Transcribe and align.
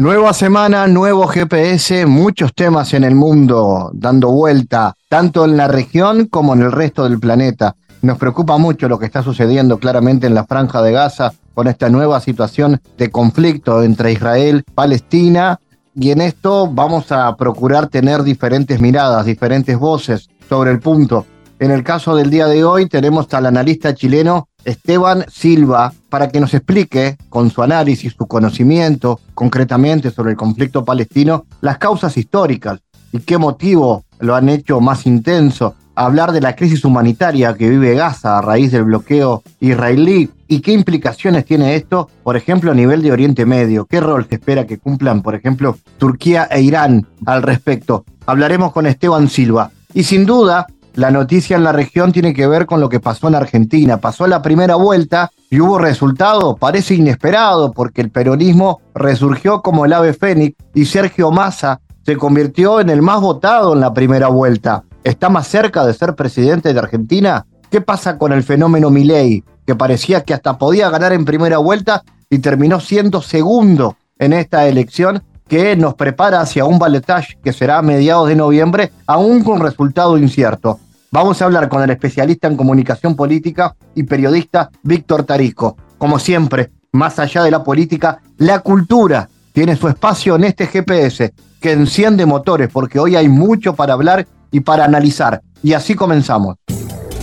Nueva 0.00 0.32
semana, 0.32 0.86
nuevo 0.86 1.26
GPS, 1.26 2.06
muchos 2.06 2.54
temas 2.54 2.94
en 2.94 3.04
el 3.04 3.14
mundo 3.14 3.90
dando 3.92 4.30
vuelta, 4.30 4.94
tanto 5.10 5.44
en 5.44 5.58
la 5.58 5.68
región 5.68 6.24
como 6.24 6.54
en 6.54 6.62
el 6.62 6.72
resto 6.72 7.04
del 7.04 7.20
planeta. 7.20 7.76
Nos 8.00 8.16
preocupa 8.16 8.56
mucho 8.56 8.88
lo 8.88 8.98
que 8.98 9.04
está 9.04 9.22
sucediendo 9.22 9.76
claramente 9.76 10.26
en 10.26 10.34
la 10.34 10.46
franja 10.46 10.80
de 10.80 10.92
Gaza 10.92 11.34
con 11.52 11.68
esta 11.68 11.90
nueva 11.90 12.18
situación 12.20 12.80
de 12.96 13.10
conflicto 13.10 13.82
entre 13.82 14.12
Israel, 14.12 14.64
Palestina, 14.74 15.60
y 15.94 16.12
en 16.12 16.22
esto 16.22 16.66
vamos 16.66 17.12
a 17.12 17.36
procurar 17.36 17.88
tener 17.88 18.22
diferentes 18.22 18.80
miradas, 18.80 19.26
diferentes 19.26 19.78
voces 19.78 20.30
sobre 20.48 20.70
el 20.70 20.80
punto. 20.80 21.26
En 21.58 21.70
el 21.72 21.84
caso 21.84 22.16
del 22.16 22.30
día 22.30 22.46
de 22.46 22.64
hoy 22.64 22.88
tenemos 22.88 23.34
al 23.34 23.44
analista 23.44 23.94
chileno 23.94 24.48
Esteban 24.64 25.24
Silva 25.30 25.92
para 26.08 26.28
que 26.28 26.40
nos 26.40 26.54
explique 26.54 27.16
con 27.28 27.50
su 27.50 27.62
análisis, 27.62 28.14
su 28.16 28.26
conocimiento 28.26 29.20
concretamente 29.34 30.10
sobre 30.10 30.32
el 30.32 30.36
conflicto 30.36 30.84
palestino, 30.84 31.44
las 31.60 31.78
causas 31.78 32.16
históricas 32.16 32.80
y 33.12 33.20
qué 33.20 33.38
motivo 33.38 34.04
lo 34.18 34.34
han 34.34 34.48
hecho 34.48 34.80
más 34.80 35.06
intenso. 35.06 35.74
Hablar 35.94 36.32
de 36.32 36.40
la 36.40 36.56
crisis 36.56 36.84
humanitaria 36.84 37.54
que 37.54 37.68
vive 37.68 37.94
Gaza 37.94 38.38
a 38.38 38.42
raíz 38.42 38.72
del 38.72 38.84
bloqueo 38.84 39.42
israelí 39.60 40.30
y 40.48 40.60
qué 40.60 40.72
implicaciones 40.72 41.44
tiene 41.44 41.74
esto, 41.74 42.08
por 42.22 42.36
ejemplo, 42.36 42.70
a 42.70 42.74
nivel 42.74 43.02
de 43.02 43.12
Oriente 43.12 43.44
Medio. 43.44 43.86
¿Qué 43.86 44.00
rol 44.00 44.26
se 44.28 44.36
espera 44.36 44.66
que 44.66 44.78
cumplan, 44.78 45.22
por 45.22 45.34
ejemplo, 45.34 45.76
Turquía 45.98 46.48
e 46.50 46.62
Irán 46.62 47.06
al 47.26 47.42
respecto? 47.42 48.04
Hablaremos 48.26 48.72
con 48.72 48.86
Esteban 48.86 49.28
Silva. 49.28 49.70
Y 49.92 50.04
sin 50.04 50.24
duda, 50.24 50.66
la 50.94 51.10
noticia 51.10 51.56
en 51.56 51.64
la 51.64 51.72
región 51.72 52.12
tiene 52.12 52.34
que 52.34 52.46
ver 52.46 52.66
con 52.66 52.80
lo 52.80 52.88
que 52.88 53.00
pasó 53.00 53.28
en 53.28 53.34
Argentina. 53.34 53.98
Pasó 53.98 54.26
la 54.26 54.42
primera 54.42 54.74
vuelta 54.74 55.30
y 55.50 55.60
hubo 55.60 55.78
resultado, 55.78 56.56
parece 56.56 56.94
inesperado, 56.94 57.72
porque 57.72 58.00
el 58.00 58.10
peronismo 58.10 58.80
resurgió 58.94 59.62
como 59.62 59.84
el 59.84 59.92
ave 59.92 60.12
fénix 60.12 60.56
y 60.74 60.84
Sergio 60.84 61.30
Massa 61.30 61.80
se 62.04 62.16
convirtió 62.16 62.80
en 62.80 62.90
el 62.90 63.02
más 63.02 63.20
votado 63.20 63.72
en 63.74 63.80
la 63.80 63.92
primera 63.92 64.28
vuelta. 64.28 64.84
¿Está 65.04 65.28
más 65.28 65.46
cerca 65.46 65.86
de 65.86 65.94
ser 65.94 66.14
presidente 66.14 66.72
de 66.72 66.78
Argentina? 66.78 67.46
¿Qué 67.70 67.80
pasa 67.80 68.18
con 68.18 68.32
el 68.32 68.42
fenómeno 68.42 68.90
Milei, 68.90 69.44
que 69.66 69.74
parecía 69.74 70.22
que 70.22 70.34
hasta 70.34 70.58
podía 70.58 70.90
ganar 70.90 71.12
en 71.12 71.24
primera 71.24 71.58
vuelta 71.58 72.02
y 72.28 72.40
terminó 72.40 72.80
siendo 72.80 73.22
segundo 73.22 73.96
en 74.18 74.32
esta 74.32 74.66
elección 74.66 75.22
que 75.50 75.74
nos 75.74 75.94
prepara 75.94 76.40
hacia 76.40 76.64
un 76.64 76.78
balotaje 76.78 77.36
que 77.42 77.52
será 77.52 77.78
a 77.78 77.82
mediados 77.82 78.28
de 78.28 78.36
noviembre, 78.36 78.92
aún 79.04 79.42
con 79.42 79.58
resultado 79.58 80.16
incierto. 80.16 80.78
Vamos 81.10 81.42
a 81.42 81.46
hablar 81.46 81.68
con 81.68 81.82
el 81.82 81.90
especialista 81.90 82.46
en 82.46 82.56
comunicación 82.56 83.16
política 83.16 83.74
y 83.96 84.04
periodista 84.04 84.70
Víctor 84.84 85.24
Tarico. 85.24 85.76
Como 85.98 86.20
siempre, 86.20 86.70
más 86.92 87.18
allá 87.18 87.42
de 87.42 87.50
la 87.50 87.64
política, 87.64 88.22
la 88.38 88.60
cultura 88.60 89.28
tiene 89.52 89.74
su 89.74 89.88
espacio 89.88 90.36
en 90.36 90.44
este 90.44 90.68
GPS 90.68 91.34
que 91.60 91.72
enciende 91.72 92.26
motores, 92.26 92.68
porque 92.72 93.00
hoy 93.00 93.16
hay 93.16 93.28
mucho 93.28 93.74
para 93.74 93.94
hablar 93.94 94.28
y 94.52 94.60
para 94.60 94.84
analizar. 94.84 95.42
Y 95.64 95.72
así 95.72 95.96
comenzamos. 95.96 96.58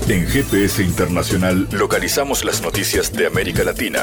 En 0.10 0.28
GPS 0.28 0.84
Internacional 0.84 1.70
localizamos 1.72 2.44
las 2.44 2.62
noticias 2.62 3.14
de 3.14 3.26
América 3.26 3.64
Latina. 3.64 4.02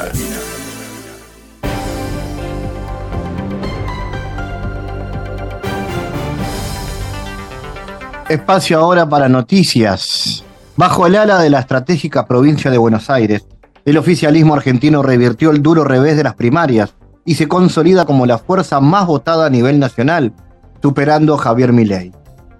Espacio 8.29 8.79
ahora 8.79 9.07
para 9.07 9.29
noticias. 9.29 10.43
Bajo 10.75 11.05
el 11.05 11.15
ala 11.15 11.37
de 11.37 11.51
la 11.51 11.59
estratégica 11.59 12.25
provincia 12.25 12.71
de 12.71 12.79
Buenos 12.79 13.11
Aires, 13.11 13.45
el 13.85 13.99
oficialismo 13.99 14.55
argentino 14.55 15.03
revirtió 15.03 15.51
el 15.51 15.61
duro 15.61 15.83
revés 15.83 16.17
de 16.17 16.23
las 16.23 16.33
primarias 16.33 16.95
y 17.23 17.35
se 17.35 17.47
consolida 17.47 18.05
como 18.05 18.25
la 18.25 18.39
fuerza 18.39 18.79
más 18.79 19.05
votada 19.05 19.45
a 19.45 19.49
nivel 19.51 19.77
nacional, 19.77 20.33
superando 20.81 21.35
a 21.35 21.37
Javier 21.37 21.71
Milei. 21.71 22.13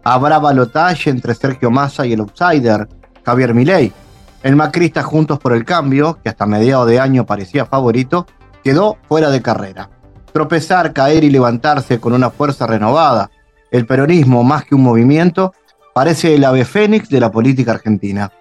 Habrá 0.04 0.38
balotaje 0.38 1.10
entre 1.10 1.34
Sergio 1.34 1.72
Massa 1.72 2.06
y 2.06 2.14
el 2.14 2.20
outsider, 2.20 2.88
Javier 3.26 3.56
Milei. 3.56 3.92
El 4.44 4.56
macrista 4.56 5.02
Juntos 5.02 5.40
por 5.40 5.54
el 5.54 5.66
Cambio, 5.66 6.20
que 6.22 6.30
hasta 6.30 6.46
mediados 6.46 6.88
de 6.88 7.00
año 7.00 7.26
parecía 7.26 7.66
favorito, 7.66 8.28
quedó 8.64 8.98
fuera 9.08 9.32
de 9.32 9.42
carrera. 9.42 9.90
Tropezar, 10.32 10.94
caer 10.94 11.24
y 11.24 11.32
levantarse 11.32 12.00
con 12.00 12.14
una 12.14 12.30
fuerza 12.30 12.68
renovada, 12.68 13.32
el 13.76 13.86
peronismo, 13.86 14.44
más 14.44 14.64
que 14.64 14.74
un 14.74 14.84
movimiento, 14.84 15.54
parece 15.94 16.34
el 16.34 16.46
ave 16.46 16.64
fénix 16.64 17.10
de 17.10 17.20
la 17.20 17.30
política 17.30 17.74
argentina. 17.74 18.32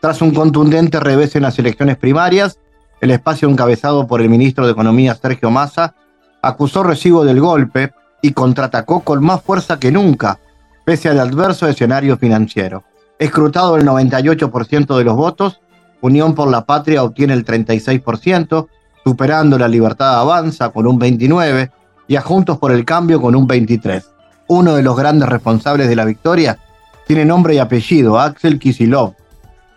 Tras 0.00 0.20
un 0.20 0.32
contundente 0.32 0.98
revés 0.98 1.36
en 1.36 1.42
las 1.42 1.58
elecciones 1.58 1.96
primarias, 1.96 2.58
el 3.00 3.12
espacio 3.12 3.48
encabezado 3.48 4.06
por 4.06 4.20
el 4.20 4.28
ministro 4.28 4.66
de 4.66 4.72
Economía 4.72 5.14
Sergio 5.14 5.50
Massa 5.50 5.94
acusó 6.42 6.82
recibo 6.82 7.24
del 7.24 7.40
golpe 7.40 7.92
y 8.20 8.32
contraatacó 8.32 9.00
con 9.00 9.22
más 9.22 9.42
fuerza 9.42 9.78
que 9.78 9.92
nunca, 9.92 10.40
pese 10.84 11.08
al 11.08 11.20
adverso 11.20 11.68
escenario 11.68 12.16
financiero. 12.16 12.82
Escrutado 13.18 13.76
el 13.76 13.86
98% 13.86 14.96
de 14.96 15.04
los 15.04 15.16
votos, 15.16 15.60
Unión 16.00 16.34
por 16.34 16.48
la 16.48 16.64
Patria 16.64 17.04
obtiene 17.04 17.34
el 17.34 17.44
36%, 17.44 18.66
superando 19.04 19.56
la 19.56 19.68
Libertad 19.68 20.18
Avanza 20.18 20.70
con 20.70 20.86
un 20.86 20.98
29% 20.98 21.70
y 22.08 22.16
a 22.16 22.22
Juntos 22.22 22.58
por 22.58 22.72
el 22.72 22.84
Cambio 22.84 23.20
con 23.20 23.36
un 23.36 23.46
23% 23.46 24.02
uno 24.50 24.74
de 24.74 24.82
los 24.82 24.96
grandes 24.96 25.28
responsables 25.28 25.88
de 25.88 25.94
la 25.94 26.04
victoria, 26.04 26.58
tiene 27.06 27.24
nombre 27.24 27.54
y 27.54 27.58
apellido, 27.58 28.18
Axel 28.18 28.58
Kisilov. 28.58 29.14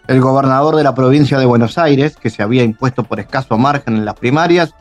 El 0.08 0.20
gobernador 0.20 0.76
de 0.76 0.84
la 0.84 0.96
provincia 0.96 1.38
de 1.38 1.46
Buenos 1.46 1.78
Aires, 1.78 2.16
que 2.16 2.32
se 2.32 2.42
había 2.42 2.64
impuesto 2.64 3.04
por 3.04 3.20
escaso 3.20 3.56
margen 3.60 3.98
en 3.98 4.06
las 4.06 4.16
primarias, 4.16 4.74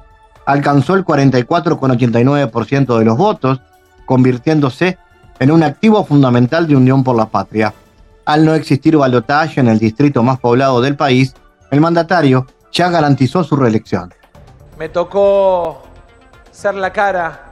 alcanzó 0.46 0.94
el 0.94 1.04
44,89% 1.04 2.98
de 2.98 3.04
los 3.04 3.18
votos, 3.18 3.60
convirtiéndose 4.06 4.96
en 5.38 5.50
un 5.50 5.62
activo 5.62 6.06
fundamental 6.06 6.66
de 6.66 6.76
Unión 6.76 7.04
por 7.04 7.14
la 7.14 7.26
Patria. 7.26 7.74
Al 8.24 8.46
no 8.46 8.54
existir 8.54 8.96
balotaje 8.96 9.60
en 9.60 9.68
el 9.68 9.78
distrito 9.78 10.22
más 10.22 10.40
poblado 10.40 10.80
del 10.80 10.96
país, 10.96 11.34
el 11.70 11.82
mandatario 11.82 12.46
ya 12.72 12.88
garantizó 12.88 13.44
su 13.44 13.56
reelección. 13.56 14.14
Me 14.78 14.88
tocó 14.88 15.82
ser 16.50 16.76
la 16.76 16.90
cara 16.94 17.51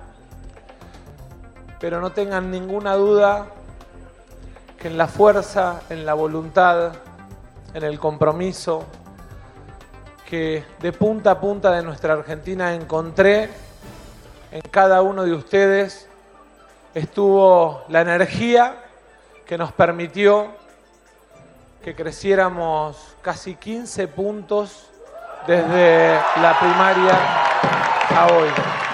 pero 1.80 2.00
no 2.00 2.12
tengan 2.12 2.50
ninguna 2.50 2.94
duda 2.94 3.46
que 4.78 4.88
en 4.88 4.98
la 4.98 5.08
fuerza, 5.08 5.80
en 5.88 6.06
la 6.06 6.14
voluntad, 6.14 6.92
en 7.74 7.82
el 7.82 7.98
compromiso 7.98 8.84
que 10.28 10.64
de 10.80 10.92
punta 10.92 11.32
a 11.32 11.40
punta 11.40 11.72
de 11.72 11.82
nuestra 11.82 12.12
Argentina 12.12 12.74
encontré 12.74 13.50
en 14.52 14.60
cada 14.70 15.02
uno 15.02 15.24
de 15.24 15.32
ustedes, 15.32 16.08
estuvo 16.94 17.82
la 17.88 18.00
energía 18.02 18.76
que 19.46 19.58
nos 19.58 19.72
permitió 19.72 20.48
que 21.82 21.94
creciéramos 21.96 23.16
casi 23.22 23.54
15 23.54 24.06
puntos 24.08 24.86
desde 25.46 26.14
la 26.40 26.58
primaria 26.60 27.18
a 28.16 28.26
hoy. 28.26 28.89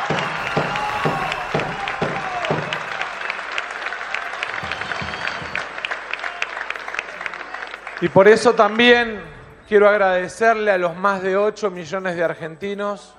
Y 7.98 8.10
por 8.10 8.28
eso 8.28 8.52
también 8.52 9.22
quiero 9.66 9.88
agradecerle 9.88 10.70
a 10.70 10.76
los 10.76 10.94
más 10.96 11.22
de 11.22 11.34
8 11.38 11.70
millones 11.70 12.14
de 12.14 12.22
argentinos 12.22 13.14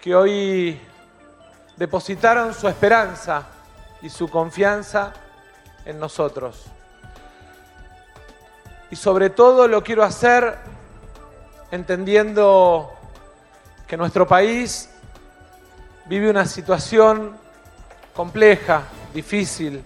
que 0.00 0.14
hoy 0.14 0.80
depositaron 1.76 2.54
su 2.54 2.68
esperanza 2.68 3.48
y 4.00 4.10
su 4.10 4.28
confianza 4.28 5.12
en 5.84 5.98
nosotros. 5.98 6.66
Y 8.92 8.96
sobre 8.96 9.30
todo 9.30 9.66
lo 9.66 9.82
quiero 9.82 10.04
hacer 10.04 10.56
entendiendo 11.72 12.92
que 13.88 13.96
nuestro 13.96 14.24
país 14.24 14.88
vive 16.04 16.30
una 16.30 16.46
situación 16.46 17.36
compleja, 18.14 18.84
difícil, 19.12 19.82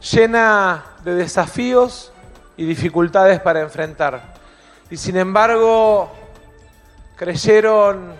llena 0.00 0.84
de 1.02 1.16
desafíos 1.16 2.12
y 2.56 2.64
dificultades 2.64 3.40
para 3.40 3.60
enfrentar. 3.60 4.34
Y 4.90 4.96
sin 4.96 5.16
embargo, 5.16 6.12
creyeron 7.16 8.14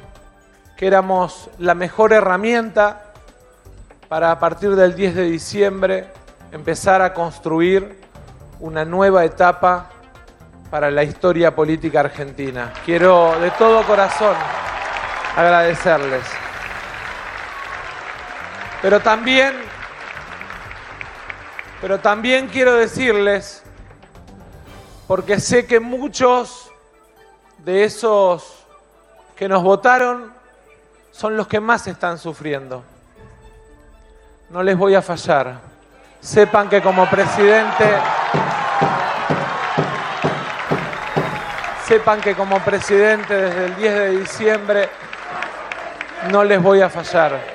que 0.76 0.86
éramos 0.86 1.50
la 1.58 1.74
mejor 1.74 2.12
herramienta 2.12 3.12
para 4.08 4.30
a 4.30 4.38
partir 4.38 4.74
del 4.76 4.94
10 4.94 5.14
de 5.14 5.22
diciembre 5.22 6.06
empezar 6.52 7.02
a 7.02 7.12
construir 7.14 8.00
una 8.60 8.84
nueva 8.84 9.24
etapa 9.24 9.90
para 10.70 10.90
la 10.90 11.04
historia 11.04 11.54
política 11.54 12.00
argentina. 12.00 12.72
Quiero 12.84 13.38
de 13.40 13.50
todo 13.52 13.82
corazón 13.84 14.34
agradecerles. 15.36 16.24
Pero 18.82 19.00
también, 19.00 19.54
pero 21.80 22.00
también 22.00 22.48
quiero 22.48 22.74
decirles, 22.74 23.62
porque 25.14 25.38
sé 25.38 25.64
que 25.64 25.78
muchos 25.78 26.72
de 27.58 27.84
esos 27.84 28.66
que 29.36 29.48
nos 29.48 29.62
votaron 29.62 30.32
son 31.12 31.36
los 31.36 31.46
que 31.46 31.60
más 31.60 31.86
están 31.86 32.18
sufriendo. 32.18 32.82
No 34.50 34.60
les 34.64 34.76
voy 34.76 34.96
a 34.96 35.02
fallar. 35.02 35.60
Sepan 36.20 36.68
que 36.68 36.82
como 36.82 37.08
presidente 37.08 37.96
sepan 41.86 42.20
que 42.20 42.34
como 42.34 42.58
presidente 42.64 43.36
desde 43.36 43.66
el 43.66 43.76
10 43.76 43.94
de 43.94 44.10
diciembre 44.18 44.88
no 46.32 46.42
les 46.42 46.60
voy 46.60 46.80
a 46.80 46.90
fallar. 46.90 47.53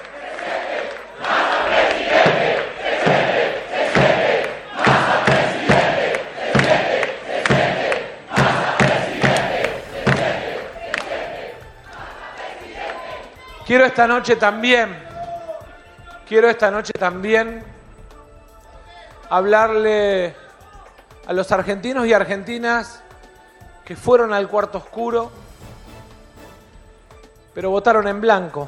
Quiero 13.70 13.86
esta 13.86 14.08
noche 14.08 14.36
también, 14.36 14.98
quiero 16.28 16.50
esta 16.50 16.72
noche 16.72 16.92
también 16.92 17.64
hablarle 19.30 20.34
a 21.28 21.34
los 21.34 21.52
argentinos 21.52 22.08
y 22.08 22.14
argentinas 22.14 23.04
que 23.86 23.96
fueron 23.96 24.34
al 24.34 24.48
cuarto 24.48 24.80
oscuro, 24.80 25.32
pero 27.54 27.70
votaron 27.70 28.08
en 28.08 28.20
blanco. 28.20 28.68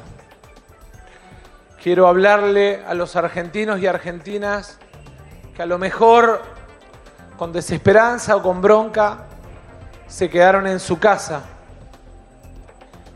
Quiero 1.82 2.06
hablarle 2.06 2.84
a 2.86 2.94
los 2.94 3.16
argentinos 3.16 3.80
y 3.80 3.88
argentinas 3.88 4.78
que 5.56 5.62
a 5.62 5.66
lo 5.66 5.78
mejor 5.78 6.42
con 7.36 7.52
desesperanza 7.52 8.36
o 8.36 8.42
con 8.44 8.62
bronca 8.62 9.24
se 10.06 10.30
quedaron 10.30 10.68
en 10.68 10.78
su 10.78 11.00
casa. 11.00 11.42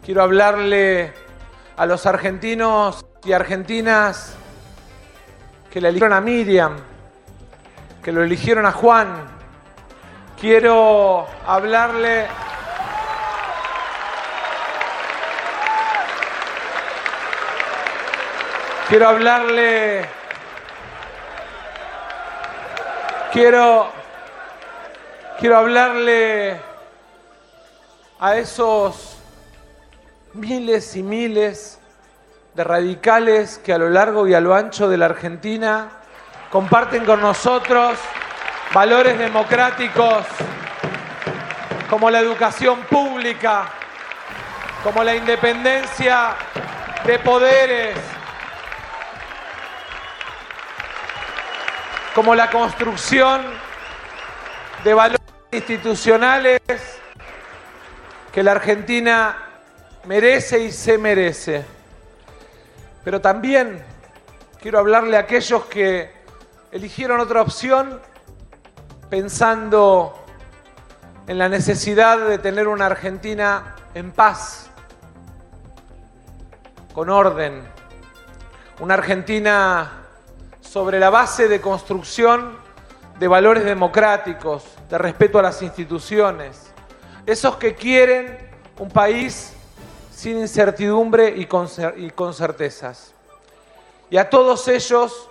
Quiero 0.04 0.24
hablarle 0.24 1.25
a 1.76 1.86
los 1.86 2.06
argentinos 2.06 3.04
y 3.24 3.32
argentinas 3.32 4.34
que 5.70 5.80
le 5.80 5.88
eligieron 5.88 6.12
a 6.12 6.20
Miriam, 6.20 6.76
que 8.02 8.12
lo 8.12 8.22
eligieron 8.22 8.66
a 8.66 8.72
Juan. 8.72 9.36
Quiero 10.40 11.26
hablarle 11.46 12.26
Quiero 18.88 19.08
hablarle 19.08 20.06
Quiero 23.32 23.96
quiero 25.38 25.58
hablarle 25.58 26.56
a 28.18 28.36
esos 28.36 29.15
miles 30.36 30.94
y 30.96 31.02
miles 31.02 31.78
de 32.54 32.64
radicales 32.64 33.58
que 33.64 33.72
a 33.72 33.78
lo 33.78 33.88
largo 33.88 34.28
y 34.28 34.34
a 34.34 34.40
lo 34.40 34.54
ancho 34.54 34.88
de 34.88 34.96
la 34.96 35.06
Argentina 35.06 35.88
comparten 36.50 37.04
con 37.04 37.20
nosotros 37.20 37.98
valores 38.72 39.18
democráticos 39.18 40.26
como 41.88 42.10
la 42.10 42.20
educación 42.20 42.80
pública, 42.82 43.68
como 44.82 45.02
la 45.02 45.14
independencia 45.14 46.34
de 47.04 47.18
poderes, 47.18 47.96
como 52.14 52.34
la 52.34 52.50
construcción 52.50 53.42
de 54.84 54.94
valores 54.94 55.20
institucionales 55.52 56.60
que 58.32 58.42
la 58.42 58.52
Argentina 58.52 59.45
merece 60.06 60.60
y 60.60 60.72
se 60.72 60.98
merece. 60.98 61.64
Pero 63.04 63.20
también 63.20 63.84
quiero 64.60 64.78
hablarle 64.78 65.16
a 65.16 65.20
aquellos 65.20 65.64
que 65.66 66.10
eligieron 66.70 67.20
otra 67.20 67.42
opción 67.42 68.00
pensando 69.10 70.24
en 71.26 71.38
la 71.38 71.48
necesidad 71.48 72.18
de 72.18 72.38
tener 72.38 72.68
una 72.68 72.86
Argentina 72.86 73.74
en 73.94 74.12
paz, 74.12 74.70
con 76.92 77.10
orden, 77.10 77.62
una 78.80 78.94
Argentina 78.94 80.02
sobre 80.60 81.00
la 81.00 81.10
base 81.10 81.48
de 81.48 81.60
construcción 81.60 82.56
de 83.18 83.28
valores 83.28 83.64
democráticos, 83.64 84.64
de 84.88 84.98
respeto 84.98 85.38
a 85.38 85.42
las 85.42 85.62
instituciones, 85.62 86.72
esos 87.24 87.56
que 87.56 87.74
quieren 87.74 88.38
un 88.78 88.90
país 88.90 89.55
sin 90.16 90.38
incertidumbre 90.38 91.28
y 91.28 91.44
con, 91.44 91.68
certezas. 91.68 93.12
Y 94.08 94.16
a 94.16 94.30
todos 94.30 94.66
ellos 94.66 95.28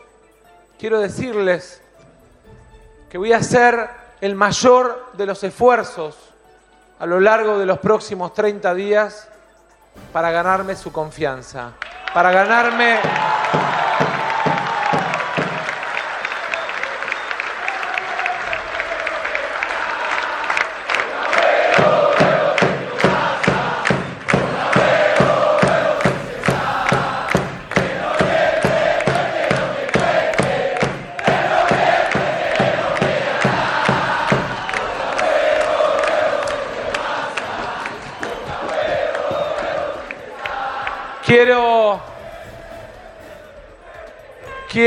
quiero 0.78 1.00
decirles 1.00 1.82
que 3.10 3.18
voy 3.18 3.34
a 3.34 3.38
hacer 3.38 3.90
el 4.22 4.36
mayor 4.36 5.08
de 5.14 5.26
los 5.26 5.44
esfuerzos 5.44 6.16
a 7.00 7.08
lo 7.08 7.20
largo 7.20 7.58
de 7.58 7.66
los 7.66 7.80
próximos 7.80 8.36
30 8.36 8.76
días 8.76 9.28
para 10.14 10.30
ganarme 10.30 10.76
su 10.76 10.92
confianza, 10.92 11.72
para 12.14 12.32
ganarme 12.32 13.00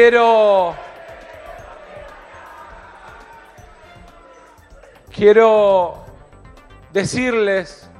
Quiero. 0.08 0.74
Quiero 5.14 6.02
decirles 6.94 7.90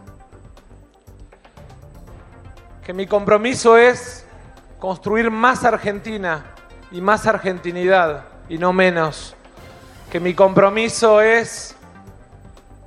que 2.82 2.94
mi 2.94 3.06
compromiso 3.06 3.76
es 3.76 4.24
construir 4.78 5.30
más 5.30 5.64
Argentina 5.64 6.46
y 6.90 7.02
más 7.02 7.26
argentinidad 7.26 8.24
y 8.48 8.56
no 8.56 8.72
menos. 8.72 9.36
Que 10.10 10.18
mi 10.18 10.32
compromiso 10.32 11.20
es 11.20 11.76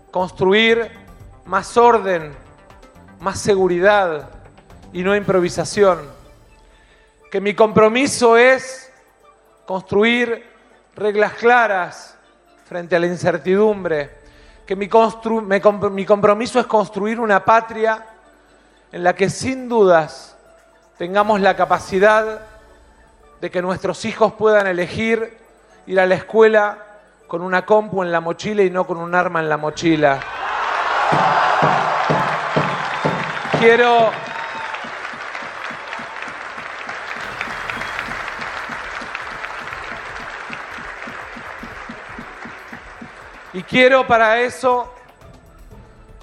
construir 0.10 0.90
más 1.46 1.78
orden, 1.78 2.34
más 3.20 3.40
seguridad, 3.40 4.32
y 4.92 5.04
no 5.04 5.16
improvisación. 5.16 6.00
Que 7.32 7.40
mi 7.40 7.54
compromiso 7.54 8.36
es 8.36 8.91
construir 9.72 10.44
reglas 10.98 11.32
claras 11.36 12.18
frente 12.66 12.94
a 12.94 13.00
la 13.00 13.08
incertidumbre. 13.08 14.18
Que 14.68 14.76
mi, 14.76 14.90
mi 15.92 16.06
compromiso 16.06 16.60
es 16.60 16.66
construir 16.66 17.22
una 17.22 17.46
patria 17.46 18.06
en 18.92 19.02
la 19.02 19.16
que 19.16 19.30
sin 19.30 19.70
dudas 19.70 20.36
tengamos 20.98 21.40
la 21.40 21.56
capacidad 21.56 22.42
de 23.40 23.50
que 23.50 23.62
nuestros 23.62 24.04
hijos 24.04 24.34
puedan 24.34 24.68
elegir 24.68 25.38
ir 25.88 26.02
a 26.02 26.06
la 26.06 26.16
escuela 26.16 26.78
con 27.30 27.42
una 27.42 27.66
compu 27.66 28.04
en 28.04 28.12
la 28.12 28.20
mochila 28.20 28.64
y 28.64 28.70
no 28.70 28.86
con 28.86 28.98
un 28.98 29.16
arma 29.16 29.40
en 29.40 29.48
la 29.48 29.56
mochila. 29.56 30.20
Quiero 33.58 34.12
Y 43.54 43.64
quiero 43.64 44.08
para 44.08 44.40
eso 44.40 44.94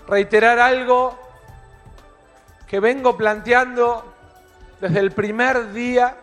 reiterar 0.07 0.59
algo 0.59 1.19
que 2.67 2.81
vengo 2.81 3.17
planteando 3.17 4.15
desde 4.81 5.01
el 5.01 5.11
primer 5.13 5.73
día 5.73 6.17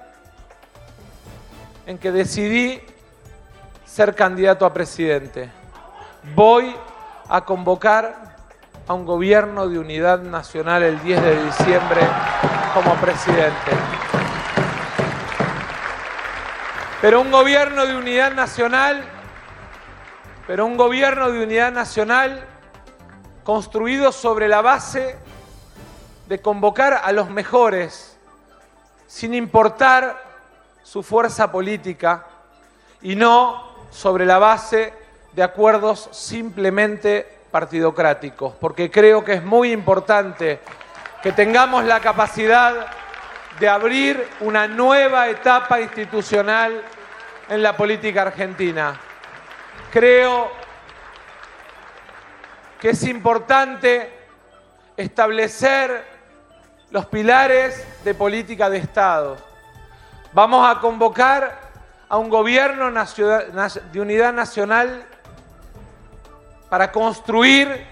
en 1.85 1.97
que 1.99 2.11
decidí 2.11 2.81
ser 3.85 4.15
candidato 4.15 4.65
a 4.65 4.73
presidente. 4.73 5.49
Voy 6.33 6.75
a 7.29 7.45
convocar 7.45 8.35
a 8.87 8.93
un 8.93 9.05
gobierno 9.05 9.67
de 9.67 9.79
unidad 9.79 10.19
nacional 10.21 10.83
el 10.83 11.01
10 11.01 11.21
de 11.21 11.45
diciembre 11.45 12.01
como 12.73 12.95
presidente. 12.95 13.71
Pero 17.01 17.21
un 17.21 17.31
gobierno 17.31 17.85
de 17.85 17.95
unidad 17.95 18.33
nacional, 18.33 19.03
pero 20.47 20.65
un 20.65 20.77
gobierno 20.77 21.31
de 21.31 21.43
unidad 21.43 21.71
nacional 21.71 22.45
construido 23.43 24.11
sobre 24.11 24.47
la 24.47 24.61
base 24.61 25.17
de 26.27 26.41
convocar 26.41 27.01
a 27.03 27.11
los 27.11 27.29
mejores, 27.29 28.17
sin 29.07 29.33
importar 29.33 30.21
su 30.83 31.03
fuerza 31.03 31.51
política, 31.51 32.25
y 33.01 33.15
no 33.15 33.75
sobre 33.91 34.25
la 34.25 34.39
base 34.39 34.93
de 35.33 35.43
acuerdos 35.43 36.09
simplemente 36.11 37.39
partidocráticos, 37.51 38.53
porque 38.59 38.89
creo 38.89 39.23
que 39.23 39.33
es 39.33 39.43
muy 39.43 39.71
importante 39.71 40.59
que 41.21 41.31
tengamos 41.31 41.85
la 41.85 41.99
capacidad 41.99 42.87
de 43.59 43.69
abrir 43.69 44.27
una 44.41 44.67
nueva 44.67 45.29
etapa 45.29 45.79
institucional 45.79 46.83
en 47.47 47.63
la 47.63 47.77
política 47.77 48.23
argentina. 48.23 48.99
Creo 49.91 50.51
que 52.79 52.89
es 52.89 53.03
importante 53.03 54.11
establecer 54.97 56.05
los 56.91 57.05
pilares 57.07 57.85
de 58.03 58.13
política 58.13 58.69
de 58.69 58.77
Estado. 58.77 59.37
Vamos 60.33 60.67
a 60.69 60.79
convocar 60.79 61.59
a 62.07 62.17
un 62.17 62.29
gobierno 62.29 62.91
de 62.91 64.01
unidad 64.01 64.33
nacional 64.33 65.05
para 66.69 66.91
construir 66.91 67.85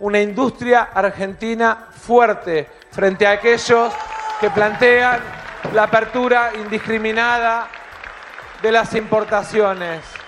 una 0.00 0.20
industria 0.20 0.90
argentina 0.92 1.88
fuerte 1.92 2.68
frente 2.90 3.26
a 3.26 3.32
aquellos 3.32 3.92
que 4.40 4.50
plantean 4.50 5.20
la 5.72 5.84
apertura 5.84 6.52
indiscriminada 6.54 7.68
de 8.60 8.72
las 8.72 8.94
importaciones. 8.94 10.21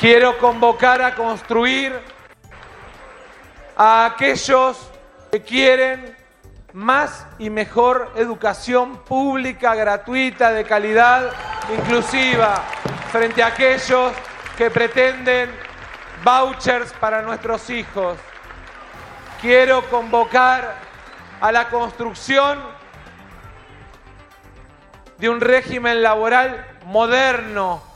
Quiero 0.00 0.36
convocar 0.36 1.00
a 1.00 1.14
construir 1.14 1.98
a 3.74 4.04
aquellos 4.04 4.76
que 5.32 5.40
quieren 5.40 6.14
más 6.74 7.26
y 7.38 7.48
mejor 7.48 8.12
educación 8.16 8.98
pública, 9.04 9.74
gratuita, 9.74 10.52
de 10.52 10.64
calidad, 10.64 11.32
inclusiva, 11.74 12.62
frente 13.10 13.42
a 13.42 13.46
aquellos 13.46 14.12
que 14.58 14.70
pretenden 14.70 15.50
vouchers 16.22 16.92
para 17.00 17.22
nuestros 17.22 17.70
hijos. 17.70 18.18
Quiero 19.40 19.88
convocar 19.88 20.74
a 21.40 21.50
la 21.50 21.70
construcción 21.70 22.58
de 25.16 25.30
un 25.30 25.40
régimen 25.40 26.02
laboral 26.02 26.66
moderno 26.84 27.95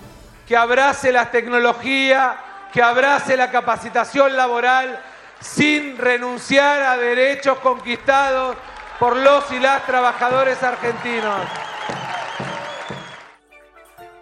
que 0.50 0.56
abrace 0.56 1.12
la 1.12 1.30
tecnología, 1.30 2.34
que 2.72 2.82
abrace 2.82 3.36
la 3.36 3.52
capacitación 3.52 4.36
laboral 4.36 4.98
sin 5.38 5.96
renunciar 5.96 6.82
a 6.82 6.96
derechos 6.96 7.58
conquistados 7.58 8.56
por 8.98 9.16
los 9.16 9.44
y 9.52 9.60
las 9.60 9.86
trabajadores 9.86 10.60
argentinos. 10.60 11.36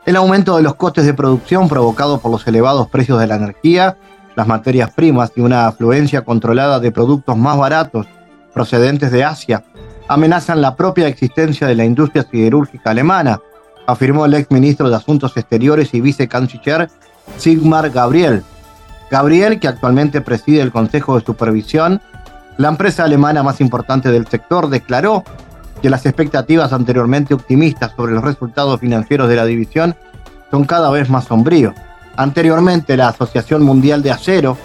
El 0.05 0.17
aumento 0.17 0.59
de 0.59 0.63
los 0.63 0.75
costes 0.75 1.07
de 1.07 1.15
producción 1.15 1.67
provocado 1.67 2.21
por 2.21 2.31
los 2.31 2.47
elevados 2.47 2.91
precios 2.91 3.19
de 3.19 3.27
la 3.27 3.37
energía, 3.37 3.97
las 4.37 4.47
materias 4.47 4.91
primas 4.91 5.33
y 5.35 5.41
una 5.41 5.67
afluencia 5.67 6.27
controlada 6.27 6.79
de 6.79 6.93
productos 6.93 7.39
más 7.39 7.57
baratos 7.57 8.07
procedentes 8.53 9.11
de 9.13 9.25
Asia 9.25 9.65
amenazan 10.09 10.61
la 10.61 10.77
propia 10.77 11.09
existencia 11.09 11.67
de 11.67 11.75
la 11.75 11.87
industria 11.87 12.23
siderúrgica 12.31 12.91
alemana, 12.91 13.41
afirmó 13.89 14.27
el 14.27 14.35
ex 14.35 14.51
ministro 14.51 14.91
de 14.91 14.97
Asuntos 14.97 15.35
Exteriores 15.39 15.95
y 15.95 16.03
vicecanciller 16.03 16.91
Sigmar 17.39 17.89
Gabriel. 17.89 18.45
Gabriel, 19.11 19.59
que 19.59 19.67
actualmente 19.67 20.21
preside 20.21 20.61
el 20.61 20.71
Consejo 20.71 21.19
de 21.19 21.25
Supervisión, 21.25 22.03
la 22.59 22.69
empresa 22.69 23.05
alemana 23.05 23.43
más 23.43 23.63
importante 23.63 24.11
del 24.11 24.27
sector, 24.27 24.69
declaró 24.69 25.25
que 25.81 25.89
las 25.89 26.05
expectativas 26.05 26.75
anteriormente 26.75 27.33
optimistas 27.33 27.93
sobre 27.97 28.13
los 28.13 28.23
resultados 28.23 28.79
financieros 28.79 29.27
de 29.27 29.37
la 29.37 29.47
división 29.47 29.97
son 30.51 30.65
cada 30.65 30.91
vez 30.91 31.09
más 31.09 31.25
sombríos. 31.25 31.73
Anteriormente, 32.15 32.95
la 32.95 33.09
Asociación 33.09 33.63
Mundial 33.63 34.03
de 34.03 34.11
Acero 34.11 34.59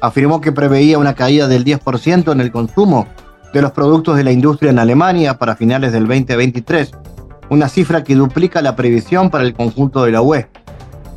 afirmó 0.00 0.40
que 0.40 0.52
preveía 0.52 0.96
una 0.96 1.12
caída 1.12 1.48
del 1.48 1.66
10% 1.66 2.32
en 2.32 2.40
el 2.40 2.50
consumo 2.50 3.08
de 3.52 3.60
los 3.60 3.72
productos 3.72 4.16
de 4.16 4.24
la 4.24 4.32
industria 4.32 4.70
en 4.70 4.78
Alemania 4.78 5.36
para 5.36 5.56
finales 5.56 5.92
del 5.92 6.06
2023, 6.06 6.92
una 7.50 7.68
cifra 7.68 8.02
que 8.02 8.14
duplica 8.14 8.62
la 8.62 8.76
previsión 8.76 9.28
para 9.28 9.44
el 9.44 9.54
conjunto 9.54 10.04
de 10.04 10.12
la 10.12 10.22
UE. 10.22 10.48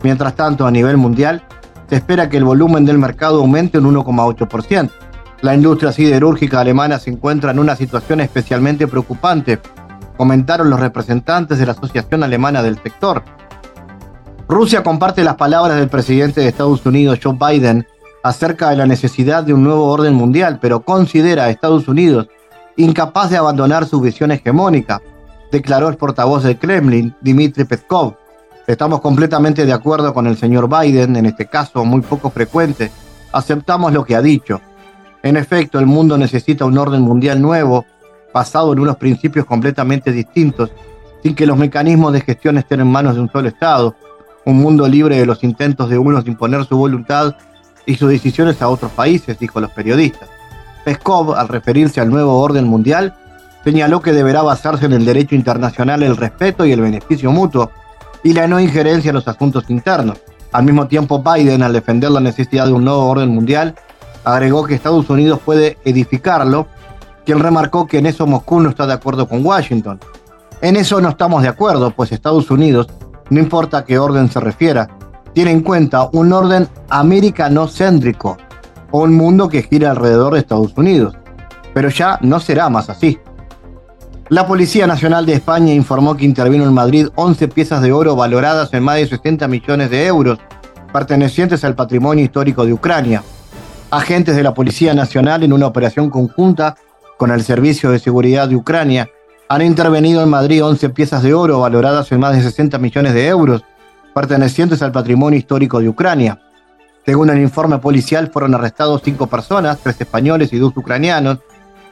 Mientras 0.02 0.36
tanto, 0.36 0.66
a 0.66 0.72
nivel 0.72 0.98
mundial, 0.98 1.44
se 1.88 1.96
espera 1.96 2.28
que 2.28 2.38
el 2.38 2.44
volumen 2.44 2.86
del 2.86 2.98
mercado 2.98 3.40
aumente 3.40 3.78
un 3.78 3.96
1,8%. 3.96 4.90
La 5.42 5.54
industria 5.54 5.92
siderúrgica 5.92 6.60
alemana 6.60 7.00
se 7.00 7.12
encuentra 7.12 7.52
en 7.52 7.60
una 7.60 7.76
situación 7.76 8.20
especialmente 8.20 8.88
preocupante, 8.88 9.60
comentaron 10.18 10.70
los 10.70 10.80
representantes 10.80 11.60
de 11.60 11.66
la 11.66 11.74
Asociación 11.74 12.24
Alemana 12.24 12.64
del 12.64 12.80
Sector. 12.82 13.24
Rusia 14.48 14.84
comparte 14.84 15.24
las 15.24 15.36
palabras 15.36 15.78
del 15.78 15.90
presidente 15.90 16.42
de 16.42 16.48
Estados 16.48 16.86
Unidos, 16.86 17.20
Joe 17.22 17.38
Biden, 17.38 17.86
acerca 18.24 18.70
de 18.70 18.78
la 18.78 18.86
necesidad 18.86 19.44
de 19.44 19.54
un 19.54 19.64
nuevo 19.64 19.86
orden 19.86 20.14
mundial, 20.14 20.60
pero 20.62 20.82
considera 20.82 21.44
a 21.46 21.50
Estados 21.50 21.88
Unidos 21.88 22.28
incapaz 22.76 23.30
de 23.30 23.38
abandonar 23.38 23.86
su 23.86 24.02
visión 24.02 24.32
hegemónica, 24.32 25.02
declaró 25.54 25.88
el 25.88 25.98
portavoz 25.98 26.44
del 26.44 26.58
Kremlin, 26.58 27.16
Dmitry 27.22 27.66
Peskov. 27.66 28.16
Estamos 28.66 29.02
completamente 29.02 29.68
de 29.68 29.72
acuerdo 29.72 30.12
con 30.12 30.26
el 30.26 30.36
señor 30.36 30.68
Biden, 30.68 31.16
en 31.16 31.28
este 31.28 31.46
caso 31.46 31.86
muy 31.86 32.02
poco 32.02 32.32
frecuente. 32.32 32.90
Aceptamos 33.32 33.94
lo 33.94 34.04
que 34.04 34.16
ha 34.16 34.22
dicho. 34.22 34.60
En 35.22 35.38
efecto, 35.38 35.78
el 35.78 35.86
mundo 35.86 36.18
necesita 36.18 36.66
un 36.66 36.76
orden 36.76 37.04
mundial 37.04 37.40
nuevo, 37.40 37.86
basado 38.34 38.74
en 38.74 38.80
unos 38.80 38.98
principios 38.98 39.46
completamente 39.46 40.12
distintos, 40.12 40.72
sin 41.22 41.36
que 41.36 41.46
los 41.46 41.56
mecanismos 41.56 42.14
de 42.14 42.22
gestión 42.22 42.58
estén 42.58 42.80
en 42.80 42.88
manos 42.88 43.14
de 43.14 43.22
un 43.22 43.32
solo 43.32 43.48
Estado, 43.48 43.96
un 44.46 44.58
mundo 44.58 44.88
libre 44.88 45.20
de 45.20 45.26
los 45.28 45.44
intentos 45.44 45.88
de 45.88 46.00
unos 46.00 46.26
de 46.26 46.32
imponer 46.32 46.66
su 46.66 46.76
voluntad 46.76 47.36
y 47.86 47.94
sus 47.94 48.10
decisiones 48.10 48.60
a 48.64 48.70
otros 48.70 48.92
países, 48.94 49.38
dijo 49.38 49.62
los 49.62 49.70
periodistas. 49.70 50.30
Peskov, 50.84 51.36
al 51.36 51.48
referirse 51.48 52.02
al 52.02 52.10
nuevo 52.10 52.40
orden 52.40 52.66
mundial, 52.66 53.14
señaló 53.64 54.02
que 54.02 54.12
deberá 54.12 54.42
basarse 54.42 54.86
en 54.86 54.94
el 54.94 55.06
derecho 55.06 55.36
internacional 55.36 56.04
el 56.04 56.18
respeto 56.18 56.66
y 56.66 56.72
el 56.72 56.82
beneficio 56.82 57.32
mutuo 57.32 57.72
y 58.24 58.34
la 58.34 58.48
no 58.48 58.60
injerencia 58.60 59.10
en 59.10 59.16
los 59.16 59.28
asuntos 59.28 59.70
internos. 59.70 60.20
Al 60.52 60.64
mismo 60.64 60.88
tiempo, 60.88 61.24
Biden, 61.24 61.64
al 61.64 61.74
defender 61.74 62.12
la 62.12 62.20
necesidad 62.20 62.68
de 62.68 62.74
un 62.74 62.86
nuevo 62.86 63.06
orden 63.06 63.30
mundial, 63.30 63.76
agregó 64.24 64.66
que 64.66 64.76
Estados 64.76 65.10
Unidos 65.10 65.40
puede 65.44 65.78
edificarlo, 65.84 66.68
quien 67.26 67.40
remarcó 67.40 67.88
que 67.88 68.00
en 68.00 68.06
eso 68.06 68.28
Moscú 68.28 68.60
no 68.60 68.70
está 68.70 68.86
de 68.86 68.94
acuerdo 68.94 69.28
con 69.28 69.46
Washington. 69.46 70.00
En 70.62 70.76
eso 70.76 71.02
no 71.02 71.10
estamos 71.10 71.42
de 71.42 71.50
acuerdo, 71.50 71.92
pues 71.92 72.12
Estados 72.12 72.52
Unidos, 72.52 72.88
no 73.30 73.40
importa 73.40 73.80
a 73.80 73.86
qué 73.86 73.98
orden 73.98 74.30
se 74.30 74.40
refiera, 74.40 74.88
tiene 75.34 75.52
en 75.52 75.62
cuenta 75.62 76.10
un 76.14 76.32
orden 76.32 76.68
americano-céntrico 76.90 78.38
o 78.92 79.02
un 79.02 79.16
mundo 79.16 79.50
que 79.50 79.64
gira 79.64 79.92
alrededor 79.92 80.34
de 80.34 80.40
Estados 80.40 80.74
Unidos. 80.78 81.16
Pero 81.74 81.90
ya 81.90 82.20
no 82.22 82.40
será 82.40 82.70
más 82.70 82.90
así. 82.90 83.20
La 84.34 84.48
Policía 84.48 84.88
Nacional 84.88 85.28
de 85.28 85.34
España 85.34 85.76
informó 85.76 86.18
que 86.18 86.26
intervino 86.26 86.64
en 86.64 86.74
Madrid 86.74 87.10
11 87.14 87.50
piezas 87.50 87.84
de 87.84 87.92
oro 87.92 88.16
valoradas 88.16 88.74
en 88.74 88.82
más 88.82 88.96
de 88.96 89.06
60 89.06 89.48
millones 89.48 89.92
de 89.92 90.08
euros, 90.08 90.40
pertenecientes 90.92 91.64
al 91.64 91.76
patrimonio 91.76 92.26
histórico 92.26 92.66
de 92.66 92.74
Ucrania 92.74 93.22
agentes 93.92 94.36
de 94.36 94.42
la 94.42 94.56
Policía 94.56 94.96
Nacional 94.96 95.44
en 95.44 95.54
una 95.54 95.68
operación 95.68 96.10
conjunta 96.10 96.76
con 97.18 97.30
el 97.30 97.44
Servicio 97.44 97.92
de 97.92 98.00
Seguridad 98.00 98.50
de 98.50 98.56
Ucrania 98.56 99.08
han 99.50 99.62
intervenido 99.62 100.24
en 100.24 100.30
Madrid 100.30 100.64
11 100.64 100.90
piezas 100.90 101.22
de 101.22 101.36
oro 101.36 101.60
valoradas 101.60 102.12
en 102.12 102.20
más 102.20 102.36
de 102.36 102.42
60 102.42 102.80
millones 102.80 103.14
de 103.14 103.28
euros, 103.28 103.64
pertenecientes 104.16 104.82
al 104.82 104.92
patrimonio 104.92 105.38
histórico 105.38 105.80
de 105.80 105.90
Ucrania. 105.90 106.42
Según 107.06 107.30
el 107.30 107.40
informe 107.40 107.78
policial, 107.78 108.32
fueron 108.34 108.56
arrestados 108.56 109.04
cinco 109.06 109.28
personas, 109.28 109.78
tres 109.84 110.02
españoles 110.02 110.52
y 110.54 110.58
dos 110.58 110.76
ucranianos, 110.76 111.38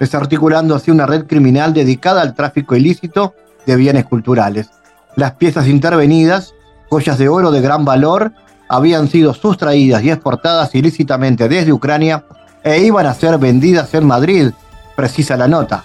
desarticulando 0.01 0.74
así 0.74 0.89
una 0.89 1.05
red 1.05 1.27
criminal 1.27 1.75
dedicada 1.75 2.24
al 2.24 2.34
tráfico 2.34 2.75
ilícito 2.75 3.36
de 3.67 3.75
bienes 3.75 4.05
culturales. 4.05 4.72
Las 5.15 5.34
piezas 5.34 5.67
intervenidas, 5.67 6.55
joyas 6.89 7.20
de 7.20 7.29
oro 7.29 7.51
de 7.51 7.62
gran 7.62 7.86
valor, 7.86 8.31
habían 8.67 9.10
sido 9.10 9.36
sustraídas 9.36 10.01
y 10.01 10.10
exportadas 10.10 10.74
ilícitamente 10.74 11.48
desde 11.48 11.72
Ucrania 11.72 12.24
e 12.63 12.79
iban 12.79 13.05
a 13.05 13.13
ser 13.13 13.38
vendidas 13.38 13.93
en 13.93 14.08
Madrid, 14.08 14.50
precisa 14.96 15.38
la 15.38 15.48
nota. 15.48 15.84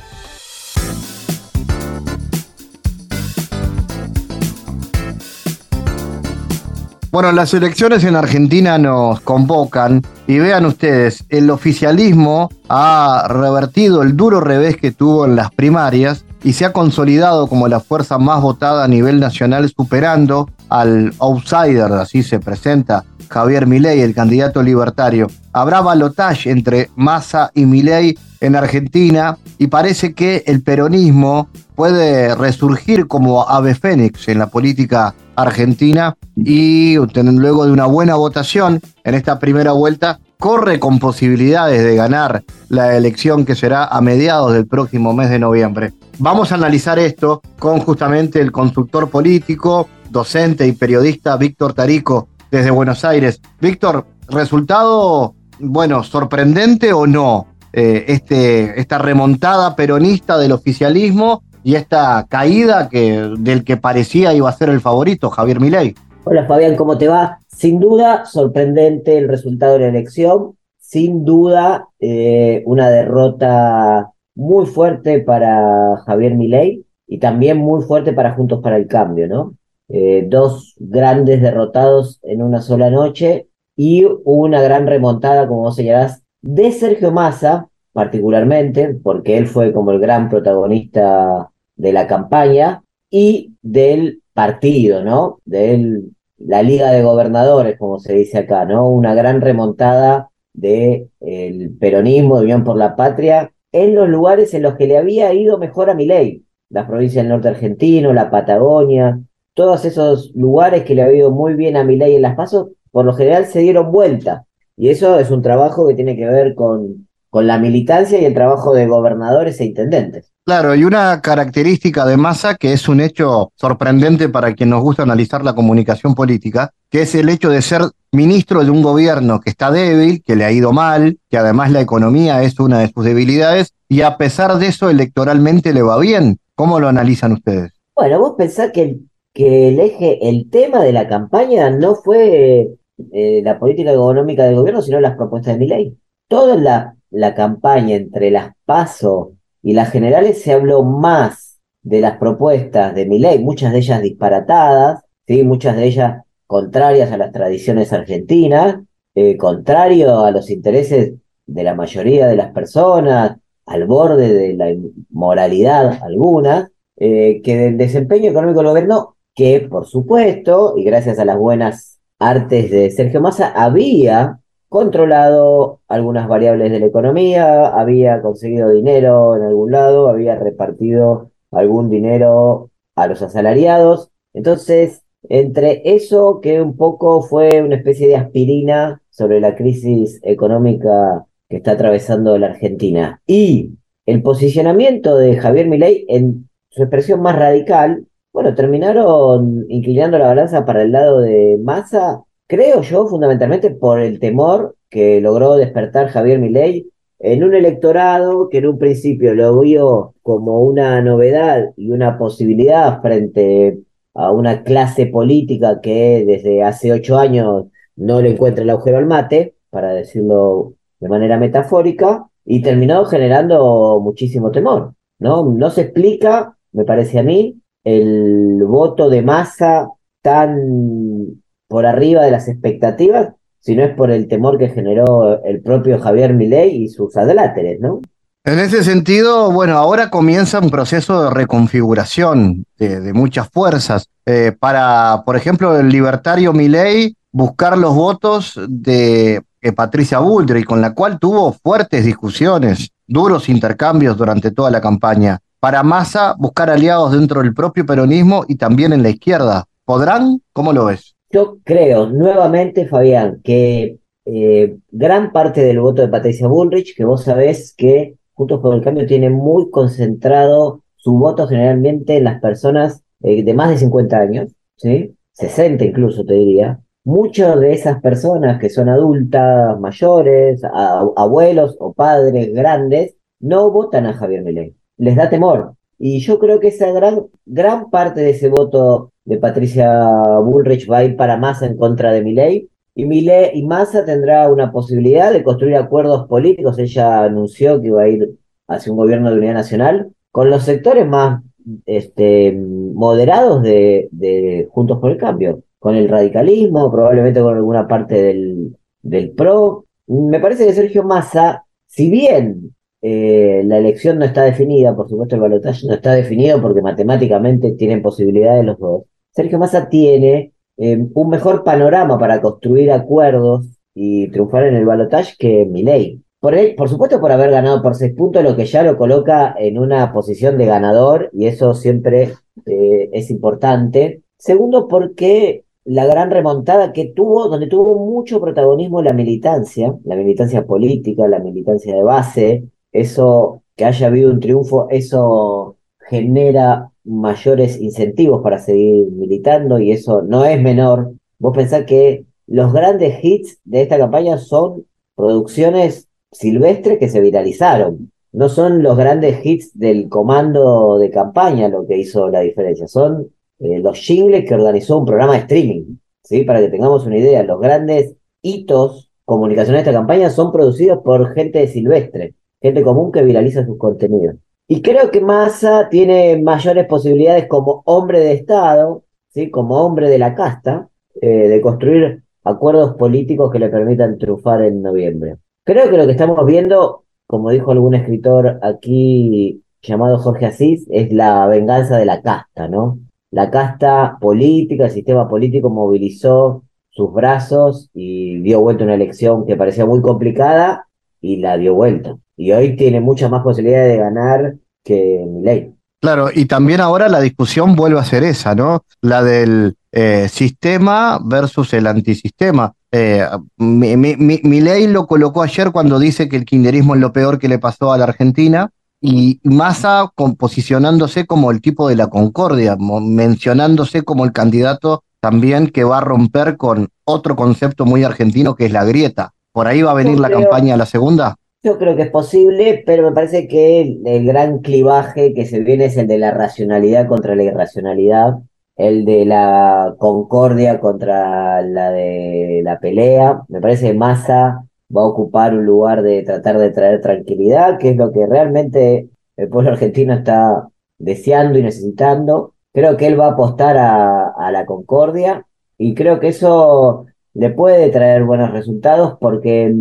Bueno, 7.16 7.32
las 7.32 7.54
elecciones 7.54 8.04
en 8.04 8.14
Argentina 8.14 8.76
nos 8.76 9.23
convocan 9.23 10.02
y 10.26 10.38
vean 10.38 10.66
ustedes, 10.66 11.25
el 11.30 11.49
oficialismo 11.49 12.50
ha 12.68 13.25
revertido 13.26 14.02
el 14.02 14.18
duro 14.18 14.42
revés 14.42 14.76
que 14.76 14.92
tuvo 14.92 15.25
en 15.25 15.35
las 15.35 15.50
primarias 15.50 16.26
y 16.44 16.52
se 16.52 16.66
ha 16.66 16.75
consolidado 16.75 17.46
como 17.46 17.68
la 17.68 17.80
fuerza 17.80 18.18
más 18.18 18.42
votada 18.42 18.85
a 18.85 18.88
nivel 18.88 19.18
nacional, 19.18 19.73
superando 19.75 20.50
al 20.68 21.14
outsider, 21.18 21.90
así 21.94 22.23
se 22.23 22.38
presenta 22.38 23.04
Javier 23.30 23.66
Milei, 23.66 24.02
el 24.02 24.14
candidato 24.14 24.62
libertario. 24.62 25.28
Habrá 25.54 25.80
balotaje 25.80 26.50
entre 26.50 26.90
Massa 26.96 27.50
y 27.54 27.64
Milei 27.64 28.18
en 28.42 28.56
Argentina 28.56 29.38
y 29.56 29.68
parece 29.68 30.12
que 30.12 30.44
el 30.46 30.61
peronismo 30.61 31.49
puede 31.75 32.35
resurgir 32.35 33.06
como 33.06 33.49
ave 33.49 33.75
fénix 33.75 34.28
en 34.28 34.38
la 34.38 34.49
política 34.49 35.14
argentina 35.37 36.16
y 36.37 36.97
luego 36.97 37.66
de 37.66 37.73
una 37.73 37.87
buena 37.87 38.16
votación 38.16 38.81
en 39.05 39.14
esta 39.14 39.38
primera 39.38 39.73
vuelta 39.73 40.19
corre 40.38 40.78
con 40.78 40.99
posibilidades 40.99 41.85
de 41.85 41.97
ganar 41.97 42.43
la 42.69 42.97
elección 42.97 43.45
que 43.45 43.55
será 43.55 43.85
a 43.85 44.00
mediados 44.00 44.52
del 44.52 44.66
próximo 44.66 45.12
mes 45.12 45.31
de 45.31 45.38
noviembre. 45.38 45.93
Vamos 46.19 46.52
a 46.52 46.57
analizar 46.57 46.99
esto 46.99 47.43
con 47.59 47.81
justamente 47.81 48.40
el 48.40 48.52
consultor 48.52 49.09
político, 49.09 49.88
docente 50.11 50.66
y 50.66 50.73
periodista 50.73 51.37
Víctor 51.37 51.75
Tarico 51.75 52.28
desde 52.50 52.71
Buenos 52.71 53.05
Aires. 53.05 53.40
Víctor, 53.61 54.07
resultado, 54.28 55.35
bueno, 55.59 56.02
sorprendente 56.02 56.93
o 56.93 57.07
no, 57.07 57.49
eh, 57.73 58.07
este, 58.09 58.81
esta 58.81 58.99
remontada 58.99 59.76
peronista 59.76 60.38
del 60.38 60.52
oficialismo 60.52 61.43
y 61.66 61.75
esta 61.75 62.25
caída 62.28 62.88
que, 62.88 63.28
del 63.40 63.64
que 63.64 63.76
parecía 63.76 64.32
iba 64.32 64.49
a 64.49 64.52
ser 64.52 64.68
el 64.68 64.80
favorito, 64.80 65.30
Javier 65.30 65.58
Milei. 65.58 65.96
Hola 66.23 66.46
Fabián, 66.46 66.76
¿cómo 66.76 66.96
te 66.96 67.08
va? 67.08 67.40
Sin 67.49 67.80
duda, 67.80 68.25
sorprendente 68.25 69.18
el 69.18 69.26
resultado 69.26 69.73
de 69.73 69.80
la 69.80 69.88
elección, 69.88 70.56
sin 70.78 71.25
duda 71.25 71.88
eh, 71.99 72.62
una 72.66 72.88
derrota 72.88 74.12
muy 74.37 74.66
fuerte 74.66 75.18
para 75.18 75.96
Javier 76.06 76.37
Milei 76.37 76.85
y 77.08 77.18
también 77.18 77.56
muy 77.56 77.82
fuerte 77.82 78.12
para 78.12 78.35
Juntos 78.35 78.61
para 78.62 78.76
el 78.76 78.87
Cambio, 78.87 79.26
¿no? 79.26 79.54
Eh, 79.88 80.25
dos 80.28 80.76
grandes 80.78 81.42
derrotados 81.42 82.20
en 82.23 82.42
una 82.42 82.62
sola 82.62 82.90
noche 82.90 83.49
y 83.75 84.06
una 84.23 84.62
gran 84.62 84.87
remontada, 84.87 85.49
como 85.49 85.62
vos 85.62 85.75
señalás, 85.75 86.23
de 86.42 86.70
Sergio 86.70 87.11
Massa, 87.11 87.66
particularmente, 87.92 88.94
porque 89.02 89.37
él 89.37 89.49
fue 89.49 89.73
como 89.73 89.90
el 89.90 89.99
gran 89.99 90.28
protagonista 90.28 91.50
de 91.76 91.92
la 91.92 92.06
campaña 92.06 92.83
y 93.11 93.54
del 93.62 94.23
partido, 94.33 95.04
¿no? 95.04 95.40
De 95.45 96.02
la 96.38 96.62
Liga 96.62 96.90
de 96.90 97.02
Gobernadores, 97.02 97.78
como 97.78 97.99
se 97.99 98.14
dice 98.14 98.38
acá, 98.38 98.64
¿no? 98.64 98.88
Una 98.88 99.14
gran 99.14 99.40
remontada 99.40 100.30
del 100.52 101.11
el 101.21 101.76
peronismo 101.78 102.38
de 102.38 102.45
Unión 102.45 102.64
por 102.64 102.76
la 102.76 102.97
Patria 102.97 103.52
en 103.73 103.95
los 103.95 104.09
lugares 104.09 104.54
en 104.54 104.62
los 104.62 104.75
que 104.76 104.87
le 104.87 104.97
había 104.97 105.33
ido 105.35 105.59
mejor 105.59 105.90
a 105.90 105.95
mi 105.95 106.06
ley, 106.06 106.45
las 106.71 106.87
provincias 106.87 107.25
del 107.25 107.30
norte 107.30 107.49
argentino, 107.49 108.12
la 108.12 108.30
Patagonia, 108.30 109.21
todos 109.54 109.85
esos 109.85 110.33
lugares 110.35 110.85
que 110.85 110.95
le 110.95 111.02
ha 111.02 111.12
ido 111.12 111.30
muy 111.30 111.54
bien 111.54 111.76
a 111.76 111.85
mi 111.85 111.97
ley 111.97 112.14
en 112.14 112.23
las 112.23 112.37
pasos, 112.37 112.68
por 112.90 113.04
lo 113.04 113.12
general 113.14 113.47
se 113.47 113.61
dieron 113.61 113.92
vuelta. 113.92 114.47
Y 114.76 114.90
eso 114.90 115.18
es 115.18 115.30
un 115.30 115.42
trabajo 115.42 115.88
que 115.88 115.95
tiene 115.95 116.16
que 116.16 116.26
ver 116.26 116.54
con, 116.54 117.05
con 117.37 117.47
la 117.47 117.59
militancia 117.59 118.19
y 118.19 118.25
el 118.25 118.33
trabajo 118.33 118.73
de 118.73 118.87
gobernadores 118.87 119.61
e 119.61 119.66
intendentes. 119.66 120.33
Claro, 120.47 120.75
y 120.75 120.85
una 120.85 121.21
característica 121.21 122.07
de 122.07 122.16
Massa 122.16 122.55
que 122.55 122.73
es 122.73 122.88
un 122.88 123.02
hecho 123.02 123.52
sorprendente 123.57 124.31
para 124.31 124.55
quien 124.55 124.71
nos 124.71 124.81
gusta 124.81 125.02
analizar 125.02 125.45
la 125.45 125.55
comunicación 125.55 126.14
política, 126.14 126.70
que 126.88 127.03
es 127.03 127.14
el 127.14 127.29
hecho 127.29 127.51
de 127.51 127.61
ser 127.61 127.83
ministro 128.11 128.64
de 128.64 128.70
un 128.70 128.81
gobierno 128.81 129.40
que 129.40 129.51
está 129.51 129.70
débil, 129.70 130.22
que 130.25 130.35
le 130.35 130.46
ha 130.46 130.51
ido 130.51 130.72
mal, 130.72 131.18
que 131.29 131.37
además 131.37 131.70
la 131.72 131.83
economía 131.83 132.42
es 132.42 132.59
una 132.59 132.79
de 132.79 132.88
sus 132.88 133.05
debilidades, 133.05 133.75
y 133.87 134.01
a 134.01 134.16
pesar 134.16 134.57
de 134.57 134.68
eso 134.68 134.88
electoralmente 134.88 135.75
le 135.75 135.83
va 135.83 135.99
bien. 135.99 136.38
¿Cómo 136.55 136.81
lo 136.81 136.88
analizan 136.88 137.33
ustedes? 137.33 137.72
Bueno, 137.94 138.18
vos 138.18 138.33
pensás 138.38 138.70
que 138.72 138.83
el, 138.83 139.11
que 139.35 139.68
el 139.68 139.79
eje, 139.79 140.27
el 140.27 140.49
tema 140.49 140.83
de 140.83 140.94
la 140.94 141.07
campaña 141.07 141.68
no 141.68 141.96
fue 141.96 142.79
eh, 143.12 143.42
la 143.44 143.59
política 143.59 143.92
económica 143.92 144.44
del 144.44 144.55
gobierno, 144.55 144.81
sino 144.81 145.01
las 145.01 145.16
propuestas 145.16 145.53
de 145.53 145.59
mi 145.59 145.68
ley. 145.68 145.99
Toda 146.29 146.57
la, 146.57 146.95
la 147.16 147.35
campaña 147.35 147.96
entre 147.96 148.31
las 148.31 148.52
PASO 148.66 149.33
y 149.62 149.72
las 149.72 149.90
generales 149.90 150.42
se 150.42 150.52
habló 150.52 150.83
más 150.83 151.59
de 151.83 152.00
las 152.00 152.18
propuestas 152.18 152.94
de 152.94 153.07
ley, 153.07 153.38
muchas 153.38 153.72
de 153.72 153.79
ellas 153.79 154.02
disparatadas, 154.02 155.02
¿sí? 155.26 155.42
muchas 155.42 155.76
de 155.76 155.87
ellas 155.87 156.22
contrarias 156.46 157.11
a 157.12 157.16
las 157.16 157.33
tradiciones 157.33 157.92
argentinas, 157.92 158.81
eh, 159.14 159.37
contrario 159.38 160.20
a 160.24 160.31
los 160.31 160.50
intereses 160.50 161.14
de 161.46 161.62
la 161.62 161.74
mayoría 161.74 162.26
de 162.26 162.37
las 162.37 162.52
personas, 162.52 163.38
al 163.64 163.87
borde 163.87 164.33
de 164.33 164.55
la 164.55 164.70
inmoralidad 164.70 166.02
algunas, 166.02 166.70
eh, 166.96 167.40
que 167.42 167.57
del 167.57 167.79
desempeño 167.79 168.31
económico 168.31 168.61
del 168.61 168.68
gobierno, 168.68 169.16
que 169.35 169.61
por 169.61 169.87
supuesto, 169.87 170.74
y 170.76 170.85
gracias 170.85 171.18
a 171.18 171.24
las 171.24 171.38
buenas 171.38 171.98
artes 172.18 172.70
de 172.70 172.90
Sergio 172.90 173.22
Massa, 173.22 173.52
había 173.55 174.38
controlado 174.68 175.81
algunas 175.88 176.29
variables 176.29 176.70
de 176.72 176.81
la 176.81 176.87
economía, 176.87 177.68
había 177.68 178.20
conseguido 178.22 178.70
dinero 178.70 179.37
en 179.37 179.42
algún 179.42 179.72
lado, 179.72 180.09
había 180.09 180.37
repartido 180.37 181.31
algún 181.50 181.90
dinero 181.90 182.70
a 182.94 183.07
los 183.07 183.22
asalariados. 183.22 184.11
Entonces, 184.35 185.02
entre 185.29 185.83
eso 185.85 186.40
que 186.40 186.61
un 186.61 186.76
poco 186.76 187.22
fue 187.22 187.62
una 187.62 187.76
especie 187.76 188.09
de 188.09 188.16
aspirina 188.16 189.02
sobre 189.11 189.40
la 189.40 189.57
crisis 189.57 190.20
económica 190.22 191.26
que 191.48 191.57
está 191.57 191.72
atravesando 191.72 192.38
la 192.38 192.48
Argentina 192.48 193.22
y 193.26 193.72
el 194.05 194.22
posicionamiento 194.22 195.16
de 195.16 195.37
Javier 195.37 195.68
Milei 195.68 196.05
en 196.09 196.48
su 196.70 196.83
expresión 196.83 197.22
más 197.22 197.37
radical, 197.37 198.07
bueno, 198.33 198.55
terminaron 198.55 199.64
inclinando 199.68 200.18
la 200.18 200.26
balanza 200.26 200.64
para 200.64 200.83
el 200.83 200.92
lado 200.92 201.20
de 201.20 201.59
Massa 201.62 202.22
Creo 202.48 202.82
yo 202.82 203.06
fundamentalmente 203.06 203.70
por 203.70 204.00
el 204.00 204.20
temor 204.20 204.76
que 204.88 205.20
logró 205.20 205.56
despertar 205.56 206.09
Javier 206.09 206.38
Milei 206.38 206.88
en 207.18 207.42
un 207.42 207.54
electorado 207.54 208.48
que 208.48 208.59
en 208.59 208.66
un 208.68 208.78
principio 208.78 209.35
lo 209.35 209.61
vio 209.61 210.14
como 210.22 210.61
una 210.62 211.00
novedad 211.02 211.72
y 211.76 211.90
una 211.90 212.18
posibilidad 212.18 213.00
frente 213.02 213.78
a 214.14 214.30
una 214.30 214.62
clase 214.62 215.06
política 215.06 215.80
que 215.80 216.24
desde 216.26 216.62
hace 216.62 216.92
ocho 216.92 217.18
años 217.18 217.66
no 217.96 218.20
le 218.22 218.30
encuentra 218.30 218.62
el 218.62 218.70
agujero 218.70 218.98
al 218.98 219.06
mate, 219.06 219.54
para 219.70 219.92
decirlo 219.92 220.74
de 221.00 221.09
manera 221.09 221.38
metafórica, 221.38 222.26
y 222.44 222.62
terminó 222.62 223.04
generando 223.06 224.00
muchísimo 224.00 224.50
temor. 224.50 224.94
¿no? 225.18 225.44
no 225.44 225.70
se 225.70 225.82
explica, 225.82 226.56
me 226.72 226.85
parece 226.85 227.18
a 227.18 227.22
mí, 227.22 227.61
el 227.85 228.62
voto 228.64 229.09
de 229.11 229.22
masa 229.22 229.90
tan 230.22 231.42
por 231.68 231.87
arriba 231.87 232.24
de 232.24 232.31
las 232.31 232.48
expectativas, 232.48 233.31
sino 233.61 233.83
es 233.83 233.94
por 233.94 234.11
el 234.11 234.29
temor 234.29 234.59
que 234.59 234.68
generó 234.68 235.42
el 235.44 235.61
propio 235.61 235.98
Javier 235.98 236.35
Milei 236.35 236.85
y 236.85 236.88
sus 236.88 237.16
adláteres, 237.16 237.81
¿no? 237.81 238.00
En 238.44 238.61
ese 238.61 238.85
sentido, 238.85 239.50
bueno, 239.50 239.76
ahora 239.76 240.09
comienza 240.09 240.61
un 240.61 240.70
proceso 240.70 241.24
de 241.24 241.31
reconfiguración 241.31 242.64
de, 242.79 243.12
muchas 243.12 243.48
fuerzas 243.48 244.09
eh, 244.24 244.52
para, 244.57 245.24
por 245.26 245.35
ejemplo, 245.35 245.76
el 245.76 245.88
libertario 245.88 246.52
Milei 246.52 247.16
buscar 247.33 247.76
los 247.76 247.92
votos 247.92 248.59
de 248.68 249.42
Patricia 249.74 250.20
Bullrich, 250.20 250.64
con 250.64 250.81
la 250.81 250.94
cual 250.94 251.18
tuvo 251.18 251.52
fuertes 251.52 252.05
discusiones, 252.05 252.90
duros 253.05 253.48
intercambios 253.48 254.16
durante 254.16 254.52
toda 254.52 254.70
la 254.70 254.81
campaña. 254.81 255.40
Para 255.59 255.83
Massa, 255.83 256.37
buscar 256.38 256.70
aliados 256.70 257.12
dentro 257.12 257.42
del 257.42 257.52
propio 257.52 257.85
peronismo 257.85 258.44
y 258.46 258.55
también 258.55 258.92
en 258.92 259.02
la 259.02 259.11
izquierda. 259.11 259.64
¿Podrán? 259.85 260.40
¿Cómo 260.52 260.72
lo 260.72 260.85
ves? 260.85 261.15
Yo 261.37 261.59
creo 261.64 262.07
nuevamente, 262.07 262.87
Fabián, 262.87 263.42
que 263.44 263.99
eh, 264.25 264.77
gran 264.90 265.33
parte 265.33 265.62
del 265.62 265.81
voto 265.81 266.01
de 266.01 266.09
Patricia 266.09 266.49
Bullrich, 266.49 266.96
que 266.96 267.05
vos 267.05 267.25
sabés 267.25 267.75
que 267.77 268.14
Juntos 268.33 268.62
por 268.62 268.75
el 268.75 268.81
Cambio 268.81 269.05
tiene 269.05 269.29
muy 269.29 269.68
concentrado 269.70 270.83
su 270.96 271.12
voto 271.12 271.46
generalmente 271.46 272.16
en 272.16 272.25
las 272.25 272.40
personas 272.40 273.03
eh, 273.20 273.42
de 273.42 273.53
más 273.53 273.68
de 273.68 273.77
50 273.77 274.16
años, 274.18 274.53
¿sí? 274.77 275.14
60 275.33 275.85
incluso 275.85 276.25
te 276.25 276.33
diría. 276.33 276.81
Muchas 277.05 277.61
de 277.61 277.75
esas 277.75 278.01
personas 278.01 278.59
que 278.59 278.70
son 278.70 278.88
adultas, 278.88 279.79
mayores, 279.79 280.62
abuelos 280.64 281.77
o 281.81 281.92
padres 281.92 282.51
grandes, 282.55 283.14
no 283.40 283.70
votan 283.70 284.07
a 284.07 284.14
Javier 284.14 284.42
Milei. 284.42 284.75
Les 284.96 285.16
da 285.16 285.29
temor. 285.29 285.75
Y 285.99 286.20
yo 286.20 286.38
creo 286.38 286.61
que 286.61 286.68
esa 286.68 286.90
gran, 286.92 287.27
gran 287.44 287.90
parte 287.90 288.22
de 288.22 288.31
ese 288.31 288.49
voto 288.49 289.12
de 289.26 289.36
Patricia 289.38 290.40
Bullrich 290.40 290.90
va 290.90 290.98
a 290.98 291.04
ir 291.04 291.16
para 291.16 291.36
Massa 291.36 291.66
en 291.66 291.76
contra 291.76 292.12
de 292.12 292.22
Milei. 292.22 292.70
Y, 292.94 293.04
y 293.04 293.66
Massa 293.66 294.04
tendrá 294.06 294.48
una 294.48 294.72
posibilidad 294.72 295.32
de 295.32 295.42
construir 295.42 295.76
acuerdos 295.76 296.26
políticos. 296.28 296.78
Ella 296.78 297.24
anunció 297.24 297.80
que 297.80 297.88
iba 297.88 298.02
a 298.02 298.08
ir 298.08 298.30
hacia 298.68 298.92
un 298.92 298.98
gobierno 298.98 299.30
de 299.30 299.38
unidad 299.38 299.54
nacional 299.54 300.12
con 300.30 300.48
los 300.48 300.62
sectores 300.62 301.06
más 301.06 301.42
este, 301.84 302.52
moderados 302.52 303.62
de, 303.62 304.68
Juntos 304.70 304.98
por 304.98 305.10
el 305.10 305.18
Cambio, 305.18 305.62
con 305.78 305.94
el 305.96 306.08
radicalismo, 306.08 306.90
probablemente 306.90 307.40
con 307.40 307.54
alguna 307.54 307.86
parte 307.86 308.22
del, 308.22 308.76
del 309.02 309.30
PRO. 309.32 309.86
Me 310.06 310.40
parece 310.40 310.66
que 310.66 310.72
Sergio 310.72 311.02
Massa, 311.04 311.64
si 311.86 312.10
bien 312.10 312.74
eh, 313.02 313.62
la 313.64 313.78
elección 313.78 314.18
no 314.18 314.24
está 314.24 314.42
definida, 314.42 314.96
por 314.96 315.08
supuesto 315.08 315.34
el 315.34 315.42
balotaje 315.42 315.86
no 315.86 315.94
está 315.94 316.12
definido 316.12 316.60
porque 316.62 316.82
matemáticamente 316.82 317.72
tienen 317.72 318.02
posibilidades 318.02 318.64
los 318.64 318.78
dos, 318.78 319.02
Sergio 319.37 319.59
Massa 319.59 319.90
tiene 319.90 320.55
eh, 320.79 320.99
un 321.12 321.29
mejor 321.29 321.62
panorama 321.62 322.18
para 322.18 322.40
construir 322.40 322.90
acuerdos 322.90 323.66
y 323.94 324.31
triunfar 324.31 324.64
en 324.66 324.77
el 324.77 324.87
balotaje 324.87 325.35
que 325.38 325.66
Milei. 325.66 326.22
Por, 326.40 326.55
él, 326.55 326.75
por 326.75 326.88
supuesto 326.88 327.20
por 327.20 327.31
haber 327.33 327.51
ganado 327.51 327.83
por 327.83 327.94
seis 327.94 328.14
puntos, 328.14 328.42
lo 328.42 328.57
que 328.57 328.64
ya 328.64 328.83
lo 328.83 328.96
coloca 328.96 329.55
en 329.59 329.79
una 329.79 330.11
posición 330.11 330.57
de 330.57 330.64
ganador 330.64 331.29
y 331.35 331.46
eso 331.46 331.75
siempre 331.75 332.33
eh, 332.64 333.11
es 333.12 333.31
importante. 333.31 334.22
Segundo, 334.38 334.88
porque 334.88 335.64
la 335.85 336.07
gran 336.07 336.31
remontada 336.31 336.94
que 336.94 337.12
tuvo, 337.14 337.49
donde 337.49 337.66
tuvo 337.66 337.94
mucho 337.99 338.40
protagonismo 338.40 339.03
la 339.03 339.12
militancia, 339.12 339.94
la 340.05 340.16
militancia 340.16 340.64
política, 340.64 341.29
la 341.29 341.40
militancia 341.40 341.94
de 341.94 342.03
base, 342.03 342.68
eso 342.90 343.62
que 343.77 343.85
haya 343.85 344.07
habido 344.07 344.31
un 344.31 344.40
triunfo, 344.40 344.88
eso 344.88 345.77
genera 346.09 346.90
mayores 347.07 347.81
incentivos 347.81 348.42
para 348.42 348.59
seguir 348.59 349.07
militando 349.12 349.79
y 349.79 349.92
eso 349.92 350.23
no 350.23 350.45
es 350.45 350.61
menor. 350.61 351.12
Vos 351.38 351.57
pensás 351.57 351.85
que 351.85 352.25
los 352.47 352.73
grandes 352.73 353.23
hits 353.23 353.59
de 353.64 353.83
esta 353.83 353.99
campaña 353.99 354.38
son 354.38 354.85
producciones 355.14 356.09
silvestres 356.33 356.99
que 356.99 357.09
se 357.09 357.21
viralizaron. 357.21 358.12
No 358.33 358.49
son 358.49 358.83
los 358.83 358.97
grandes 358.97 359.45
hits 359.45 359.77
del 359.79 360.09
comando 360.09 360.99
de 360.99 361.11
campaña 361.11 361.69
lo 361.69 361.87
que 361.87 361.97
hizo 361.97 362.29
la 362.29 362.40
diferencia, 362.40 362.87
son 362.87 363.31
eh, 363.59 363.79
los 363.79 363.99
jingles 363.99 364.47
que 364.47 364.55
organizó 364.55 364.99
un 364.99 365.07
programa 365.07 365.33
de 365.33 365.38
streaming, 365.40 365.97
¿sí? 366.23 366.45
Para 366.45 366.61
que 366.61 366.69
tengamos 366.69 367.07
una 367.07 367.16
idea, 367.16 367.42
los 367.42 367.61
grandes 367.61 368.14
hitos 368.42 369.11
comunicacionales 369.25 369.85
de 369.85 369.90
esta 369.90 370.01
campaña 370.01 370.31
son 370.31 370.53
producidos 370.53 371.03
por 371.03 371.35
gente 371.35 371.66
silvestre, 371.69 372.35
gente 372.61 372.83
común 372.83 373.11
que 373.11 373.23
viraliza 373.23 373.64
sus 373.64 373.79
contenidos. 373.79 374.37
Y 374.68 374.83
creo 374.83 375.11
que 375.11 375.20
Massa 375.20 375.88
tiene 375.88 376.40
mayores 376.42 376.87
posibilidades 376.87 377.46
como 377.46 377.83
hombre 377.85 378.20
de 378.20 378.33
Estado, 378.33 379.05
¿sí? 379.29 379.50
como 379.50 379.76
hombre 379.85 380.11
de 380.11 380.18
la 380.18 380.35
casta, 380.35 380.88
eh, 381.20 381.48
de 381.48 381.61
construir 381.61 382.22
acuerdos 382.44 382.94
políticos 382.96 383.50
que 383.50 383.59
le 383.59 383.68
permitan 383.68 384.18
triunfar 384.18 384.62
en 384.62 384.83
noviembre. 384.83 385.37
Creo 385.64 385.90
que 385.90 385.96
lo 385.96 386.07
que 386.07 386.12
estamos 386.12 386.44
viendo, 386.46 387.05
como 387.26 387.50
dijo 387.50 387.72
algún 387.72 387.94
escritor 387.94 388.59
aquí 388.62 389.62
llamado 389.83 390.18
Jorge 390.18 390.46
Asís, 390.46 390.87
es 390.90 391.12
la 391.12 391.46
venganza 391.46 391.96
de 391.96 392.05
la 392.05 392.22
casta, 392.22 392.68
¿no? 392.68 392.98
la 393.31 393.50
casta 393.50 394.16
política, 394.20 394.87
el 394.87 394.90
sistema 394.90 395.29
político 395.29 395.68
movilizó 395.68 396.62
sus 396.88 397.12
brazos 397.12 397.90
y 397.92 398.40
dio 398.40 398.62
vuelta 398.62 398.85
una 398.85 398.94
elección 398.94 399.44
que 399.44 399.57
parecía 399.57 399.85
muy 399.85 400.00
complicada 400.00 400.88
y 401.20 401.37
la 401.37 401.59
dio 401.59 401.74
vuelta. 401.74 402.16
Y 402.37 402.53
hoy 402.53 402.77
tiene 402.77 403.01
muchas 403.01 403.31
más 403.31 403.42
posibilidades 403.42 403.92
de 403.92 403.99
ganar 403.99 404.55
que 404.85 405.25
ley. 405.42 405.72
Claro, 406.01 406.29
y 406.33 406.44
también 406.44 406.81
ahora 406.81 407.09
la 407.09 407.20
discusión 407.20 407.75
vuelve 407.75 407.99
a 407.99 408.05
ser 408.05 408.22
esa, 408.22 408.55
¿no? 408.55 408.85
La 409.01 409.22
del 409.22 409.77
eh, 409.90 410.29
sistema 410.31 411.18
versus 411.25 411.72
el 411.72 411.87
antisistema. 411.87 412.72
Eh, 412.92 413.27
mi, 413.57 414.61
ley 414.61 414.87
lo 414.87 415.07
colocó 415.07 415.42
ayer 415.42 415.72
cuando 415.72 415.99
dice 415.99 416.29
que 416.29 416.37
el 416.37 416.44
kinderismo 416.44 416.94
es 416.94 417.01
lo 417.01 417.12
peor 417.12 417.38
que 417.38 417.49
le 417.49 417.59
pasó 417.59 417.92
a 417.92 417.99
la 417.99 418.05
Argentina 418.05 418.70
y 419.01 419.40
Massa 419.42 420.11
posicionándose 420.38 421.27
como 421.27 421.51
el 421.51 421.61
tipo 421.61 421.88
de 421.88 421.96
la 421.96 422.09
concordia, 422.09 422.77
mencionándose 422.79 424.03
como 424.03 424.25
el 424.25 424.33
candidato 424.33 425.03
también 425.20 425.68
que 425.68 425.85
va 425.85 425.99
a 425.99 426.03
romper 426.03 426.57
con 426.57 426.88
otro 427.05 427.37
concepto 427.37 427.85
muy 427.85 428.05
argentino 428.05 428.55
que 428.55 428.66
es 428.66 428.72
la 428.72 428.85
grieta. 428.85 429.33
¿Por 429.53 429.66
ahí 429.66 429.83
va 429.83 429.92
a 429.92 429.94
venir 429.94 430.20
la 430.20 430.31
campaña 430.31 430.75
a 430.75 430.77
la 430.77 430.87
segunda? 430.87 431.37
Yo 431.66 431.79
creo 431.79 431.96
que 431.96 432.02
es 432.02 432.11
posible, 432.12 432.85
pero 432.87 433.02
me 433.02 433.11
parece 433.11 433.48
que 433.48 433.81
el, 434.05 434.24
gran 434.24 434.61
clivaje 434.61 435.35
que 435.35 435.46
se 435.46 435.59
viene 435.64 435.87
es 435.87 435.96
el 435.96 436.07
de 436.07 436.16
la 436.16 436.31
racionalidad 436.31 437.09
contra 437.09 437.35
la 437.35 437.42
irracionalidad, 437.42 438.35
el 438.76 439.05
de 439.05 439.24
la 439.24 439.96
concordia 439.98 440.79
contra 440.79 441.61
la 441.62 441.90
de 441.90 442.61
la 442.62 442.79
pelea. 442.79 443.42
Me 443.48 443.61
parece 443.61 443.88
que 443.88 443.94
Massa 443.94 444.64
va 444.96 445.02
a 445.02 445.07
ocupar 445.07 445.55
un 445.55 445.66
lugar 445.66 446.02
de 446.02 446.22
tratar 446.22 446.57
de 446.59 446.70
traer 446.70 447.00
tranquilidad, 447.00 447.79
que 447.79 447.90
es 447.90 447.96
lo 447.96 448.12
que 448.12 448.26
realmente 448.26 449.09
el 449.37 449.48
pueblo 449.48 449.72
argentino 449.72 450.14
está 450.14 450.68
deseando 450.98 451.59
y 451.59 451.64
necesitando. 451.64 452.55
Creo 452.72 452.96
que 452.96 453.09
él 453.09 453.18
va 453.18 453.26
a 453.26 453.33
apostar 453.33 453.76
a, 453.76 454.52
la 454.52 454.66
concordia 454.66 455.44
y 455.76 455.96
creo 455.96 456.20
que 456.20 456.29
eso 456.29 457.07
le 457.35 457.50
puede 457.50 457.90
traer 457.90 458.22
buenos 458.22 458.52
resultados 458.52 459.18
porque 459.20 459.74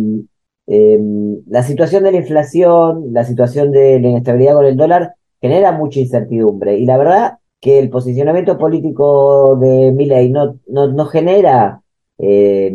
em, 0.66 1.42
la 1.48 1.62
situación 1.62 2.04
de 2.04 2.12
la 2.12 2.18
inflación, 2.18 3.12
la 3.12 3.24
situación 3.24 3.72
de 3.72 4.00
la 4.00 4.08
inestabilidad 4.08 4.54
con 4.54 4.66
el 4.66 4.76
dólar 4.76 5.14
genera 5.40 5.72
mucha 5.72 6.00
incertidumbre 6.00 6.78
y 6.78 6.86
la 6.86 6.96
verdad 6.98 7.38
que 7.60 7.78
el 7.78 7.90
posicionamiento 7.90 8.58
político 8.58 9.56
de 9.56 9.92
Milley 9.92 10.30
no, 10.30 10.58
no, 10.68 10.88
no 10.88 11.06
genera 11.06 11.82
eh, 12.18 12.74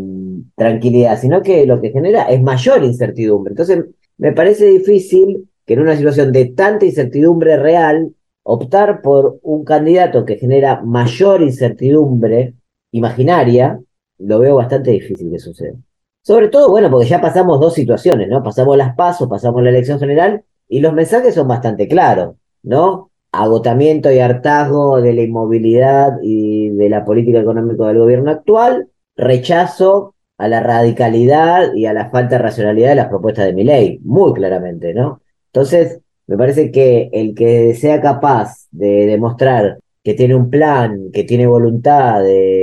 tranquilidad, 0.55 1.19
sino 1.19 1.41
que 1.41 1.65
lo 1.65 1.81
que 1.81 1.91
genera 1.91 2.23
es 2.23 2.41
mayor 2.41 2.83
incertidumbre. 2.83 3.51
Entonces, 3.51 3.85
me 4.17 4.33
parece 4.33 4.65
difícil 4.65 5.49
que 5.65 5.73
en 5.73 5.81
una 5.81 5.95
situación 5.95 6.31
de 6.31 6.45
tanta 6.45 6.85
incertidumbre 6.85 7.57
real, 7.57 8.13
optar 8.43 9.01
por 9.01 9.39
un 9.43 9.63
candidato 9.63 10.25
que 10.25 10.37
genera 10.37 10.81
mayor 10.81 11.41
incertidumbre 11.41 12.55
imaginaria, 12.91 13.79
lo 14.17 14.39
veo 14.39 14.55
bastante 14.55 14.91
difícil 14.91 15.31
que 15.31 15.39
suceda. 15.39 15.77
Sobre 16.23 16.49
todo, 16.49 16.69
bueno, 16.69 16.89
porque 16.91 17.07
ya 17.07 17.19
pasamos 17.19 17.59
dos 17.59 17.73
situaciones, 17.73 18.29
¿no? 18.29 18.43
Pasamos 18.43 18.77
las 18.77 18.95
pasos, 18.95 19.27
pasamos 19.27 19.63
la 19.63 19.69
elección 19.69 19.99
general 19.99 20.43
y 20.67 20.79
los 20.79 20.93
mensajes 20.93 21.33
son 21.33 21.47
bastante 21.47 21.87
claros, 21.87 22.35
¿no? 22.63 23.11
Agotamiento 23.31 24.11
y 24.11 24.19
hartazgo 24.19 25.01
de 25.01 25.13
la 25.13 25.21
inmovilidad 25.21 26.19
y 26.21 26.69
de 26.69 26.89
la 26.89 27.05
política 27.05 27.39
económica 27.39 27.87
del 27.87 27.99
gobierno 27.99 28.31
actual, 28.31 28.89
rechazo 29.15 30.15
a 30.37 30.47
la 30.47 30.59
radicalidad 30.61 31.73
y 31.75 31.85
a 31.85 31.93
la 31.93 32.09
falta 32.09 32.37
de 32.37 32.43
racionalidad 32.43 32.89
de 32.89 32.95
las 32.95 33.07
propuestas 33.07 33.45
de 33.45 33.53
mi 33.53 33.63
ley, 33.63 33.99
muy 34.03 34.33
claramente, 34.33 34.93
¿no? 34.93 35.21
Entonces, 35.47 36.01
me 36.27 36.37
parece 36.37 36.71
que 36.71 37.09
el 37.13 37.35
que 37.35 37.73
sea 37.75 38.01
capaz 38.01 38.67
de 38.71 39.05
demostrar 39.05 39.79
que 40.03 40.13
tiene 40.13 40.35
un 40.35 40.49
plan, 40.49 41.11
que 41.13 41.23
tiene 41.23 41.45
voluntad 41.47 42.23
de 42.23 42.60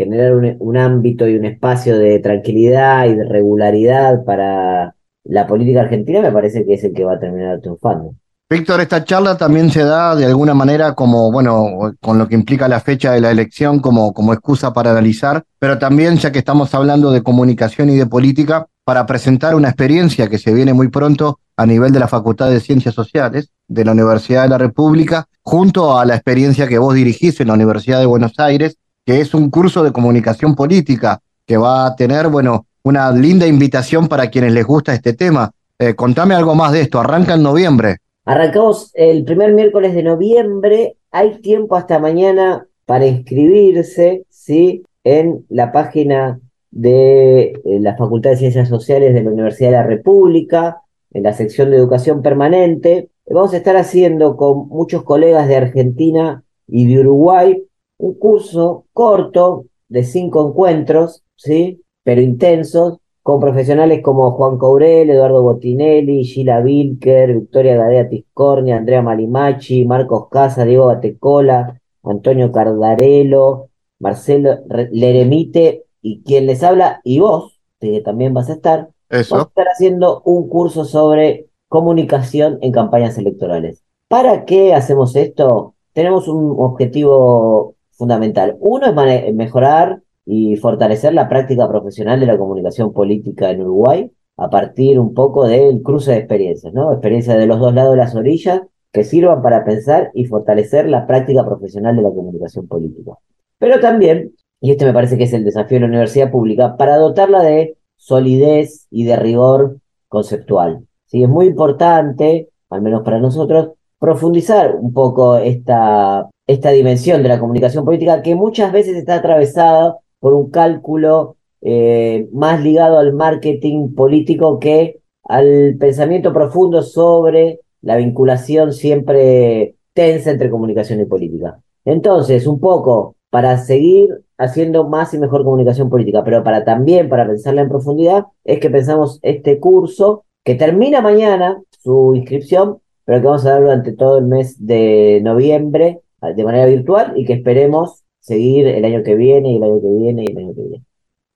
generar 0.00 0.34
un, 0.34 0.56
un 0.58 0.76
ámbito 0.78 1.28
y 1.28 1.36
un 1.36 1.44
espacio 1.44 1.98
de 1.98 2.18
tranquilidad 2.20 3.06
y 3.06 3.14
de 3.14 3.24
regularidad 3.24 4.24
para 4.24 4.94
la 5.24 5.46
política 5.46 5.82
argentina, 5.82 6.22
me 6.22 6.32
parece 6.32 6.64
que 6.64 6.74
es 6.74 6.84
el 6.84 6.94
que 6.94 7.04
va 7.04 7.14
a 7.14 7.20
terminar 7.20 7.60
triunfando. 7.60 8.14
Víctor, 8.48 8.80
esta 8.80 9.04
charla 9.04 9.36
también 9.36 9.70
se 9.70 9.84
da 9.84 10.16
de 10.16 10.24
alguna 10.24 10.54
manera 10.54 10.94
como, 10.94 11.30
bueno, 11.30 11.92
con 12.00 12.18
lo 12.18 12.26
que 12.26 12.34
implica 12.34 12.66
la 12.66 12.80
fecha 12.80 13.12
de 13.12 13.20
la 13.20 13.30
elección 13.30 13.78
como, 13.78 14.12
como 14.12 14.32
excusa 14.32 14.72
para 14.72 14.90
analizar, 14.90 15.44
pero 15.58 15.78
también, 15.78 16.16
ya 16.16 16.32
que 16.32 16.40
estamos 16.40 16.74
hablando 16.74 17.12
de 17.12 17.22
comunicación 17.22 17.90
y 17.90 17.96
de 17.96 18.06
política, 18.06 18.66
para 18.84 19.06
presentar 19.06 19.54
una 19.54 19.68
experiencia 19.68 20.28
que 20.28 20.38
se 20.38 20.52
viene 20.52 20.72
muy 20.72 20.88
pronto 20.88 21.38
a 21.56 21.64
nivel 21.64 21.92
de 21.92 22.00
la 22.00 22.08
Facultad 22.08 22.50
de 22.50 22.58
Ciencias 22.58 22.94
Sociales 22.94 23.50
de 23.68 23.84
la 23.84 23.92
Universidad 23.92 24.42
de 24.42 24.48
la 24.48 24.58
República, 24.58 25.26
junto 25.42 25.96
a 25.96 26.04
la 26.04 26.16
experiencia 26.16 26.66
que 26.66 26.78
vos 26.78 26.94
dirigís 26.94 27.40
en 27.40 27.48
la 27.48 27.54
Universidad 27.54 28.00
de 28.00 28.06
Buenos 28.06 28.36
Aires, 28.38 28.78
que 29.04 29.20
es 29.20 29.34
un 29.34 29.50
curso 29.50 29.82
de 29.82 29.92
comunicación 29.92 30.54
política 30.54 31.20
que 31.46 31.56
va 31.56 31.86
a 31.86 31.96
tener, 31.96 32.28
bueno, 32.28 32.66
una 32.82 33.10
linda 33.10 33.46
invitación 33.46 34.08
para 34.08 34.30
quienes 34.30 34.52
les 34.52 34.64
gusta 34.64 34.94
este 34.94 35.12
tema. 35.12 35.50
Eh, 35.78 35.94
contame 35.94 36.34
algo 36.34 36.54
más 36.54 36.72
de 36.72 36.82
esto, 36.82 37.00
arranca 37.00 37.34
en 37.34 37.42
noviembre. 37.42 37.96
Arrancamos 38.24 38.90
el 38.94 39.24
primer 39.24 39.52
miércoles 39.52 39.94
de 39.94 40.02
noviembre. 40.02 40.96
Hay 41.10 41.40
tiempo 41.40 41.76
hasta 41.76 41.98
mañana 41.98 42.66
para 42.86 43.06
inscribirse, 43.06 44.24
¿sí? 44.28 44.84
En 45.04 45.44
la 45.48 45.72
página 45.72 46.38
de 46.70 47.52
eh, 47.64 47.80
la 47.80 47.96
Facultad 47.96 48.30
de 48.30 48.36
Ciencias 48.36 48.68
Sociales 48.68 49.14
de 49.14 49.22
la 49.22 49.30
Universidad 49.30 49.70
de 49.70 49.76
la 49.76 49.82
República, 49.82 50.82
en 51.12 51.22
la 51.22 51.32
sección 51.32 51.70
de 51.70 51.76
Educación 51.76 52.22
Permanente. 52.22 53.08
Vamos 53.28 53.54
a 53.54 53.56
estar 53.56 53.76
haciendo 53.76 54.36
con 54.36 54.68
muchos 54.68 55.02
colegas 55.02 55.48
de 55.48 55.56
Argentina 55.56 56.42
y 56.68 56.86
de 56.86 57.00
Uruguay 57.00 57.62
un 58.00 58.14
curso 58.14 58.86
corto 58.92 59.66
de 59.88 60.04
cinco 60.04 60.48
encuentros, 60.48 61.22
¿sí? 61.36 61.82
Pero 62.02 62.20
intensos, 62.20 62.98
con 63.22 63.40
profesionales 63.40 64.00
como 64.02 64.32
Juan 64.32 64.56
Courel, 64.56 65.10
Eduardo 65.10 65.42
Botinelli, 65.42 66.24
Gila 66.24 66.60
Vilker, 66.60 67.34
Victoria 67.34 67.76
Gadea 67.76 68.08
Tiscornia, 68.08 68.76
Andrea 68.76 69.02
Malimachi, 69.02 69.84
Marcos 69.84 70.28
Casa, 70.30 70.64
Diego 70.64 70.86
Batecola, 70.86 71.78
Antonio 72.02 72.50
Cardarello, 72.50 73.68
Marcelo 73.98 74.60
Leremite 74.90 75.84
y 76.00 76.22
quien 76.22 76.46
les 76.46 76.62
habla, 76.62 77.00
y 77.04 77.20
vos, 77.20 77.60
que 77.78 78.00
también 78.00 78.32
vas 78.32 78.48
a 78.48 78.54
estar, 78.54 78.88
Eso. 79.10 79.34
vamos 79.34 79.48
a 79.48 79.50
estar 79.50 79.66
haciendo 79.66 80.22
un 80.24 80.48
curso 80.48 80.86
sobre 80.86 81.48
comunicación 81.68 82.58
en 82.62 82.72
campañas 82.72 83.18
electorales. 83.18 83.84
¿Para 84.08 84.46
qué 84.46 84.72
hacemos 84.72 85.14
esto? 85.14 85.74
Tenemos 85.92 86.26
un 86.26 86.54
objetivo 86.58 87.74
fundamental. 88.00 88.56
Uno 88.60 88.86
es 88.86 89.34
mejorar 89.34 90.00
y 90.24 90.56
fortalecer 90.56 91.12
la 91.12 91.28
práctica 91.28 91.68
profesional 91.68 92.18
de 92.18 92.26
la 92.26 92.38
comunicación 92.38 92.94
política 92.94 93.50
en 93.50 93.60
Uruguay 93.60 94.10
a 94.38 94.48
partir 94.48 94.98
un 94.98 95.12
poco 95.12 95.46
del 95.46 95.82
cruce 95.82 96.12
de 96.12 96.16
experiencias, 96.16 96.72
¿no? 96.72 96.92
Experiencias 96.92 97.36
de 97.36 97.44
los 97.46 97.60
dos 97.60 97.74
lados 97.74 97.92
de 97.92 97.98
las 97.98 98.16
orillas 98.16 98.62
que 98.90 99.04
sirvan 99.04 99.42
para 99.42 99.64
pensar 99.66 100.10
y 100.14 100.24
fortalecer 100.24 100.88
la 100.88 101.06
práctica 101.06 101.44
profesional 101.44 101.94
de 101.94 102.02
la 102.02 102.08
comunicación 102.08 102.66
política. 102.66 103.12
Pero 103.58 103.80
también, 103.80 104.32
y 104.62 104.70
este 104.70 104.86
me 104.86 104.94
parece 104.94 105.18
que 105.18 105.24
es 105.24 105.32
el 105.34 105.44
desafío 105.44 105.76
de 105.76 105.80
la 105.82 105.88
universidad 105.88 106.30
pública, 106.30 106.76
para 106.78 106.96
dotarla 106.96 107.42
de 107.42 107.76
solidez 107.96 108.86
y 108.90 109.04
de 109.04 109.16
rigor 109.16 109.76
conceptual. 110.08 110.86
¿sí? 111.04 111.22
Es 111.22 111.28
muy 111.28 111.46
importante, 111.46 112.48
al 112.70 112.80
menos 112.80 113.02
para 113.02 113.20
nosotros, 113.20 113.72
profundizar 113.98 114.74
un 114.76 114.94
poco 114.94 115.36
esta, 115.36 116.26
esta 116.50 116.70
dimensión 116.70 117.22
de 117.22 117.28
la 117.28 117.38
comunicación 117.38 117.84
política 117.84 118.22
que 118.22 118.34
muchas 118.34 118.72
veces 118.72 118.96
está 118.96 119.14
atravesada 119.14 119.98
por 120.18 120.34
un 120.34 120.50
cálculo 120.50 121.36
eh, 121.60 122.28
más 122.32 122.60
ligado 122.60 122.98
al 122.98 123.12
marketing 123.12 123.94
político 123.94 124.58
que 124.58 124.98
al 125.22 125.76
pensamiento 125.78 126.32
profundo 126.32 126.82
sobre 126.82 127.60
la 127.82 127.96
vinculación 127.96 128.72
siempre 128.72 129.76
tensa 129.92 130.32
entre 130.32 130.50
comunicación 130.50 131.00
y 131.00 131.04
política. 131.04 131.60
Entonces, 131.84 132.48
un 132.48 132.58
poco 132.58 133.14
para 133.30 133.56
seguir 133.58 134.08
haciendo 134.36 134.88
más 134.88 135.14
y 135.14 135.18
mejor 135.18 135.44
comunicación 135.44 135.88
política, 135.88 136.24
pero 136.24 136.42
para 136.42 136.64
también 136.64 137.08
para 137.08 137.28
pensarla 137.28 137.60
en 137.60 137.68
profundidad, 137.68 138.24
es 138.42 138.58
que 138.58 138.70
pensamos 138.70 139.20
este 139.22 139.60
curso 139.60 140.24
que 140.42 140.56
termina 140.56 141.00
mañana 141.00 141.62
su 141.78 142.12
inscripción, 142.16 142.78
pero 143.04 143.20
que 143.20 143.26
vamos 143.26 143.46
a 143.46 143.50
dar 143.50 143.62
durante 143.62 143.92
todo 143.92 144.18
el 144.18 144.24
mes 144.24 144.66
de 144.66 145.20
noviembre 145.22 146.00
de 146.22 146.44
manera 146.44 146.66
virtual 146.66 147.14
y 147.16 147.24
que 147.24 147.34
esperemos 147.34 148.02
seguir 148.20 148.66
el 148.66 148.84
año 148.84 149.02
que 149.02 149.14
viene 149.14 149.52
y 149.52 149.56
el 149.56 149.62
año 149.62 149.80
que 149.80 149.90
viene 149.90 150.24
y 150.26 150.30
el 150.32 150.38
año 150.38 150.54
que 150.54 150.62
viene. 150.62 150.84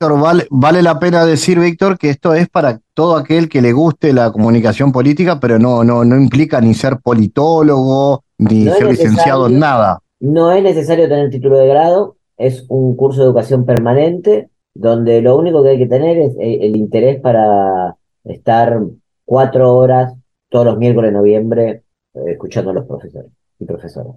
Vale, 0.01 0.47
vale 0.51 0.83
la 0.83 0.99
pena 0.99 1.25
decir, 1.25 1.59
Víctor, 1.59 1.97
que 1.99 2.11
esto 2.11 2.35
es 2.35 2.49
para 2.49 2.81
todo 2.93 3.17
aquel 3.17 3.49
que 3.49 3.63
le 3.63 3.73
guste 3.73 4.13
la 4.13 4.31
comunicación 4.33 4.93
política, 4.93 5.41
pero 5.41 5.59
no, 5.59 5.83
no, 5.83 6.05
no 6.05 6.17
implica 6.17 6.61
ni 6.61 6.75
ser 6.75 6.99
politólogo, 6.99 8.23
ni 8.39 8.65
ser 8.65 8.89
licenciado 8.91 9.47
en 9.47 9.59
nada. 9.59 10.01
No 10.21 10.53
es 10.53 10.63
necesario 10.63 11.09
tener 11.09 11.31
título 11.31 11.59
de 11.59 11.69
grado, 11.69 12.17
es 12.37 12.67
un 12.69 12.97
curso 12.97 13.21
de 13.21 13.27
educación 13.27 13.65
permanente, 13.65 14.51
donde 14.75 15.23
lo 15.23 15.39
único 15.39 15.63
que 15.63 15.71
hay 15.71 15.79
que 15.79 15.87
tener 15.87 16.19
es 16.19 16.35
el 16.39 16.77
interés 16.77 17.21
para 17.21 17.97
estar 18.25 18.81
cuatro 19.25 19.75
horas 19.75 20.15
todos 20.49 20.67
los 20.67 20.79
miércoles 20.79 21.11
de 21.11 21.19
noviembre 21.19 21.83
eh, 22.15 22.21
escuchando 22.33 22.71
a 22.71 22.75
los 22.75 22.87
profesores 22.87 23.31
y 23.59 23.65
profesoras. 23.65 24.17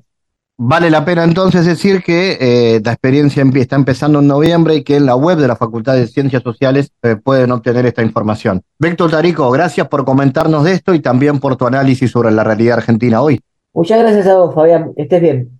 Vale 0.60 0.90
la 0.90 1.06
pena 1.06 1.24
entonces 1.24 1.68
decir 1.68 2.02
que 2.02 2.38
eh, 2.42 2.82
la 2.84 2.94
experiencia 2.94 3.46
está 3.54 3.76
empezando 3.76 4.20
en 4.20 4.28
noviembre 4.28 4.76
y 4.76 4.84
que 4.84 4.96
en 4.96 5.06
la 5.06 5.16
web 5.16 5.38
de 5.38 5.48
la 5.48 5.56
Facultad 5.56 5.94
de 5.94 6.08
Ciencias 6.08 6.42
Sociales 6.42 6.92
eh, 7.04 7.16
pueden 7.16 7.52
obtener 7.52 7.86
esta 7.86 8.02
información. 8.02 8.64
Víctor 8.80 9.12
Tarico, 9.12 9.52
gracias 9.52 9.88
por 9.88 10.04
comentarnos 10.04 10.64
de 10.64 10.74
esto 10.74 10.96
y 10.96 11.00
también 11.00 11.40
por 11.40 11.58
tu 11.58 11.68
análisis 11.68 12.10
sobre 12.10 12.32
la 12.32 12.44
realidad 12.44 12.80
argentina 12.80 13.22
hoy. 13.22 13.40
Muchas 13.72 14.00
gracias 14.00 14.26
a 14.26 14.36
vos, 14.36 14.56
Fabián. 14.56 14.94
Estés 14.96 15.22
bien. 15.22 15.60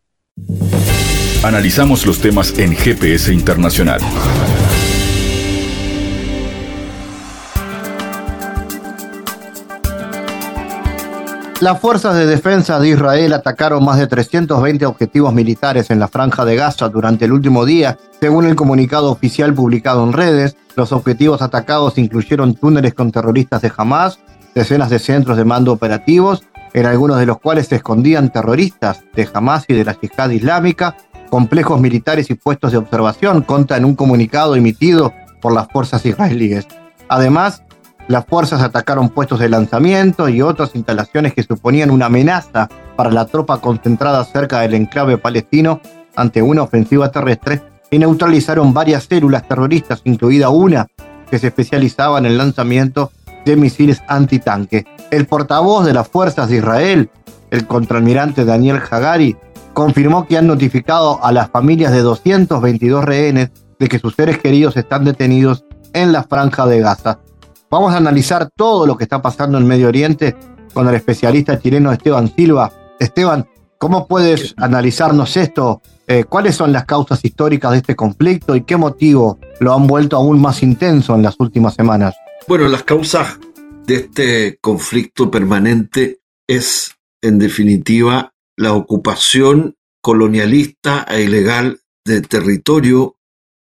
Analizamos 1.44 2.08
los 2.08 2.20
temas 2.20 2.58
en 2.58 2.74
GPS 2.74 3.32
Internacional. 3.32 4.02
Las 11.60 11.80
fuerzas 11.80 12.16
de 12.16 12.28
defensa 12.28 12.80
de 12.80 12.90
Israel 12.90 13.34
atacaron 13.34 13.84
más 13.84 13.98
de 13.98 14.06
320 14.06 14.86
objetivos 14.86 15.34
militares 15.34 15.90
en 15.90 16.00
la 16.00 16.08
franja 16.08 16.46
de 16.46 16.56
Gaza 16.56 16.88
durante 16.88 17.26
el 17.26 17.32
último 17.32 17.66
día, 17.66 17.98
según 18.22 18.46
el 18.46 18.56
comunicado 18.56 19.12
oficial 19.12 19.56
publicado 19.56 20.04
en 20.04 20.14
redes. 20.14 20.56
Los 20.76 20.92
objetivos 20.92 21.42
atacados 21.42 21.98
incluyeron 21.98 22.54
túneles 22.54 22.94
con 22.94 23.12
terroristas 23.12 23.64
de 23.64 23.72
Hamas, 23.76 24.20
decenas 24.54 24.92
de 24.92 25.00
centros 25.00 25.36
de 25.36 25.46
mando 25.46 25.74
operativos, 25.74 26.44
en 26.74 26.86
algunos 26.86 27.18
de 27.18 27.26
los 27.26 27.40
cuales 27.40 27.66
se 27.66 27.78
escondían 27.78 28.32
terroristas 28.32 29.04
de 29.16 29.28
Hamas 29.34 29.66
y 29.68 29.74
de 29.74 29.84
la 29.84 30.00
Yihad 30.00 30.30
Islámica, 30.30 30.96
complejos 31.32 31.82
militares 31.82 32.30
y 32.30 32.36
puestos 32.36 32.72
de 32.72 32.78
observación, 32.78 33.42
conta 33.42 33.78
en 33.78 33.86
un 33.86 33.96
comunicado 33.96 34.56
emitido 34.56 35.12
por 35.42 35.54
las 35.54 35.68
fuerzas 35.70 36.06
israelíes. 36.06 36.68
Además, 37.10 37.64
las 38.08 38.26
fuerzas 38.26 38.62
atacaron 38.62 39.10
puestos 39.10 39.40
de 39.40 39.50
lanzamiento 39.50 40.30
y 40.30 40.42
otras 40.42 40.76
instalaciones 40.76 41.34
que 41.34 41.44
suponían 41.44 41.92
una 41.92 42.06
amenaza 42.06 42.70
para 42.96 43.12
la 43.12 43.26
tropa 43.26 43.60
concentrada 43.60 44.24
cerca 44.24 44.62
del 44.62 44.76
enclave 44.76 45.18
palestino 45.18 45.82
ante 46.16 46.42
una 46.42 46.64
ofensiva 46.64 47.12
terrestre 47.12 47.62
y 47.92 48.00
neutralizaron 48.00 48.74
varias 48.74 49.06
células 49.06 49.48
terroristas, 49.48 50.02
incluida 50.06 50.50
una 50.50 50.88
que 51.30 51.38
se 51.38 51.48
especializaba 51.48 52.18
en 52.18 52.26
el 52.26 52.38
lanzamiento 52.38 53.12
de 53.46 53.58
misiles 53.58 54.02
antitanque. 54.08 54.86
El 55.12 55.26
portavoz 55.28 55.86
de 55.86 55.94
las 55.94 56.08
fuerzas 56.08 56.50
de 56.50 56.58
Israel, 56.58 57.10
el 57.52 57.68
contraalmirante 57.68 58.46
Daniel 58.46 58.82
Hagari, 58.90 59.36
confirmó 59.74 60.26
que 60.26 60.38
han 60.38 60.48
notificado 60.48 61.24
a 61.24 61.32
las 61.32 61.50
familias 61.50 61.92
de 61.92 62.02
222 62.02 63.04
rehenes 63.04 63.52
de 63.80 63.88
que 63.88 64.00
sus 64.00 64.16
seres 64.16 64.40
queridos 64.40 64.76
están 64.76 65.06
detenidos 65.06 65.66
en 65.94 66.12
la 66.12 66.24
franja 66.24 66.66
de 66.66 66.80
Gaza. 66.80 67.20
Vamos 67.70 67.94
a 67.94 67.98
analizar 67.98 68.50
todo 68.56 68.88
lo 68.88 68.98
que 68.98 69.04
está 69.04 69.22
pasando 69.22 69.58
en 69.58 69.68
Medio 69.68 69.90
Oriente 69.90 70.38
con 70.74 70.88
el 70.88 70.96
especialista 70.96 71.60
chileno 71.60 71.92
Esteban 71.92 72.34
Silva. 72.34 72.72
Esteban, 72.98 73.46
¿cómo 73.78 74.08
puedes 74.08 74.54
analizarnos 74.58 75.36
esto? 75.36 75.82
Eh, 76.08 76.24
¿Cuáles 76.24 76.56
son 76.56 76.72
las 76.72 76.86
causas 76.86 77.24
históricas 77.26 77.72
de 77.72 77.78
este 77.80 77.96
conflicto 77.96 78.56
y 78.56 78.64
qué 78.64 78.78
motivo 78.78 79.38
lo 79.60 79.74
han 79.74 79.86
vuelto 79.86 80.16
aún 80.16 80.40
más 80.40 80.64
intenso 80.64 81.14
en 81.16 81.24
las 81.24 81.36
últimas 81.40 81.74
semanas? 81.74 82.16
Bueno, 82.48 82.70
las 82.70 82.84
causas 82.84 83.38
de 83.86 83.96
este 83.96 84.58
conflicto 84.62 85.30
permanente 85.30 86.22
es, 86.48 86.96
en 87.22 87.38
definitiva, 87.38 88.34
la 88.56 88.72
ocupación 88.72 89.76
colonialista 90.02 91.06
e 91.10 91.24
ilegal 91.24 91.82
de 92.06 92.22
territorio 92.22 93.18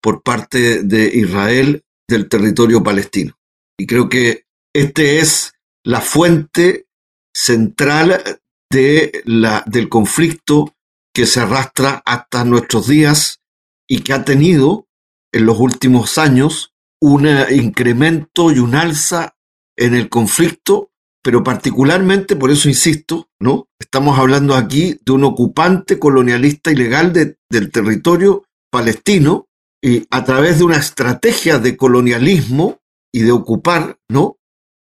por 0.00 0.22
parte 0.22 0.84
de 0.84 1.10
Israel 1.14 1.82
del 2.08 2.30
territorio 2.30 2.82
palestino. 2.82 3.34
Y 3.80 3.86
creo 3.86 4.10
que 4.10 4.44
este 4.74 5.20
es 5.20 5.54
la 5.86 6.02
fuente 6.02 6.86
central 7.34 8.22
de 8.70 9.22
la, 9.24 9.64
del 9.66 9.88
conflicto 9.88 10.74
que 11.14 11.24
se 11.24 11.40
arrastra 11.40 12.02
hasta 12.04 12.44
nuestros 12.44 12.88
días 12.88 13.40
y 13.88 14.00
que 14.00 14.12
ha 14.12 14.22
tenido 14.22 14.86
en 15.32 15.46
los 15.46 15.58
últimos 15.58 16.18
años 16.18 16.74
un 17.00 17.26
incremento 17.50 18.52
y 18.52 18.58
un 18.58 18.74
alza 18.74 19.34
en 19.78 19.94
el 19.94 20.10
conflicto, 20.10 20.90
pero 21.22 21.42
particularmente, 21.42 22.36
por 22.36 22.50
eso 22.50 22.68
insisto, 22.68 23.30
¿no? 23.40 23.66
Estamos 23.78 24.18
hablando 24.18 24.56
aquí 24.56 25.00
de 25.02 25.12
un 25.12 25.24
ocupante 25.24 25.98
colonialista 25.98 26.70
ilegal 26.70 27.14
del 27.14 27.70
territorio 27.70 28.44
palestino 28.70 29.46
y 29.82 30.06
a 30.10 30.22
través 30.22 30.58
de 30.58 30.64
una 30.64 30.76
estrategia 30.76 31.58
de 31.58 31.78
colonialismo 31.78 32.80
y 33.12 33.22
de 33.22 33.32
ocupar, 33.32 33.98
¿no? 34.08 34.38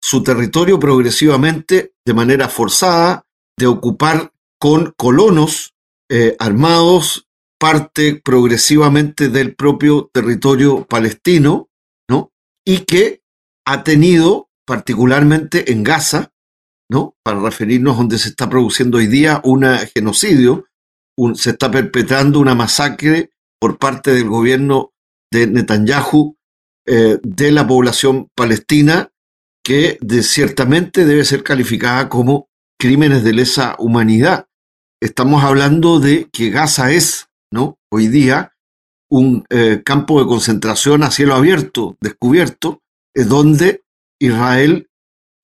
Su 0.01 0.23
territorio 0.23 0.79
progresivamente 0.79 1.93
de 2.05 2.13
manera 2.13 2.49
forzada, 2.49 3.25
de 3.57 3.67
ocupar 3.67 4.33
con 4.59 4.93
colonos 4.97 5.73
eh, 6.09 6.35
armados 6.39 7.27
parte 7.59 8.21
progresivamente 8.23 9.29
del 9.29 9.55
propio 9.55 10.09
territorio 10.13 10.85
palestino, 10.85 11.69
¿no? 12.09 12.33
Y 12.65 12.79
que 12.79 13.21
ha 13.65 13.83
tenido, 13.83 14.49
particularmente 14.65 15.71
en 15.71 15.83
Gaza, 15.83 16.33
¿no? 16.89 17.15
Para 17.23 17.39
referirnos 17.39 17.97
donde 17.97 18.17
se 18.17 18.29
está 18.29 18.49
produciendo 18.49 18.97
hoy 18.97 19.07
día 19.07 19.41
un 19.45 19.63
genocidio, 19.93 20.65
se 21.35 21.51
está 21.51 21.71
perpetrando 21.71 22.39
una 22.39 22.55
masacre 22.55 23.31
por 23.59 23.77
parte 23.77 24.11
del 24.11 24.27
gobierno 24.27 24.91
de 25.31 25.47
Netanyahu 25.47 26.37
eh, 26.85 27.17
de 27.23 27.51
la 27.51 27.65
población 27.65 28.29
palestina 28.35 29.09
que 29.63 29.97
ciertamente 30.21 31.05
debe 31.05 31.23
ser 31.23 31.41
calificada 31.41 32.09
como 32.09 32.49
crímenes 32.77 33.23
de 33.23 33.31
lesa 33.31 33.77
humanidad. 33.79 34.47
Estamos 35.01 35.45
hablando 35.45 36.01
de 36.01 36.27
que 36.31 36.49
Gaza 36.49 36.91
es. 36.91 37.29
Hoy 37.89 38.07
día 38.07 38.55
un 39.09 39.45
eh, 39.49 39.83
campo 39.85 40.19
de 40.19 40.25
concentración 40.25 41.03
a 41.03 41.11
cielo 41.11 41.35
abierto, 41.35 41.95
descubierto, 42.01 42.81
es 43.13 43.29
donde 43.29 43.83
Israel, 44.19 44.89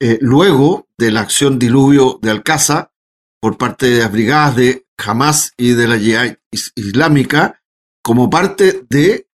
eh, 0.02 0.18
luego 0.20 0.88
de 0.98 1.12
la 1.12 1.22
acción 1.22 1.60
diluvio 1.60 2.18
de 2.22 2.32
Alcázar 2.32 2.92
por 3.40 3.60
parte 3.60 3.86
de 3.86 4.00
las 4.00 4.12
brigadas 4.12 4.56
de 4.56 4.88
Hamas 4.98 5.54
y 5.56 5.74
de 5.74 5.88
la 5.88 6.00
Jihad 6.00 6.38
Islámica, 6.76 7.62
como 8.02 8.30
parte 8.30 8.88
de 8.90 9.28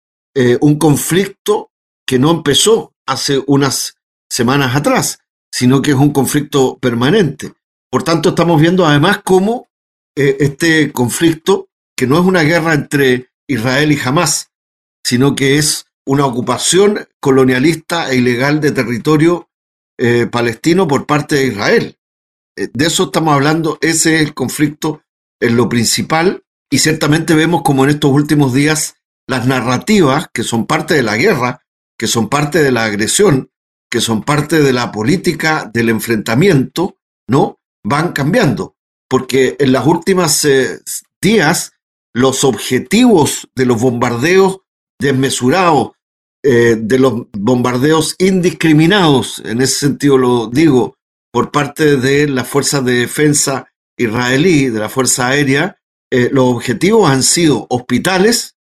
un 0.59 0.77
conflicto 0.77 1.71
que 2.05 2.19
no 2.19 2.31
empezó 2.31 2.93
hace 3.05 3.41
unas 3.47 3.97
semanas 4.29 4.75
atrás, 4.75 5.19
sino 5.51 5.81
que 5.81 5.91
es 5.91 5.97
un 5.97 6.11
conflicto 6.11 6.77
permanente. 6.79 7.53
Por 7.89 8.03
tanto, 8.03 8.29
estamos 8.29 8.59
viendo 8.59 8.85
además 8.85 9.21
cómo 9.23 9.67
eh, 10.15 10.37
este 10.39 10.91
conflicto, 10.91 11.69
que 11.95 12.07
no 12.07 12.19
es 12.19 12.25
una 12.25 12.41
guerra 12.41 12.73
entre 12.73 13.29
Israel 13.47 13.91
y 13.91 13.99
Hamas, 14.03 14.51
sino 15.03 15.35
que 15.35 15.57
es 15.57 15.85
una 16.05 16.25
ocupación 16.25 17.07
colonialista 17.19 18.11
e 18.11 18.17
ilegal 18.17 18.59
de 18.59 18.71
territorio 18.71 19.49
eh, 19.97 20.27
palestino 20.27 20.87
por 20.87 21.05
parte 21.05 21.35
de 21.35 21.47
Israel. 21.47 21.97
Eh, 22.57 22.69
de 22.73 22.85
eso 22.85 23.05
estamos 23.05 23.33
hablando, 23.33 23.77
ese 23.81 24.15
es 24.15 24.21
el 24.21 24.33
conflicto 24.33 25.03
en 25.39 25.57
lo 25.57 25.67
principal 25.67 26.43
y 26.69 26.79
ciertamente 26.79 27.33
vemos 27.33 27.61
como 27.63 27.83
en 27.83 27.91
estos 27.91 28.11
últimos 28.11 28.53
días 28.53 28.97
las 29.27 29.47
narrativas 29.47 30.27
que 30.33 30.43
son 30.43 30.65
parte 30.65 30.93
de 30.93 31.03
la 31.03 31.17
guerra, 31.17 31.64
que 31.97 32.07
son 32.07 32.29
parte 32.29 32.61
de 32.61 32.71
la 32.71 32.85
agresión, 32.85 33.51
que 33.89 34.01
son 34.01 34.23
parte 34.23 34.61
de 34.61 34.73
la 34.73 34.91
política 34.91 35.69
del 35.73 35.89
enfrentamiento, 35.89 36.97
¿no? 37.27 37.59
Van 37.83 38.13
cambiando, 38.13 38.75
porque 39.09 39.55
en 39.59 39.71
las 39.71 39.85
últimas 39.85 40.43
eh, 40.45 40.79
días 41.21 41.71
los 42.13 42.43
objetivos 42.43 43.47
de 43.55 43.65
los 43.65 43.79
bombardeos 43.79 44.59
desmesurados, 44.99 45.91
eh, 46.43 46.77
de 46.79 46.99
los 46.99 47.27
bombardeos 47.33 48.15
indiscriminados, 48.19 49.41
en 49.45 49.61
ese 49.61 49.79
sentido 49.79 50.17
lo 50.17 50.47
digo, 50.47 50.95
por 51.31 51.51
parte 51.51 51.97
de 51.97 52.27
las 52.27 52.47
fuerzas 52.47 52.85
de 52.85 52.93
defensa 52.93 53.67
israelí, 53.97 54.69
de 54.69 54.79
la 54.79 54.89
Fuerza 54.89 55.27
Aérea, 55.27 55.77
eh, 56.11 56.29
los 56.31 56.45
objetivos 56.45 57.09
han 57.09 57.23
sido 57.23 57.67
hospitales, 57.69 58.55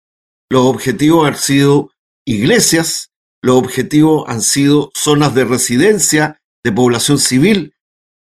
los 0.51 0.66
objetivos 0.66 1.29
han 1.29 1.37
sido 1.37 1.92
iglesias, 2.27 3.12
los 3.44 3.59
objetivos 3.59 4.24
han 4.26 4.40
sido 4.40 4.90
zonas 4.94 5.35
de 5.35 5.44
residencia 5.44 6.40
de 6.64 6.72
población 6.72 7.18
civil 7.18 7.74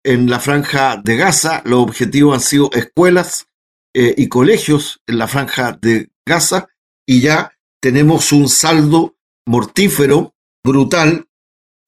en 0.03 0.29
la 0.29 0.41
franja 0.41 0.97
de 0.97 1.17
Gaza, 1.17 1.63
los 1.65 1.81
objetivos 1.81 2.35
han 2.35 2.41
sido 2.41 2.73
escuelas 2.73 3.47
eh, 3.95 4.17
y 4.17 4.27
colegios 4.27 5.01
en 5.07 5.19
la 5.19 5.29
franja 5.29 5.79
de 5.81 6.11
Gaza. 6.27 6.67
Y 7.07 7.21
ya 7.21 7.57
tenemos 7.81 8.33
un 8.33 8.49
saldo 8.49 9.15
mortífero, 9.47 10.35
brutal, 10.65 11.29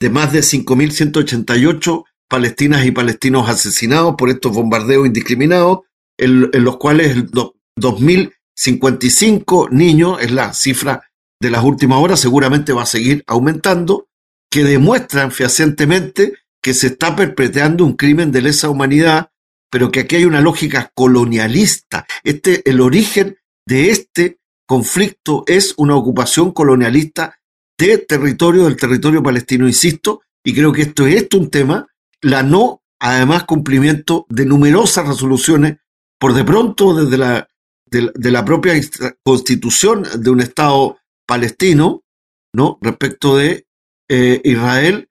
de 0.01 0.11
más 0.11 0.33
de 0.33 0.39
5.188 0.39 2.05
palestinas 2.29 2.87
y 2.87 2.93
palestinos 2.93 3.49
asesinados 3.49 4.15
por 4.17 4.31
estos 4.31 4.53
bombardeos 4.53 5.09
indiscriminados, 5.09 5.81
en, 6.21 6.53
los 6.53 6.77
cuales 6.77 7.33
2.055 7.33 9.71
niños 9.71 10.23
es 10.23 10.31
la 10.31 10.55
cifra 10.55 11.11
de 11.45 11.51
las 11.51 11.63
últimas 11.63 11.99
horas, 11.99 12.21
seguramente 12.21 12.73
va 12.73 12.83
a 12.83 12.87
seguir 12.87 13.23
aumentando, 13.27 14.09
que 14.51 14.65
demuestran 14.65 15.31
fehacientemente 15.31 16.35
que 16.63 16.73
se 16.73 16.87
está 16.89 17.15
perpetrando 17.15 17.85
un 17.85 17.95
crimen 17.95 18.33
de 18.33 18.41
lesa 18.41 18.71
humanidad, 18.71 19.31
pero 19.71 19.91
que 19.91 20.01
aquí 20.01 20.17
hay 20.17 20.25
una 20.25 20.41
lógica 20.41 20.91
colonialista. 20.95 22.07
Este, 22.23 22.69
el 22.69 22.81
origen 22.81 23.37
de 23.67 23.91
este 23.91 24.39
conflicto 24.67 25.45
es 25.47 25.75
una 25.77 25.97
ocupación 25.97 26.53
colonialista 26.53 27.39
de 27.79 27.99
territorio, 27.99 28.65
del 28.65 28.77
territorio 28.77 29.23
palestino, 29.23 29.67
insisto, 29.67 30.23
y 30.43 30.55
creo 30.55 30.73
que 30.73 30.83
esto 30.83 31.07
es 31.07 31.27
un 31.35 31.51
tema, 31.51 31.87
la 32.23 32.43
no, 32.43 32.83
además, 32.99 33.45
cumplimiento 33.45 34.25
de 34.31 34.47
numerosas 34.47 35.07
resoluciones, 35.07 35.77
por 36.19 36.33
de 36.33 36.45
pronto 36.45 36.95
desde 36.95 37.19
la, 37.19 37.49
de, 37.91 38.31
la 38.31 38.45
propia 38.45 38.73
constitución 39.23 40.05
de 40.19 40.31
un 40.31 40.41
Estado 40.41 40.97
palestino, 41.27 42.03
¿no? 42.55 42.79
Respecto 42.81 43.37
de 43.37 43.67
eh, 44.09 44.41
Israel 44.45 45.09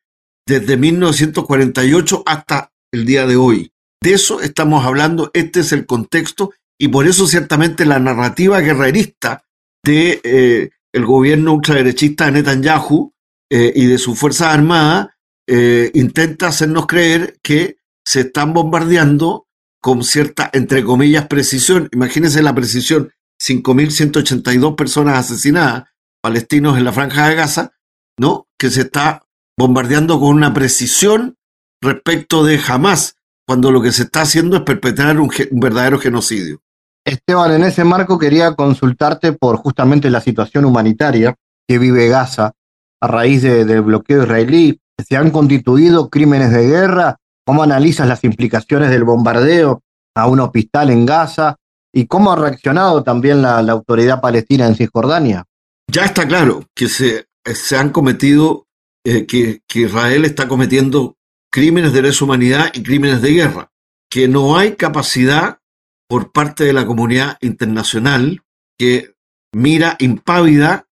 desde 0.47 0.78
1948 0.78 2.23
hasta 2.26 2.71
el 2.91 3.06
día 3.06 3.26
de 3.26 3.36
hoy. 3.36 3.71
De 4.02 4.13
eso 4.13 4.41
estamos 4.41 4.86
hablando, 4.86 5.32
este 5.34 5.62
es 5.62 5.71
el 5.71 5.86
contexto 5.86 6.54
y 6.78 6.89
por 6.89 7.08
eso 7.08 7.28
ciertamente 7.28 7.86
la 7.86 7.99
narrativa 7.99 8.60
guerrerista 8.60 9.45
de 9.84 10.19
eh, 10.23 10.69
el 10.93 11.06
gobierno 11.06 11.54
ultraderechista 11.54 12.26
de 12.26 12.34
Netanyahu 12.34 13.13
eh, 13.49 13.71
y 13.76 13.86
de 13.86 13.97
sus 13.97 14.17
fuerzas 14.17 14.54
armadas 14.54 15.08
eh, 15.47 15.91
intenta 15.93 16.47
hacernos 16.47 16.88
creer 16.88 17.38
que 17.41 17.78
se 18.06 18.21
están 18.21 18.54
bombardeando 18.54 19.47
con 19.82 20.04
cierta, 20.04 20.49
entre 20.54 20.84
comillas, 20.84 21.28
precisión. 21.28 21.89
Imagínense 21.91 22.41
la 22.41 22.56
precisión, 22.56 23.12
5.182 23.41 24.76
personas 24.76 25.17
asesinadas, 25.17 25.86
palestinos 26.23 26.77
en 26.77 26.86
la 26.86 26.93
franja 26.93 27.27
de 27.27 27.36
Gaza, 27.36 27.71
¿no? 28.17 28.47
Que 28.57 28.69
se 28.69 28.81
está 28.81 29.23
bombardeando 29.57 30.19
con 30.19 30.29
una 30.29 30.53
precisión 30.53 31.36
respecto 31.81 32.43
de 32.45 32.59
Hamas, 32.65 33.17
cuando 33.45 33.71
lo 33.71 33.81
que 33.81 33.91
se 33.91 34.03
está 34.03 34.21
haciendo 34.21 34.55
es 34.55 34.63
perpetrar 34.63 35.19
un 35.19 35.29
verdadero 35.51 35.99
genocidio. 35.99 36.62
Esteban, 37.05 37.51
en 37.51 37.63
ese 37.63 37.83
marco 37.83 38.17
quería 38.17 38.55
consultarte 38.55 39.33
por 39.33 39.57
justamente 39.57 40.09
la 40.09 40.21
situación 40.21 40.63
humanitaria 40.63 41.36
que 41.67 41.77
vive 41.77 42.07
Gaza 42.07 42.53
a 43.01 43.07
raíz 43.07 43.41
del 43.41 43.81
bloqueo 43.81 44.23
israelí. 44.23 44.79
¿Se 44.97 45.17
han 45.17 45.31
constituido 45.31 46.09
crímenes 46.09 46.51
de 46.51 46.65
guerra? 46.65 47.17
¿Cómo 47.45 47.63
analizas 47.63 48.07
las 48.07 48.23
implicaciones 48.23 48.89
del 48.89 49.03
bombardeo 49.03 49.81
a 50.15 50.27
un 50.27 50.39
hospital 50.39 50.91
en 50.91 51.05
Gaza? 51.05 51.57
¿Y 51.93 52.07
cómo 52.07 52.31
ha 52.31 52.38
reaccionado 52.38 53.03
también 53.03 53.41
la, 53.41 53.59
autoridad 53.59 54.21
palestina 54.21 54.65
en 54.65 54.75
Cisjordania? 54.75 55.43
Ya 55.91 56.06
está 56.06 56.28
claro 56.28 56.67
que 56.76 56.88
se, 56.88 57.28
se 57.46 57.78
han 57.78 57.91
cometido, 57.91 58.67
eh, 59.06 59.26
que, 59.26 59.62
que 59.67 59.82
Israel 59.82 60.26
está 60.26 60.48
cometiendo 60.48 61.17
crímenes 61.52 61.93
de 61.93 62.02
lesa 62.02 62.26
humanidad 62.26 62.72
y 62.74 62.84
crímenes 62.84 63.22
de 63.22 63.32
guerra, 63.32 63.72
que 64.10 64.28
no 64.28 64.58
hay 64.58 64.76
capacidad 64.76 65.60
por 66.08 66.32
parte 66.32 66.63
de 66.63 66.74
la 66.74 66.86
comunidad 66.86 67.38
internacional 67.41 68.41
que 68.78 69.13
mira 69.54 69.96
impávida 70.00 70.88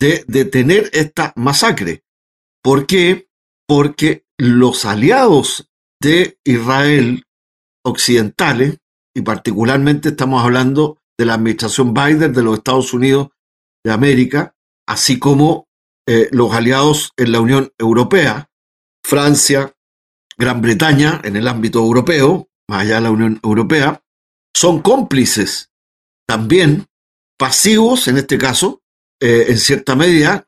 de 0.00 0.24
detener 0.26 0.90
esta 0.92 1.32
masacre. 1.36 2.04
¿Por 2.62 2.86
qué? 2.86 3.28
Porque 3.66 4.24
los 4.38 4.84
aliados 4.84 5.68
de 6.00 6.38
Israel 6.44 7.24
occidentales, 7.84 8.78
y 9.14 9.22
particularmente 9.22 10.10
estamos 10.10 10.44
hablando 10.44 10.98
de 11.18 11.24
la 11.26 11.34
administración 11.34 11.92
Biden 11.92 12.32
de 12.32 12.42
los 12.42 12.58
Estados 12.58 12.92
Unidos 12.92 13.28
de 13.84 13.92
América, 13.92 14.54
así 14.86 15.18
como 15.18 15.68
eh, 16.06 16.28
los 16.32 16.52
aliados 16.54 17.12
en 17.16 17.32
la 17.32 17.40
Unión 17.40 17.72
Europea, 17.78 18.50
Francia, 19.04 19.74
Gran 20.36 20.62
Bretaña 20.62 21.20
en 21.24 21.36
el 21.36 21.46
ámbito 21.46 21.80
europeo, 21.80 22.48
más 22.68 22.82
allá 22.82 22.96
de 22.96 23.00
la 23.02 23.10
Unión 23.10 23.40
Europea, 23.42 24.02
son 24.56 24.80
cómplices 24.80 25.70
también, 26.26 26.86
pasivos 27.38 28.08
en 28.08 28.16
este 28.16 28.38
caso, 28.38 28.80
eh, 29.20 29.46
en 29.48 29.58
cierta 29.58 29.96
medida, 29.96 30.46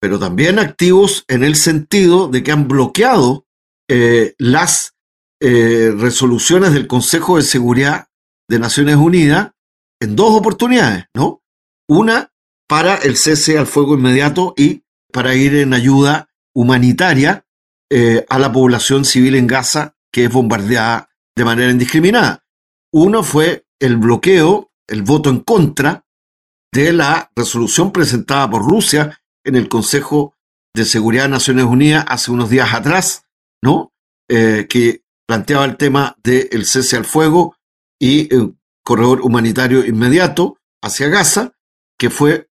pero 0.00 0.18
también 0.18 0.58
activos 0.58 1.24
en 1.28 1.42
el 1.42 1.56
sentido 1.56 2.28
de 2.28 2.42
que 2.42 2.52
han 2.52 2.68
bloqueado 2.68 3.46
eh, 3.88 4.34
las 4.38 4.94
resoluciones 5.40 6.72
del 6.72 6.88
Consejo 6.88 7.36
de 7.36 7.42
Seguridad 7.42 8.08
de 8.50 8.58
Naciones 8.58 8.96
Unidas 8.96 9.52
en 10.00 10.16
dos 10.16 10.34
oportunidades, 10.34 11.04
¿no? 11.14 11.42
Una 11.88 12.32
para 12.68 12.96
el 12.96 13.16
cese 13.16 13.58
al 13.58 13.66
fuego 13.66 13.94
inmediato 13.94 14.54
y 14.56 14.84
para 15.12 15.34
ir 15.34 15.56
en 15.56 15.74
ayuda 15.74 16.28
humanitaria 16.54 17.44
a 18.28 18.38
la 18.38 18.52
población 18.52 19.06
civil 19.06 19.34
en 19.34 19.46
Gaza 19.46 19.96
que 20.12 20.24
es 20.24 20.32
bombardeada 20.32 21.10
de 21.36 21.44
manera 21.44 21.70
indiscriminada. 21.70 22.44
Uno 22.92 23.22
fue 23.22 23.66
el 23.80 23.96
bloqueo, 23.96 24.72
el 24.86 25.02
voto 25.02 25.30
en 25.30 25.40
contra 25.40 26.04
de 26.72 26.92
la 26.92 27.30
resolución 27.34 27.92
presentada 27.92 28.50
por 28.50 28.68
Rusia 28.68 29.20
en 29.44 29.56
el 29.56 29.68
Consejo 29.68 30.34
de 30.74 30.84
Seguridad 30.84 31.24
de 31.24 31.30
Naciones 31.30 31.64
Unidas 31.64 32.04
hace 32.08 32.30
unos 32.30 32.50
días 32.50 32.72
atrás, 32.74 33.24
¿no? 33.62 33.92
Eh, 34.28 34.66
que 34.68 35.02
planteaba 35.26 35.64
el 35.64 35.76
tema 35.76 36.16
del 36.22 36.66
cese 36.66 36.96
al 36.96 37.04
fuego 37.04 37.56
y 37.98 38.32
el 38.34 38.56
corredor 38.84 39.20
humanitario 39.22 39.84
inmediato 39.84 40.58
hacia 40.82 41.08
Gaza, 41.08 41.52
que 41.98 42.10
fue 42.10 42.47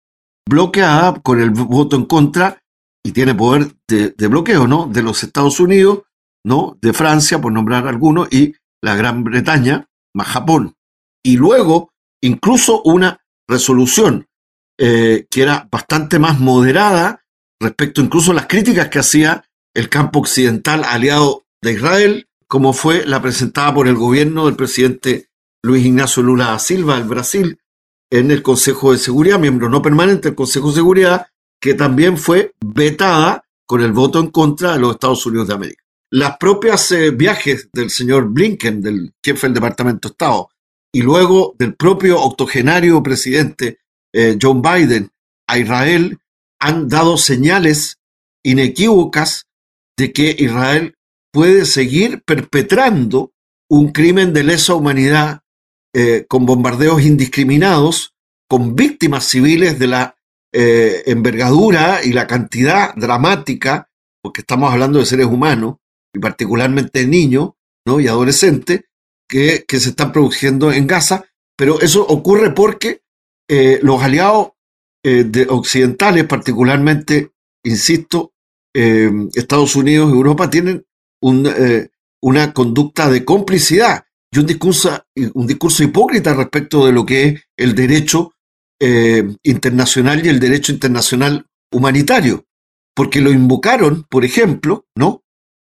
bloqueada 0.49 1.15
con 1.21 1.41
el 1.41 1.51
voto 1.51 1.97
en 1.97 2.05
contra 2.05 2.63
y 3.05 3.13
tiene 3.13 3.35
poder 3.35 3.75
de, 3.89 4.29
bloqueo, 4.29 4.67
¿no? 4.67 4.87
De 4.87 5.03
los 5.03 5.23
Estados 5.23 5.61
Unidos, 5.61 6.03
¿no? 6.45 6.79
De 6.81 6.93
Francia, 6.93 7.41
por 7.41 7.53
nombrar 7.53 7.87
algunos, 7.87 8.33
y 8.33 8.55
la 8.83 8.95
Gran 8.95 9.25
Bretaña, 9.25 9.89
más 10.15 10.29
Japón. 10.29 10.75
Y 11.23 11.37
luego, 11.37 11.93
incluso 12.23 12.83
una 12.83 13.21
resolución 13.49 14.27
eh, 14.79 15.27
que 15.31 15.43
era 15.43 15.69
bastante 15.71 16.19
más 16.19 16.41
moderada 16.41 17.23
respecto 17.61 18.01
incluso 18.01 18.33
a 18.33 18.35
las 18.35 18.47
críticas 18.47 18.89
que 18.89 18.99
hacía 18.99 19.45
el 19.75 19.89
campo 19.89 20.19
occidental 20.19 20.85
aliado 20.85 21.45
de 21.63 21.73
Israel, 21.73 22.29
como 22.49 22.73
fue 22.73 23.07
la 23.07 23.21
presentada 23.23 23.73
por 23.75 23.87
el 23.87 23.95
gobierno 23.95 24.47
del 24.47 24.57
presidente 24.57 25.29
Luis 25.63 25.85
Ignacio 25.87 26.23
Lula 26.23 26.47
da 26.47 26.59
Silva 26.59 26.97
del 26.97 27.09
Brasil 27.09 27.59
en 28.11 28.31
el 28.31 28.43
Consejo 28.43 28.93
de 28.93 28.99
Seguridad, 28.99 29.39
miembro 29.39 29.69
no 29.69 29.83
permanente 29.83 30.29
del 30.29 30.37
Consejo 30.37 30.69
de 30.69 30.75
Seguridad, 30.75 31.27
que 31.61 31.75
también 31.75 32.19
fue 32.19 32.53
vetada 32.65 33.45
con 33.67 33.83
el 33.83 33.93
voto 33.93 34.21
en 34.21 34.29
contra 34.29 34.75
de 34.75 34.81
los 34.81 34.93
Estados 34.93 35.25
Unidos 35.27 35.49
de 35.49 35.55
América. 35.55 35.83
Las 36.11 36.37
propias 36.37 36.93
eh, 36.93 37.11
viajes 37.11 37.69
del 37.73 37.91
señor 37.91 38.29
Blinken, 38.29 38.81
del 38.81 39.15
jefe 39.25 39.47
del 39.47 39.55
Departamento 39.55 40.09
de 40.09 40.13
Estado, 40.13 40.49
y 40.93 41.03
luego 41.03 41.55
del 41.59 41.75
propio 41.75 42.21
octogenario 42.21 43.03
presidente 43.03 43.79
John 44.41 44.63
Biden 44.63 45.11
a 45.49 45.59
Israel 45.59 46.19
han 46.61 46.89
dado 46.89 47.17
señales 47.17 47.99
inequívocas 48.45 49.47
de 49.97 50.13
que 50.13 50.35
Israel 50.39 50.95
puede 51.33 51.65
seguir 51.65 52.23
perpetrando 52.25 53.33
un 53.69 53.93
crimen 53.93 54.33
de 54.33 54.45
lesa 54.45 54.75
humanidad 54.75 55.41
eh, 55.97 56.27
con 56.27 56.45
bombardeos 56.45 57.03
indiscriminados, 57.03 58.17
con 58.49 58.75
víctimas 58.75 59.27
civiles 59.27 59.79
de 59.79 59.87
la 59.87 60.17
eh, 60.53 61.05
envergadura 61.07 62.01
y 62.03 62.13
la 62.13 62.27
cantidad 62.27 62.93
dramática, 62.97 63.89
porque 64.21 64.41
estamos 64.41 64.73
hablando 64.73 64.99
de 64.99 65.07
seres 65.07 65.27
humanos, 65.27 65.77
y 66.13 66.19
particularmente 66.19 67.07
niños 67.07 67.51
¿no? 67.87 68.01
y 68.01 68.09
adolescentes, 68.09 68.81
que, 69.29 69.65
que 69.69 69.79
se 69.79 69.91
están 69.91 70.11
produciendo 70.11 70.73
en 70.73 70.89
Gaza, 70.89 71.27
pero 71.57 71.81
eso 71.81 72.05
ocurre 72.05 72.51
porque 72.51 73.03
eh, 73.49 73.79
los 73.83 74.03
aliados 74.03 74.49
de 75.05 75.47
occidentales, 75.51 76.25
particularmente, 76.25 77.31
insisto, 77.63 78.33
Estados 78.73 79.77
Unidos 79.77 80.09
y 80.11 80.15
Europa, 80.15 80.49
tienen 80.49 80.87
un, 81.21 81.47
una 82.23 82.55
conducta 82.55 83.11
de 83.11 83.23
complicidad 83.23 84.04
y 84.35 84.39
un 84.41 84.47
discurso, 84.47 85.05
un 85.35 85.47
discurso 85.47 85.85
hipócrita 85.85 86.35
respecto 86.35 86.85
de 86.85 86.93
lo 86.93 87.07
que 87.07 87.24
es 87.24 87.43
el 87.57 87.74
derecho 87.74 88.32
eh, 88.80 89.22
internacional 89.45 90.26
y 90.26 90.28
el 90.28 90.41
derecho 90.41 90.72
internacional 90.72 91.47
humanitario, 91.70 92.45
porque 92.97 93.20
lo 93.20 93.30
invocaron, 93.30 94.05
por 94.11 94.24
ejemplo, 94.24 94.87
¿no? 94.97 95.22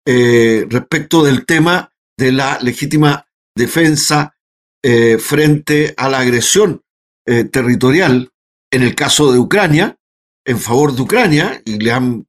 Eh, 0.07 0.65
respecto 0.69 1.25
del 1.25 1.45
tema 1.45 1.93
de 2.17 2.31
la 2.31 2.61
legítima 2.61 3.27
defensa 3.57 4.37
eh, 4.85 5.19
frente 5.19 5.95
a 5.97 6.09
la 6.09 6.21
agresión 6.21 6.83
territorial 7.25 8.33
en 8.73 8.83
el 8.83 8.97
caso 8.97 9.33
de 9.33 9.39
Ucrania, 9.39 9.97
en 10.45 10.59
favor 10.59 10.93
de 10.93 11.03
Ucrania, 11.03 11.63
y 11.65 11.79
le 11.79 11.93
han 11.93 12.27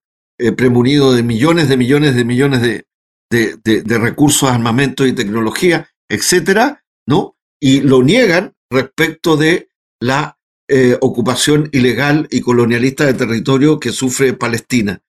premunido 0.56 1.14
de 1.14 1.24
millones 1.24 1.68
de 1.68 1.78
millones 1.78 2.14
de 2.14 2.26
millones 2.26 2.62
de, 2.62 2.86
de, 3.32 3.98
recursos, 3.98 4.52
armamento 4.52 5.08
y 5.08 5.14
tecnología, 5.14 5.90
etcétera, 6.14 6.84
¿no? 7.08 7.36
Y 7.60 7.82
lo 7.82 8.04
niegan 8.04 8.54
respecto 8.70 9.38
de 9.38 9.70
la 10.00 10.38
eh, 10.68 10.98
ocupación 11.02 11.70
ilegal 11.72 12.28
y 12.32 12.42
colonialista 12.42 13.06
de 13.06 13.14
territorio 13.14 13.80
que 13.80 13.92
sufre 13.92 14.34
Palestina. 14.34 15.02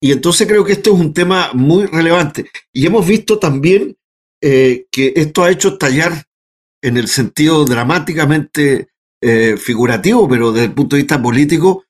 Y 0.00 0.12
entonces 0.12 0.46
creo 0.46 0.64
que 0.64 0.72
esto 0.72 0.94
es 0.94 1.00
un 1.00 1.12
tema 1.12 1.50
muy 1.54 1.86
relevante. 1.86 2.50
Y 2.72 2.86
hemos 2.86 3.06
visto 3.06 3.38
también 3.38 3.96
eh, 4.42 4.86
que 4.90 5.12
esto 5.16 5.44
ha 5.44 5.50
hecho 5.50 5.70
estallar 5.70 6.24
en 6.82 6.96
el 6.96 7.08
sentido 7.08 7.64
dramáticamente 7.64 8.88
eh, 9.20 9.56
figurativo, 9.56 10.28
pero 10.28 10.52
desde 10.52 10.66
el 10.66 10.74
punto 10.74 10.96
de 10.96 11.02
vista 11.02 11.22
político, 11.22 11.84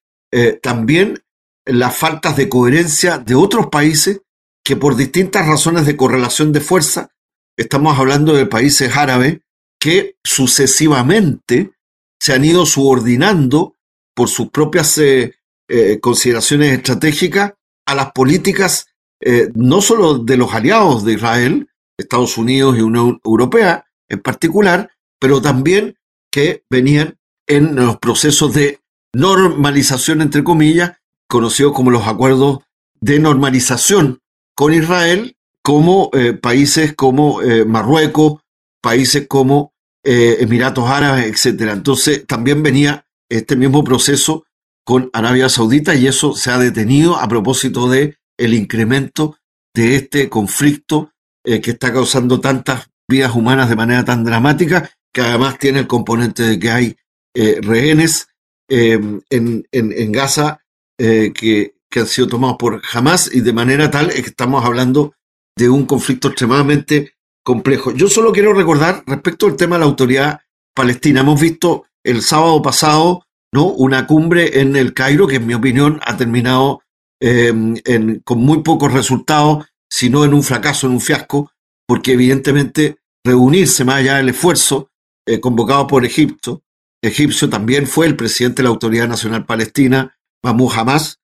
también 0.62 1.22
las 1.64 1.96
faltas 1.96 2.36
de 2.36 2.48
coherencia 2.48 3.18
de 3.18 3.36
otros 3.36 3.68
países 3.68 4.20
que 4.64 4.74
por 4.74 4.96
distintas 4.96 5.46
razones 5.46 5.86
de 5.86 5.96
correlación 5.96 6.52
de 6.52 6.60
fuerza, 6.60 7.13
estamos 7.56 7.98
hablando 7.98 8.34
de 8.34 8.46
países 8.46 8.96
árabes 8.96 9.40
que 9.78 10.16
sucesivamente 10.24 11.72
se 12.20 12.32
han 12.32 12.44
ido 12.44 12.66
subordinando 12.66 13.74
por 14.14 14.28
sus 14.28 14.50
propias 14.50 14.96
eh, 14.98 15.34
eh, 15.68 15.98
consideraciones 16.00 16.72
estratégicas 16.72 17.52
a 17.86 17.94
las 17.94 18.12
políticas 18.12 18.86
eh, 19.20 19.50
no 19.54 19.80
solo 19.80 20.18
de 20.18 20.36
los 20.36 20.52
aliados 20.52 21.04
de 21.04 21.14
Israel, 21.14 21.68
Estados 21.98 22.36
Unidos 22.36 22.76
y 22.76 22.82
Unión 22.82 23.20
Europea 23.24 23.86
en 24.08 24.20
particular, 24.20 24.90
pero 25.18 25.40
también 25.40 25.96
que 26.30 26.64
venían 26.68 27.18
en 27.46 27.74
los 27.74 27.98
procesos 27.98 28.52
de 28.54 28.80
normalización, 29.14 30.20
entre 30.20 30.44
comillas, 30.44 30.98
conocidos 31.28 31.72
como 31.72 31.90
los 31.90 32.06
acuerdos 32.06 32.58
de 33.00 33.18
normalización 33.18 34.20
con 34.54 34.74
Israel, 34.74 35.36
como 35.64 36.10
eh, 36.12 36.34
países 36.34 36.92
como 36.94 37.40
eh, 37.40 37.64
Marruecos, 37.64 38.42
países 38.82 39.26
como 39.26 39.72
eh, 40.04 40.36
Emiratos 40.40 40.88
Árabes, 40.90 41.24
etcétera. 41.26 41.72
Entonces 41.72 42.26
también 42.26 42.62
venía 42.62 43.06
este 43.30 43.56
mismo 43.56 43.82
proceso 43.82 44.44
con 44.84 45.08
Arabia 45.14 45.48
Saudita 45.48 45.94
y 45.94 46.06
eso 46.06 46.34
se 46.34 46.50
ha 46.50 46.58
detenido 46.58 47.16
a 47.16 47.26
propósito 47.28 47.88
de 47.88 48.18
el 48.36 48.52
incremento 48.52 49.38
de 49.74 49.96
este 49.96 50.28
conflicto 50.28 51.10
que 51.42 51.70
está 51.70 51.92
causando 51.92 52.40
tantas 52.40 52.88
vidas 53.08 53.34
humanas 53.34 53.68
de 53.68 53.76
manera 53.76 54.04
tan 54.04 54.24
dramática, 54.24 54.90
que 55.12 55.20
además 55.20 55.58
tiene 55.58 55.80
el 55.80 55.86
componente 55.86 56.42
de 56.42 56.58
que 56.58 56.70
hay 56.70 56.96
rehenes 57.34 58.28
en, 58.68 59.22
en, 59.30 59.66
en, 59.72 60.12
Gaza 60.12 60.60
que 60.98 61.74
que 61.94 62.00
han 62.00 62.08
sido 62.08 62.26
tomados 62.26 62.56
por 62.58 62.82
Hamas 62.92 63.32
y 63.32 63.40
de 63.40 63.52
manera 63.52 63.88
tal 63.88 64.08
que 64.08 64.20
estamos 64.20 64.64
hablando 64.64 65.14
de 65.56 65.68
un 65.68 65.86
conflicto 65.86 66.28
extremadamente 66.28 67.14
complejo. 67.44 67.92
Yo 67.92 68.08
solo 68.08 68.32
quiero 68.32 68.52
recordar 68.54 69.04
respecto 69.06 69.46
al 69.46 69.56
tema 69.56 69.76
de 69.76 69.80
la 69.80 69.86
autoridad 69.86 70.40
palestina. 70.74 71.20
Hemos 71.20 71.40
visto 71.40 71.84
el 72.02 72.22
sábado 72.22 72.60
pasado 72.62 73.24
¿no? 73.52 73.66
una 73.66 74.06
cumbre 74.06 74.60
en 74.60 74.76
el 74.76 74.94
Cairo 74.94 75.26
que 75.26 75.36
en 75.36 75.46
mi 75.46 75.54
opinión 75.54 76.00
ha 76.04 76.16
terminado 76.16 76.82
em, 77.20 77.76
con 78.24 78.38
muy 78.38 78.62
pocos 78.62 78.92
resultados, 78.92 79.66
sino 79.88 80.24
en 80.24 80.34
un 80.34 80.42
fracaso, 80.42 80.86
en 80.86 80.94
un 80.94 81.00
fiasco, 81.00 81.52
porque 81.86 82.12
evidentemente 82.12 82.98
reunirse 83.24 83.84
más 83.84 83.96
allá 83.96 84.16
del 84.16 84.30
esfuerzo 84.30 84.90
eh, 85.26 85.40
convocado 85.40 85.86
por 85.86 86.04
Egipto, 86.04 86.62
egipcio 87.02 87.48
también 87.48 87.86
fue 87.86 88.06
el 88.06 88.16
presidente 88.16 88.56
de 88.56 88.64
la 88.64 88.70
Autoridad 88.70 89.06
Nacional 89.06 89.44
Palestina, 89.44 90.16
Mahmoud 90.42 90.72
Hamas, 90.74 91.18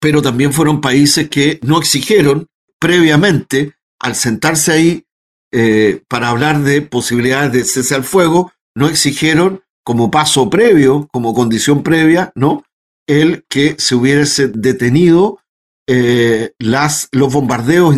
pero 0.00 0.22
también 0.22 0.52
fueron 0.52 0.80
países 0.80 1.28
que 1.28 1.58
no 1.62 1.78
exigieron 1.78 2.46
previamente, 2.78 3.74
al 4.00 4.14
sentarse 4.14 4.72
ahí 4.72 5.04
eh, 5.52 6.02
para 6.08 6.28
hablar 6.28 6.60
de 6.62 6.82
posibilidades 6.82 7.52
de 7.52 7.64
cese 7.64 7.94
al 7.94 8.04
fuego, 8.04 8.52
no 8.74 8.88
exigieron 8.88 9.62
como 9.84 10.10
paso 10.10 10.50
previo, 10.50 11.08
como 11.12 11.34
condición 11.34 11.82
previa, 11.82 12.32
¿no? 12.34 12.64
El 13.06 13.44
que 13.48 13.76
se 13.78 13.94
hubiese 13.94 14.48
detenido 14.48 15.38
eh, 15.86 16.52
las, 16.58 17.08
los 17.12 17.32
bombardeos 17.32 17.96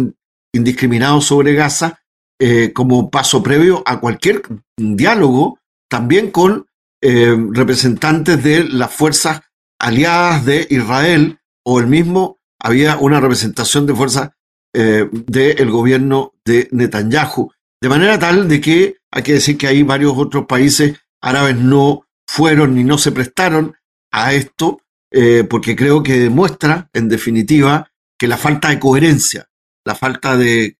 indiscriminados 0.52 1.24
sobre 1.26 1.54
Gaza 1.54 2.00
eh, 2.38 2.72
como 2.74 3.10
paso 3.10 3.42
previo 3.42 3.82
a 3.86 4.00
cualquier 4.00 4.42
diálogo, 4.76 5.58
también 5.88 6.30
con 6.30 6.66
representantes 7.00 8.42
de 8.42 8.64
las 8.64 8.92
fuerzas 8.92 9.42
aliadas 9.78 10.44
de 10.44 10.66
Israel 10.70 11.38
o 11.64 11.78
el 11.78 11.86
mismo 11.86 12.38
había 12.58 12.96
una 12.96 13.20
representación 13.20 13.86
de 13.86 13.94
fuerza 13.94 14.35
eh, 14.78 15.08
del 15.10 15.70
gobierno 15.70 16.34
de 16.44 16.68
Netanyahu. 16.70 17.50
De 17.80 17.88
manera 17.88 18.18
tal 18.18 18.46
de 18.46 18.60
que 18.60 18.96
hay 19.10 19.22
que 19.22 19.32
decir 19.32 19.56
que 19.56 19.68
hay 19.68 19.82
varios 19.82 20.12
otros 20.18 20.44
países 20.44 20.98
árabes 21.22 21.56
no 21.56 22.06
fueron 22.26 22.74
ni 22.74 22.84
no 22.84 22.98
se 22.98 23.10
prestaron 23.10 23.74
a 24.12 24.34
esto, 24.34 24.82
eh, 25.10 25.44
porque 25.48 25.74
creo 25.74 26.02
que 26.02 26.18
demuestra, 26.18 26.90
en 26.92 27.08
definitiva, 27.08 27.90
que 28.18 28.28
la 28.28 28.36
falta 28.36 28.68
de 28.68 28.78
coherencia, 28.78 29.48
la 29.82 29.94
falta 29.94 30.36
de, 30.36 30.76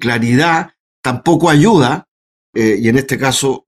claridad 0.00 0.70
tampoco 1.02 1.50
ayuda, 1.50 2.06
eh, 2.54 2.76
y 2.80 2.88
en 2.88 2.96
este 2.96 3.18
caso 3.18 3.66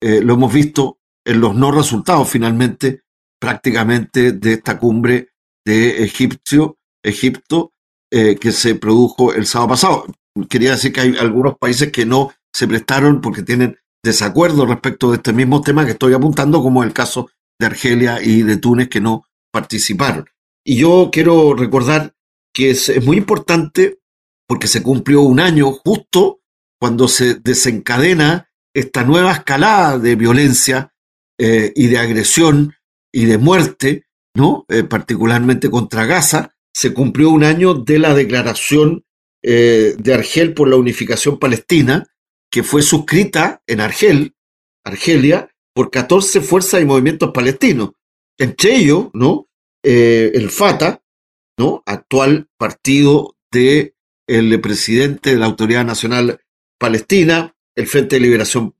lo 0.00 0.34
hemos 0.34 0.52
visto 0.52 1.00
en 1.24 1.40
los 1.40 1.56
no 1.56 1.72
resultados 1.72 2.30
finalmente 2.30 3.02
prácticamente 3.40 4.30
de 4.30 4.52
esta 4.52 4.78
cumbre 4.78 5.30
de 5.64 6.04
Egipcio, 6.04 6.78
Egipto 7.02 7.72
eh, 8.10 8.36
que 8.36 8.52
se 8.52 8.74
produjo 8.74 9.32
el 9.32 9.46
sábado 9.46 9.70
pasado. 9.70 10.06
Quería 10.48 10.72
decir 10.72 10.92
que 10.92 11.00
hay 11.00 11.16
algunos 11.16 11.56
países 11.58 11.90
que 11.90 12.06
no 12.06 12.32
se 12.52 12.68
prestaron 12.68 13.20
porque 13.20 13.42
tienen 13.42 13.78
desacuerdo 14.04 14.66
respecto 14.66 15.10
de 15.10 15.16
este 15.16 15.32
mismo 15.32 15.60
tema 15.60 15.84
que 15.84 15.92
estoy 15.92 16.14
apuntando, 16.14 16.62
como 16.62 16.84
el 16.84 16.92
caso 16.92 17.28
de 17.58 17.66
Argelia 17.66 18.22
y 18.22 18.42
de 18.42 18.56
Túnez 18.56 18.88
que 18.88 19.00
no 19.00 19.24
participaron. 19.52 20.26
Y 20.64 20.76
yo 20.76 21.10
quiero 21.12 21.54
recordar 21.54 22.14
que 22.52 22.70
es, 22.70 23.04
muy 23.04 23.18
importante 23.18 24.00
porque 24.48 24.66
se 24.66 24.82
cumplió 24.82 25.22
un 25.22 25.40
año 25.40 25.72
justo 25.72 26.40
cuando 26.80 27.08
se 27.08 27.34
desencadena 27.34 28.50
esta 28.74 29.04
nueva 29.04 29.32
escalada 29.32 29.98
de 29.98 30.16
violencia 30.16 30.94
eh, 31.38 31.72
y 31.74 31.88
de 31.88 31.98
agresión 31.98 32.74
y 33.12 33.26
de 33.26 33.38
muerte, 33.38 34.06
¿no? 34.34 34.64
Eh, 34.68 34.84
particularmente 34.84 35.70
contra 35.70 36.06
Gaza, 36.06 36.55
se 36.76 36.92
cumplió 36.92 37.30
un 37.30 37.42
año 37.42 37.72
de 37.72 37.98
la 37.98 38.12
declaración 38.12 39.02
eh, 39.42 39.94
de 39.98 40.12
Argel 40.12 40.52
por 40.52 40.68
la 40.68 40.76
unificación 40.76 41.38
palestina, 41.38 42.06
que 42.50 42.62
fue 42.62 42.82
suscrita 42.82 43.62
en 43.66 43.80
Argel, 43.80 44.34
Argelia, 44.84 45.50
por 45.74 45.90
14 45.90 46.42
fuerzas 46.42 46.82
y 46.82 46.84
movimientos 46.84 47.30
palestinos. 47.32 47.92
Entre 48.36 48.76
ellos, 48.76 49.08
¿no? 49.14 49.48
Eh, 49.82 50.32
el 50.34 50.50
Fatah, 50.50 51.00
¿no? 51.58 51.82
Actual 51.86 52.46
partido 52.58 53.38
del 53.50 53.94
el 54.26 54.60
presidente 54.60 55.30
de 55.30 55.38
la 55.38 55.46
Autoridad 55.46 55.86
Nacional 55.86 56.42
Palestina, 56.78 57.56
el 57.74 57.86
Frente 57.86 58.16
de 58.16 58.20
Liberación 58.20 58.74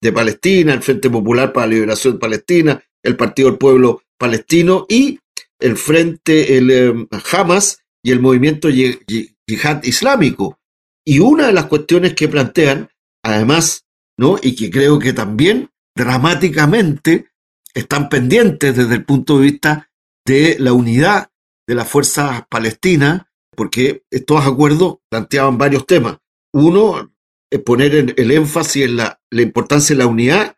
de 0.00 0.10
Palestina, 0.10 0.72
el 0.72 0.82
Frente 0.82 1.10
Popular 1.10 1.52
para 1.52 1.66
la 1.66 1.74
Liberación 1.74 2.14
de 2.14 2.18
Palestina, 2.18 2.82
el 3.02 3.14
Partido 3.14 3.50
del 3.50 3.58
Pueblo 3.58 4.02
Palestino 4.16 4.86
y 4.88 5.18
el 5.62 5.76
Frente, 5.76 6.56
el 6.56 6.70
em, 6.70 7.08
Hamas 7.30 7.78
y 8.02 8.10
el 8.10 8.20
movimiento 8.20 8.68
Yihad 8.68 9.82
Islámico. 9.84 10.58
Y 11.04 11.18
una 11.18 11.46
de 11.46 11.52
las 11.52 11.66
cuestiones 11.66 12.14
que 12.14 12.28
plantean, 12.28 12.90
además, 13.24 13.86
¿no? 14.18 14.38
y 14.42 14.54
que 14.54 14.70
creo 14.70 14.98
que 14.98 15.12
también 15.12 15.70
dramáticamente 15.96 17.30
están 17.74 18.08
pendientes 18.08 18.76
desde 18.76 18.94
el 18.94 19.04
punto 19.04 19.38
de 19.38 19.44
vista 19.44 19.90
de 20.26 20.56
la 20.58 20.72
unidad 20.72 21.30
de 21.66 21.74
las 21.74 21.88
fuerzas 21.88 22.44
palestinas, 22.48 23.22
porque 23.56 24.04
estos 24.10 24.46
acuerdos 24.46 24.96
planteaban 25.08 25.58
varios 25.58 25.86
temas. 25.86 26.18
Uno, 26.52 27.12
poner 27.64 28.14
el 28.16 28.30
énfasis 28.30 28.84
en 28.84 28.96
la, 28.96 29.20
importancia 29.30 29.94
de 29.94 29.98
la 29.98 30.06
unidad 30.06 30.56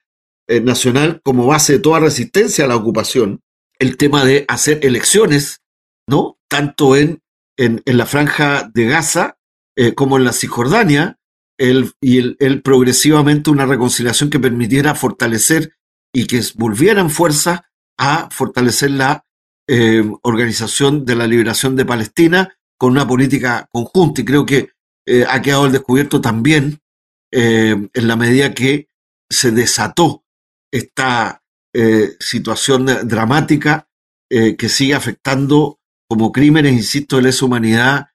eh, 0.48 0.61
nacional 0.61 1.20
como 1.24 1.46
base 1.46 1.74
de 1.74 1.78
toda 1.80 2.00
resistencia 2.00 2.64
a 2.64 2.68
la 2.68 2.76
ocupación. 2.76 3.40
El 3.79 3.97
tema 3.97 4.25
de 4.25 4.45
hacer 4.49 4.85
elecciones, 4.85 5.62
¿no? 6.09 6.39
Tanto 6.49 6.97
en, 6.97 7.22
en, 7.57 7.83
la 7.85 8.07
franja 8.07 8.70
de 8.72 8.87
Gaza 8.87 9.39
eh, 9.77 9.95
como 9.95 10.16
en 10.16 10.25
la 10.25 10.33
Cisjordania, 10.33 11.18
el, 11.59 11.93
y 12.01 12.18
el, 12.18 12.62
progresivamente 12.62 13.51
una 13.51 13.66
reconciliación 13.66 14.31
que 14.31 14.41
permitiera 14.41 14.95
fortalecer 14.95 15.75
y 16.12 16.27
que 16.27 16.43
volvieran 16.57 17.11
fuerzas 17.11 17.61
a 17.99 18.29
fortalecer 18.31 18.91
la 18.91 19.25
eh, 19.68 20.05
Organización 20.22 21.05
de 21.05 21.16
la 21.16 21.27
Liberación 21.27 21.77
de 21.77 21.85
Palestina 21.85 22.57
con 22.79 22.93
una 22.93 23.07
política 23.07 23.68
conjunta. 23.72 24.20
Y 24.20 24.25
creo 24.25 24.47
que 24.47 24.70
ha 25.29 25.43
quedado 25.43 25.64
al 25.64 25.72
descubierto 25.72 26.20
también 26.20 26.81
eh, 27.37 27.89
en 27.93 28.07
la 28.07 28.14
medida 28.14 28.55
que 28.55 28.87
se 29.29 29.51
desató 29.51 30.25
esta 30.70 31.43
eh, 31.75 32.16
situación 32.20 32.87
dramática 33.05 33.89
eh, 34.31 34.57
que 34.57 34.68
sigue 34.68 34.95
afectando 34.95 35.79
como 36.09 36.33
crímenes, 36.33 36.72
insisto, 36.72 37.16
de 37.16 37.22
lesa 37.22 37.45
humanidad 37.45 38.07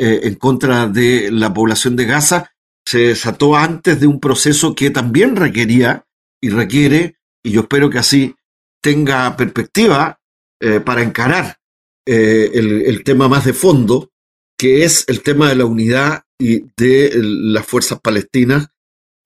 en 0.00 0.36
contra 0.36 0.86
de 0.86 1.28
la 1.32 1.52
población 1.52 1.96
de 1.96 2.04
Gaza, 2.04 2.52
se 2.86 2.98
desató 2.98 3.56
antes 3.56 3.98
de 3.98 4.06
un 4.06 4.20
proceso 4.20 4.76
que 4.76 4.90
también 4.90 5.34
requería 5.34 6.06
y 6.40 6.50
requiere, 6.50 7.16
y 7.42 7.50
yo 7.50 7.62
espero 7.62 7.90
que 7.90 7.98
así 7.98 8.36
tenga 8.80 9.36
perspectiva 9.36 10.20
para 10.84 11.02
encarar 11.02 11.56
el, 12.06 13.02
tema 13.02 13.26
más 13.26 13.44
de 13.44 13.54
fondo, 13.54 14.12
que 14.56 14.84
es 14.84 15.04
el 15.08 15.22
tema 15.22 15.48
de 15.48 15.56
la 15.56 15.64
unidad 15.64 16.22
y 16.38 16.64
de 16.76 17.10
las 17.20 17.66
fuerzas 17.66 18.00
palestinas 18.00 18.68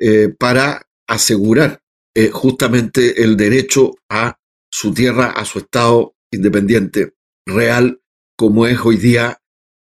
eh, 0.00 0.34
para 0.36 0.88
asegurar 1.06 1.81
eh, 2.14 2.30
justamente 2.30 3.22
el 3.22 3.36
derecho 3.36 3.94
a 4.08 4.36
su 4.70 4.92
tierra, 4.92 5.26
a 5.30 5.44
su 5.44 5.58
Estado 5.60 6.14
independiente 6.30 7.14
real, 7.46 8.00
como 8.36 8.66
es 8.66 8.78
hoy 8.80 8.96
día 8.96 9.38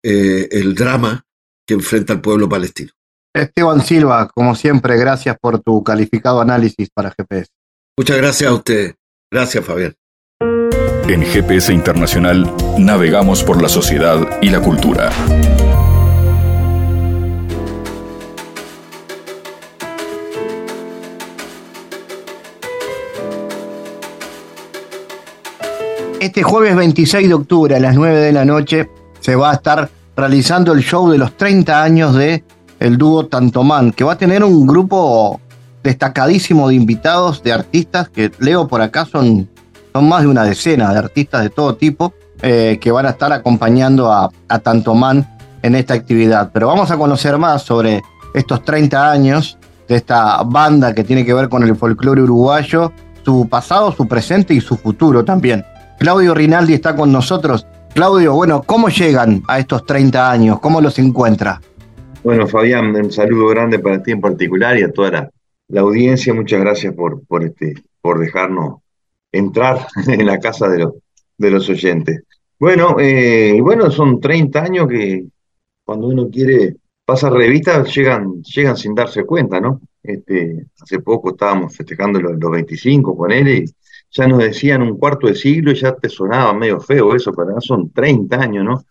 eh, 0.03 0.49
el 0.51 0.75
drama 0.75 1.25
que 1.67 1.75
enfrenta 1.75 2.13
el 2.13 2.21
pueblo 2.21 2.49
palestino. 2.49 2.91
Esteban 3.33 3.81
Silva, 3.81 4.29
como 4.33 4.55
siempre, 4.55 4.97
gracias 4.97 5.37
por 5.39 5.59
tu 5.59 5.83
calificado 5.83 6.41
análisis 6.41 6.89
para 6.93 7.11
GPS. 7.11 7.49
Muchas 7.97 8.17
gracias 8.17 8.49
a 8.49 8.53
usted. 8.53 8.95
Gracias, 9.31 9.63
Fabián. 9.63 9.95
En 11.07 11.23
GPS 11.23 11.73
Internacional 11.73 12.51
navegamos 12.77 13.43
por 13.43 13.61
la 13.61 13.69
sociedad 13.69 14.39
y 14.41 14.49
la 14.49 14.61
cultura. 14.61 15.11
Este 26.21 26.43
jueves 26.43 26.75
26 26.75 27.29
de 27.29 27.33
octubre 27.33 27.75
a 27.75 27.79
las 27.79 27.95
9 27.95 28.19
de 28.19 28.31
la 28.31 28.45
noche 28.45 28.87
se 29.21 29.35
va 29.35 29.49
a 29.49 29.53
estar 29.55 29.89
realizando 30.15 30.71
el 30.71 30.83
show 30.83 31.09
de 31.09 31.17
los 31.17 31.35
30 31.35 31.81
años 31.81 32.13
de 32.13 32.43
el 32.79 32.99
dúo 32.99 33.25
Tantomán, 33.25 33.91
que 33.91 34.03
va 34.03 34.13
a 34.13 34.17
tener 34.19 34.43
un 34.43 34.67
grupo 34.67 35.41
destacadísimo 35.81 36.69
de 36.69 36.75
invitados, 36.75 37.41
de 37.41 37.53
artistas, 37.53 38.07
que 38.09 38.31
leo 38.37 38.67
por 38.67 38.83
acá 38.83 39.05
son, 39.05 39.49
son 39.93 40.07
más 40.07 40.21
de 40.21 40.27
una 40.27 40.43
decena 40.43 40.93
de 40.93 40.99
artistas 40.99 41.41
de 41.41 41.49
todo 41.49 41.73
tipo, 41.73 42.13
eh, 42.43 42.77
que 42.79 42.91
van 42.91 43.07
a 43.07 43.09
estar 43.09 43.33
acompañando 43.33 44.11
a, 44.11 44.29
a 44.47 44.59
Tantomán 44.59 45.27
en 45.63 45.73
esta 45.73 45.95
actividad. 45.95 46.51
Pero 46.53 46.67
vamos 46.67 46.91
a 46.91 46.97
conocer 46.97 47.39
más 47.39 47.63
sobre 47.63 48.03
estos 48.35 48.63
30 48.63 49.11
años 49.11 49.57
de 49.87 49.95
esta 49.95 50.43
banda 50.43 50.93
que 50.93 51.03
tiene 51.03 51.25
que 51.25 51.33
ver 51.33 51.49
con 51.49 51.63
el 51.63 51.75
folclore 51.75 52.21
uruguayo, 52.21 52.93
su 53.25 53.47
pasado, 53.49 53.91
su 53.91 54.07
presente 54.07 54.53
y 54.53 54.61
su 54.61 54.77
futuro 54.77 55.25
también. 55.25 55.65
Claudio 56.01 56.33
Rinaldi 56.33 56.73
está 56.73 56.95
con 56.95 57.11
nosotros. 57.11 57.67
Claudio, 57.93 58.33
bueno, 58.33 58.63
¿cómo 58.63 58.89
llegan 58.89 59.43
a 59.47 59.59
estos 59.59 59.85
30 59.85 60.31
años? 60.31 60.59
¿Cómo 60.59 60.81
los 60.81 60.97
encuentra? 60.97 61.61
Bueno, 62.23 62.47
Fabián, 62.47 62.95
un 62.95 63.11
saludo 63.11 63.49
grande 63.49 63.77
para 63.77 64.01
ti 64.01 64.09
en 64.09 64.19
particular 64.19 64.79
y 64.79 64.81
a 64.81 64.91
toda 64.91 65.11
la, 65.69 65.79
audiencia. 65.79 66.33
Muchas 66.33 66.59
gracias 66.59 66.95
por, 66.95 67.23
por, 67.27 67.43
este, 67.43 67.75
por 68.01 68.17
dejarnos 68.17 68.79
entrar 69.31 69.85
en 70.07 70.25
la 70.25 70.39
casa 70.39 70.67
de, 70.69 70.79
los 70.79 70.93
de 71.37 71.51
los 71.51 71.69
oyentes. 71.69 72.23
Bueno, 72.57 72.95
eh, 72.99 73.59
bueno, 73.61 73.91
son 73.91 74.19
30 74.19 74.59
años 74.59 74.87
que 74.87 75.27
cuando 75.85 76.07
uno 76.07 76.31
quiere 76.31 76.77
pasar 77.05 77.31
revistas 77.31 77.93
llegan, 77.95 78.41
llegan 78.41 78.75
sin 78.75 78.95
darse 78.95 79.23
cuenta, 79.23 79.59
¿no? 79.59 79.79
Este, 80.01 80.65
hace 80.81 80.97
poco 80.97 81.29
estábamos 81.29 81.77
festejando 81.77 82.19
los, 82.19 82.39
los 82.39 82.51
25 82.51 83.15
con 83.15 83.31
él 83.31 83.47
y 83.47 83.65
ya 84.11 84.27
nos 84.27 84.39
decían 84.39 84.81
un 84.81 84.97
cuarto 84.97 85.27
de 85.27 85.35
siglo 85.35 85.71
y 85.71 85.75
ya 85.75 85.95
te 85.95 86.09
sonaba 86.09 86.53
medio 86.53 86.79
feo 86.79 87.15
eso, 87.15 87.31
pero 87.31 87.49
ahora 87.49 87.61
son 87.61 87.91
30 87.91 88.41
años, 88.41 88.65
¿no? 88.65 88.85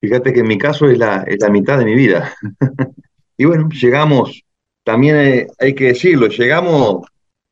Fíjate 0.00 0.32
que 0.32 0.40
en 0.40 0.48
mi 0.48 0.56
caso 0.56 0.88
es 0.88 0.96
la, 0.96 1.24
es 1.24 1.40
la 1.40 1.50
mitad 1.50 1.78
de 1.78 1.84
mi 1.84 1.94
vida. 1.94 2.32
y 3.36 3.44
bueno, 3.44 3.68
llegamos, 3.68 4.44
también 4.84 5.48
hay, 5.58 5.74
que 5.74 5.88
decirlo, 5.88 6.28
llegamos, 6.28 7.06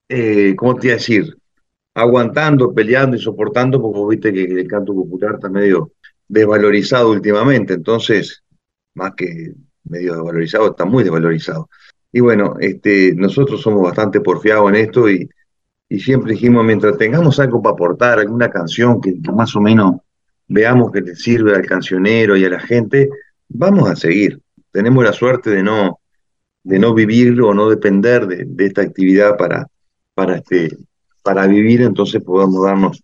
eh, 0.08 0.54
¿cómo 0.56 0.76
te 0.76 0.86
iba 0.86 0.94
a 0.94 0.98
decir? 0.98 1.36
Aguantando, 1.94 2.72
peleando 2.72 3.16
y 3.16 3.20
soportando, 3.20 3.82
porque 3.82 4.16
viste 4.16 4.32
que 4.32 4.60
el 4.60 4.68
canto 4.68 4.94
popular 4.94 5.34
está 5.34 5.48
medio 5.48 5.92
desvalorizado 6.28 7.10
últimamente, 7.10 7.74
entonces, 7.74 8.44
más 8.94 9.12
que 9.16 9.54
medio 9.84 10.14
desvalorizado, 10.14 10.70
está 10.70 10.84
muy 10.84 11.02
desvalorizado. 11.02 11.68
Y 12.12 12.20
bueno, 12.20 12.54
este, 12.60 13.14
nosotros 13.14 13.60
somos 13.60 13.82
bastante 13.82 14.20
porfiados 14.20 14.70
en 14.70 14.76
esto 14.76 15.10
y, 15.10 15.28
y 15.88 16.00
siempre 16.00 16.32
dijimos, 16.32 16.64
mientras 16.64 16.98
tengamos 16.98 17.40
algo 17.40 17.62
para 17.62 17.72
aportar, 17.72 18.18
alguna 18.18 18.50
canción 18.50 19.00
que, 19.00 19.14
más 19.32 19.56
o 19.56 19.60
menos 19.60 19.96
veamos 20.46 20.92
que 20.92 21.00
le 21.00 21.14
sirve 21.14 21.54
al 21.54 21.66
cancionero 21.66 22.36
y 22.36 22.44
a 22.44 22.50
la 22.50 22.60
gente, 22.60 23.08
vamos 23.48 23.90
a 23.90 23.96
seguir. 23.96 24.40
Tenemos 24.70 25.02
la 25.04 25.12
suerte 25.12 25.50
de 25.50 25.62
no, 25.62 26.00
de 26.62 26.78
no 26.78 26.92
vivir 26.92 27.40
o 27.40 27.54
no 27.54 27.70
depender 27.70 28.26
de, 28.26 28.64
esta 28.64 28.82
actividad 28.82 29.36
para, 29.36 29.66
para, 30.14 30.36
este, 30.36 30.76
para 31.22 31.46
vivir, 31.46 31.82
entonces 31.82 32.22
podamos 32.22 32.64
darnos 32.64 33.02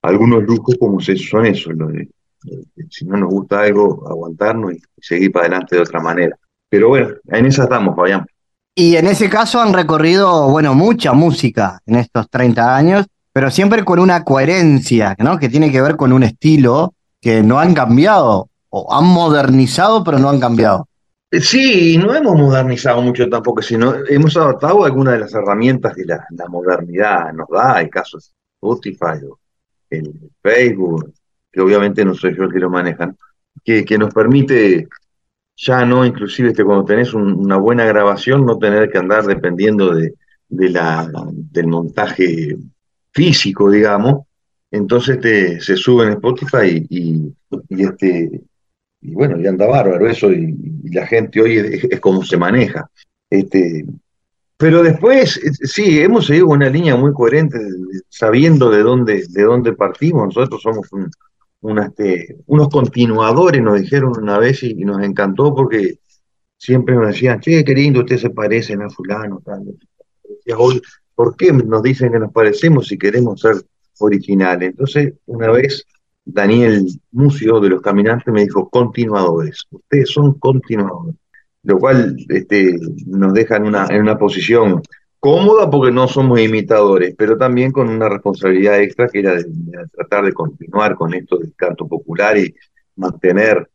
algunos 0.00 0.42
lujos 0.42 0.76
como 0.80 1.00
son 1.00 1.46
esos, 1.46 1.74
si 2.90 3.04
no 3.04 3.16
nos 3.16 3.30
gusta 3.30 3.60
algo, 3.60 4.08
aguantarnos 4.08 4.72
y 4.74 4.82
seguir 5.00 5.32
para 5.32 5.46
adelante 5.46 5.76
de 5.76 5.82
otra 5.82 6.00
manera. 6.00 6.36
Pero 6.68 6.88
bueno, 6.88 7.10
en 7.28 7.46
esa 7.46 7.64
estamos, 7.64 7.94
Fabián. 7.94 8.26
Y 8.74 8.96
en 8.96 9.06
ese 9.06 9.28
caso 9.28 9.60
han 9.60 9.74
recorrido, 9.74 10.48
bueno, 10.48 10.74
mucha 10.74 11.12
música 11.12 11.80
en 11.84 11.96
estos 11.96 12.30
30 12.30 12.74
años, 12.74 13.06
pero 13.32 13.50
siempre 13.50 13.84
con 13.84 13.98
una 13.98 14.24
coherencia, 14.24 15.14
¿no? 15.18 15.38
Que 15.38 15.50
tiene 15.50 15.70
que 15.70 15.82
ver 15.82 15.96
con 15.96 16.12
un 16.12 16.22
estilo 16.22 16.94
que 17.20 17.42
no 17.42 17.60
han 17.60 17.74
cambiado, 17.74 18.48
o 18.70 18.94
han 18.94 19.04
modernizado, 19.04 20.02
pero 20.02 20.18
no 20.18 20.30
han 20.30 20.40
cambiado. 20.40 20.88
Eh, 21.30 21.40
sí, 21.40 21.98
no 21.98 22.14
hemos 22.14 22.34
modernizado 22.34 23.02
mucho 23.02 23.28
tampoco, 23.28 23.60
sino 23.60 23.94
hemos 24.08 24.36
adaptado 24.36 24.84
algunas 24.84 25.14
de 25.14 25.20
las 25.20 25.34
herramientas 25.34 25.94
que 25.94 26.04
la, 26.04 26.26
modernidad 26.48 27.32
nos 27.34 27.48
da, 27.48 27.80
el 27.80 27.90
caso 27.90 28.16
de 28.16 28.24
Spotify 28.56 29.24
o 29.28 29.38
el 29.90 30.12
Facebook, 30.42 31.12
que 31.50 31.60
obviamente 31.60 32.04
no 32.04 32.14
soy 32.14 32.34
yo 32.34 32.44
el 32.44 32.52
que 32.52 32.58
lo 32.58 32.70
manejan, 32.70 33.16
que, 33.62 33.84
que 33.84 33.98
nos 33.98 34.12
permite 34.12 34.88
ya 35.62 35.84
no, 35.84 36.04
inclusive 36.04 36.48
este, 36.48 36.64
cuando 36.64 36.84
tenés 36.84 37.14
una 37.14 37.56
buena 37.56 37.84
grabación, 37.84 38.44
no 38.44 38.58
tener 38.58 38.90
que 38.90 38.98
andar 38.98 39.24
dependiendo 39.24 39.94
de, 39.94 40.12
la, 40.48 41.08
del 41.24 41.68
montaje 41.68 42.56
físico, 43.12 43.70
digamos, 43.70 44.26
entonces 44.72 45.20
te, 45.20 45.60
se 45.60 45.76
sube 45.76 46.06
en 46.06 46.14
Spotify 46.14 46.84
y, 46.90 47.32
este 47.80 48.40
y 49.02 49.14
bueno, 49.14 49.40
y 49.40 49.46
anda 49.46 49.66
bárbaro 49.66 50.08
eso, 50.08 50.32
y, 50.32 50.54
la 50.90 51.06
gente 51.06 51.40
hoy 51.40 51.56
es, 51.56 52.00
como 52.00 52.24
se 52.24 52.36
maneja. 52.36 52.90
Este, 53.30 53.86
pero 54.56 54.82
después, 54.82 55.40
sí, 55.62 56.00
hemos 56.00 56.26
seguido 56.26 56.48
una 56.48 56.68
línea 56.68 56.96
muy 56.96 57.12
coherente, 57.12 57.58
sabiendo 58.08 58.68
de 58.68 58.82
dónde, 58.82 59.24
de 59.28 59.42
dónde 59.42 59.72
partimos. 59.72 60.34
Nosotros 60.34 60.60
somos 60.60 60.92
un, 60.92 61.10
este, 61.62 62.36
unos 62.46 62.68
continuadores, 62.68 63.62
nos 63.62 63.80
dijeron 63.80 64.12
una 64.20 64.38
vez 64.38 64.62
y, 64.62 64.74
nos 64.74 65.02
encantó 65.02 65.54
porque 65.54 65.98
siempre 66.56 66.94
nos 66.94 67.08
decían, 67.08 67.40
che, 67.40 67.64
qué 67.64 67.74
lindo, 67.74 68.00
ustedes 68.00 68.22
se 68.22 68.30
parecen 68.30 68.82
a 68.82 68.90
fulano, 68.90 69.40
tal. 69.44 69.64
Hoy 70.56 70.80
¿por 71.14 71.36
qué 71.36 71.52
nos 71.52 71.82
dicen 71.82 72.12
que 72.12 72.18
nos 72.18 72.32
parecemos 72.32 72.88
si 72.88 72.98
queremos 72.98 73.40
ser 73.40 73.56
originales? 74.00 74.70
Entonces, 74.70 75.14
una 75.26 75.50
vez 75.50 75.86
Daniel 76.24 76.86
Mucio 77.12 77.60
de 77.60 77.68
los 77.68 77.82
Caminantes 77.82 78.32
me 78.32 78.42
dijo, 78.42 78.68
continuadores, 78.68 79.64
ustedes 79.70 80.10
son 80.10 80.38
continuadores, 80.38 81.16
lo 81.62 81.78
cual 81.78 82.16
este, 82.28 82.76
nos 83.06 83.32
deja 83.34 83.56
en 83.56 83.66
una, 83.66 83.86
en 83.86 84.02
una 84.02 84.18
posición 84.18 84.82
cómoda 85.22 85.70
porque 85.70 85.92
no 85.92 86.08
somos 86.08 86.40
imitadores, 86.40 87.14
pero 87.16 87.38
también 87.38 87.70
con 87.70 87.88
una 87.88 88.08
responsabilidad 88.08 88.80
extra 88.80 89.06
que 89.06 89.20
era 89.20 89.34
de, 89.34 89.44
tratar 89.92 90.24
de 90.24 90.32
continuar 90.32 90.96
con 90.96 91.14
esto 91.14 91.38
del 91.38 91.54
canto 91.54 91.86
popular 91.86 92.36
y 92.36 92.52
mantener 92.96 93.70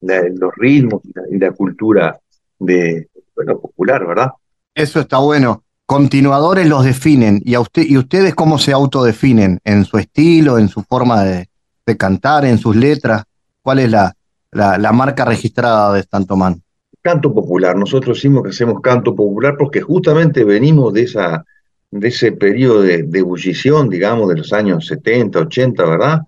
los 0.00 0.54
ritmos 0.56 1.02
y 1.32 1.38
la, 1.38 1.50
cultura 1.50 2.16
de 2.60 3.08
bueno, 3.34 3.58
popular, 3.58 4.06
¿verdad? 4.06 4.30
Eso 4.72 5.00
está 5.00 5.18
bueno. 5.18 5.64
Continuadores 5.84 6.68
los 6.68 6.84
definen. 6.84 7.42
¿Y, 7.44 7.54
a 7.54 7.60
usted, 7.60 7.82
¿Y 7.88 7.98
ustedes 7.98 8.32
cómo 8.36 8.56
se 8.58 8.70
autodefinen? 8.70 9.58
¿En 9.64 9.84
su 9.84 9.98
estilo, 9.98 10.58
en 10.58 10.68
su 10.68 10.84
forma 10.84 11.24
de, 11.24 11.48
cantar, 11.96 12.44
en 12.44 12.58
sus 12.58 12.76
letras? 12.76 13.24
¿Cuál 13.62 13.80
es 13.80 13.90
la, 13.90 14.14
la, 14.52 14.92
marca 14.92 15.24
registrada 15.24 15.92
de 15.92 16.02
Stantomán? 16.02 16.62
Canto 17.04 17.34
popular. 17.34 17.76
Nosotros 17.76 18.16
decimos 18.16 18.42
que 18.42 18.48
hacemos 18.48 18.80
canto 18.80 19.14
popular 19.14 19.56
porque 19.58 19.82
justamente 19.82 20.42
venimos 20.42 20.90
de, 20.94 21.02
esa, 21.02 21.44
de 21.90 22.08
ese 22.08 22.32
periodo 22.32 22.80
de, 22.80 23.06
ebullición, 23.12 23.90
digamos, 23.90 24.26
de 24.30 24.36
los 24.36 24.54
años 24.54 24.86
70, 24.86 25.38
80, 25.40 25.84
¿verdad? 25.84 26.22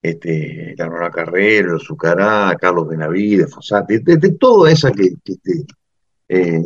Este, 0.00 0.76
la 0.78 0.86
Nora 0.86 1.10
Carrero, 1.10 1.76
Zucará, 1.80 2.56
Carlos 2.60 2.88
Benavides, 2.88 3.52
Fossati, 3.52 3.98
de, 3.98 4.16
de, 4.16 4.30
toda 4.34 4.70
esa 4.70 4.92
que, 4.92 5.10
que, 5.24 5.34
eh, 6.28 6.62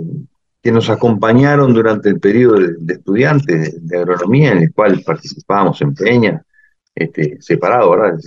nos 0.71 0.91
acompañaron 0.91 1.73
durante 1.73 2.11
el 2.11 2.21
periodo 2.21 2.59
de, 2.59 2.93
estudiantes 2.93 3.89
de, 3.89 3.97
agronomía, 3.97 4.53
en 4.53 4.65
el 4.65 4.73
cual 4.75 5.03
participábamos 5.03 5.81
en 5.81 5.95
Peña, 5.95 6.45
este, 6.95 7.39
separado, 7.41 7.91
¿verdad? 7.93 8.19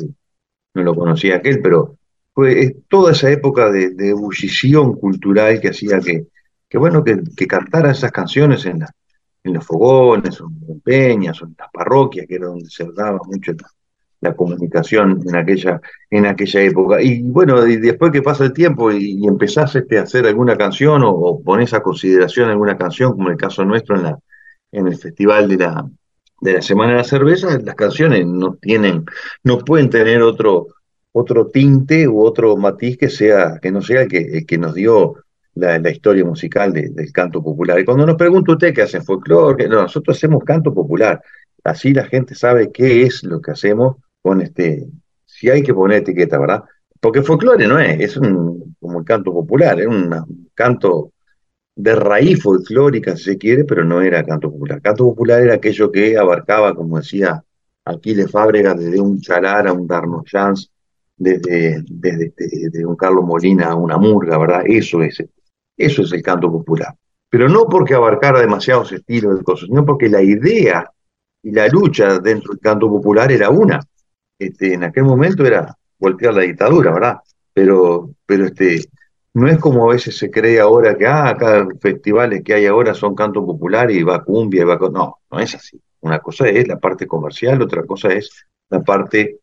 No 0.73 0.81
lo 0.81 0.95
conocía 0.95 1.35
aquel, 1.35 1.61
pero 1.61 1.98
fue 2.39 2.77
toda 2.87 3.11
esa 3.11 3.29
época 3.29 3.69
de, 3.69 3.93
ebullición 3.99 4.93
cultural 4.93 5.59
que 5.59 5.69
hacía 5.69 5.99
que, 5.99 6.27
que 6.69 6.77
bueno, 6.77 7.03
que, 7.03 7.21
que 7.35 7.47
cantara 7.47 7.91
esas 7.91 8.13
canciones 8.13 8.65
en, 8.65 8.81
en 9.43 9.53
los 9.53 9.65
fogones, 9.65 10.39
o 10.39 10.49
en 10.69 10.79
peñas, 10.79 11.41
o 11.41 11.45
en 11.45 11.55
las 11.59 11.69
parroquias, 11.69 12.25
que 12.27 12.35
era 12.35 12.47
donde 12.47 12.69
se 12.69 12.85
daba 12.95 13.19
mucho 13.25 13.51
la 14.21 14.33
comunicación 14.33 15.21
en 15.27 15.35
aquella, 15.35 15.81
en 16.09 16.27
aquella 16.27 16.61
época. 16.61 17.01
Y 17.01 17.23
bueno, 17.23 17.67
y 17.67 17.75
después 17.75 18.13
que 18.13 18.21
pasa 18.21 18.45
el 18.45 18.53
tiempo 18.53 18.89
y, 18.89 19.27
empezás 19.27 19.75
este, 19.75 19.97
a 19.97 20.03
hacer 20.03 20.25
alguna 20.25 20.55
canción 20.55 21.01
o, 21.03 21.41
pones 21.43 21.73
a 21.73 21.83
consideración 21.83 22.49
alguna 22.49 22.77
canción, 22.77 23.11
como 23.11 23.29
el 23.29 23.37
caso 23.37 23.65
nuestro 23.65 23.97
en, 23.97 24.03
la, 24.03 24.19
en 24.71 24.87
el 24.87 24.97
festival 24.97 25.49
de 25.49 25.57
la, 25.57 25.85
de 26.39 26.53
la 26.53 26.61
Semana 26.61 26.91
de 26.93 26.97
la 26.99 27.03
Cerveza, 27.03 27.59
las 27.59 27.75
canciones 27.75 28.25
no 28.25 28.55
tienen, 28.55 29.03
no 29.43 29.57
pueden 29.59 29.89
tener 29.89 30.21
otro, 30.21 30.67
otro 31.11 31.47
tinte 31.47 32.07
u 32.07 32.21
otro 32.21 32.55
matiz 32.57 32.97
que 32.97 33.09
sea, 33.09 33.59
que 33.61 33.71
no 33.71 33.81
sea 33.81 34.03
el 34.03 34.07
que, 34.07 34.45
que 34.45 34.57
nos 34.57 34.73
dio 34.75 35.15
la, 35.55 35.89
historia 35.89 36.23
musical 36.25 36.73
del 36.73 37.11
canto 37.11 37.43
popular. 37.43 37.79
Y 37.79 37.85
cuando 37.85 38.05
nos 38.05 38.15
pregunta 38.15 38.53
usted 38.53 38.73
qué 38.73 38.83
hacen 38.83 39.03
folclore, 39.03 39.67
no, 39.67 39.81
nosotros 39.81 40.17
hacemos 40.17 40.43
canto 40.43 40.73
popular. 40.73 41.21
Así 41.63 41.93
la 41.93 42.05
gente 42.05 42.35
sabe 42.35 42.71
qué 42.71 43.03
es 43.03 43.23
lo 43.23 43.41
que 43.41 43.51
hacemos 43.51 43.97
con 44.21 44.41
este, 44.41 44.87
si 45.25 45.49
hay 45.49 45.61
que 45.63 45.73
poner 45.73 45.99
etiqueta, 45.99 46.39
¿verdad? 46.39 46.63
Porque 46.99 47.21
folclore 47.21 47.67
no 47.67 47.79
es, 47.79 47.99
es 47.99 48.17
un, 48.17 48.75
como 48.79 48.99
el 48.99 49.05
canto 49.05 49.31
popular, 49.33 49.79
es 49.79 49.87
un 49.87 50.49
canto 50.53 51.11
de 51.75 51.95
raíz 51.95 52.41
folclórica, 52.41 53.15
si 53.15 53.23
se 53.23 53.37
quiere, 53.37 53.63
pero 53.63 53.85
no 53.85 54.01
era 54.01 54.23
canto 54.25 54.51
popular. 54.51 54.81
Canto 54.81 55.05
popular 55.05 55.41
era 55.41 55.55
aquello 55.55 55.91
que 55.91 56.17
abarcaba, 56.17 56.75
como 56.75 56.97
decía 56.97 57.41
Aquiles 57.85 58.29
Fábrega, 58.29 58.73
desde 58.73 58.99
un 58.99 59.21
chalar 59.21 59.67
a 59.67 59.73
un 59.73 59.87
Darno 59.87 60.23
Chance, 60.25 60.67
desde, 61.19 61.83
desde, 61.85 62.85
un 62.85 62.95
Carlos 62.95 63.25
Molina 63.25 63.67
a 63.67 63.75
una 63.75 63.97
murga, 63.97 64.37
¿verdad? 64.37 64.63
Eso 64.65 65.03
es, 65.03 65.23
eso 65.77 66.01
es 66.01 66.11
el 66.13 66.23
canto 66.23 66.51
popular. 66.51 66.95
Pero 67.29 67.47
no 67.47 67.65
porque 67.65 67.93
abarcara 67.93 68.39
demasiados 68.39 68.91
estilos 68.91 69.37
de 69.37 69.43
cosas, 69.43 69.67
sino 69.67 69.85
porque 69.85 70.09
la 70.09 70.23
idea 70.23 70.89
y 71.43 71.51
la 71.51 71.67
lucha 71.67 72.19
dentro 72.19 72.53
del 72.53 72.61
canto 72.61 72.89
popular 72.89 73.31
era 73.31 73.49
una, 73.49 73.79
este, 74.39 74.73
en 74.73 74.85
aquel 74.85 75.03
momento 75.03 75.45
era 75.45 75.75
voltear 75.99 76.33
la 76.33 76.41
dictadura, 76.41 76.91
¿verdad? 76.91 77.17
Pero, 77.53 78.11
pero 78.25 78.45
este, 78.45 78.85
no 79.33 79.47
es 79.47 79.59
como 79.59 79.89
a 79.89 79.93
veces 79.93 80.17
se 80.17 80.31
cree 80.31 80.59
ahora 80.59 80.97
que, 80.97 81.05
ah, 81.05 81.29
acá 81.29 81.67
festivales 81.81 82.43
que 82.43 82.53
hay 82.53 82.65
ahora 82.65 82.93
son 82.93 83.13
canto 83.13 83.45
popular 83.45 83.91
y 83.91 84.03
va 84.03 84.23
cumbia 84.23 84.61
y 84.61 84.65
va... 84.65 84.77
No, 84.91 85.17
no 85.29 85.39
es 85.39 85.53
así. 85.53 85.79
Una 86.01 86.19
cosa 86.19 86.47
es 86.47 86.67
la 86.67 86.79
parte 86.79 87.05
comercial, 87.05 87.61
otra 87.61 87.83
cosa 87.83 88.09
es 88.09 88.47
la 88.69 88.81
parte 88.81 89.39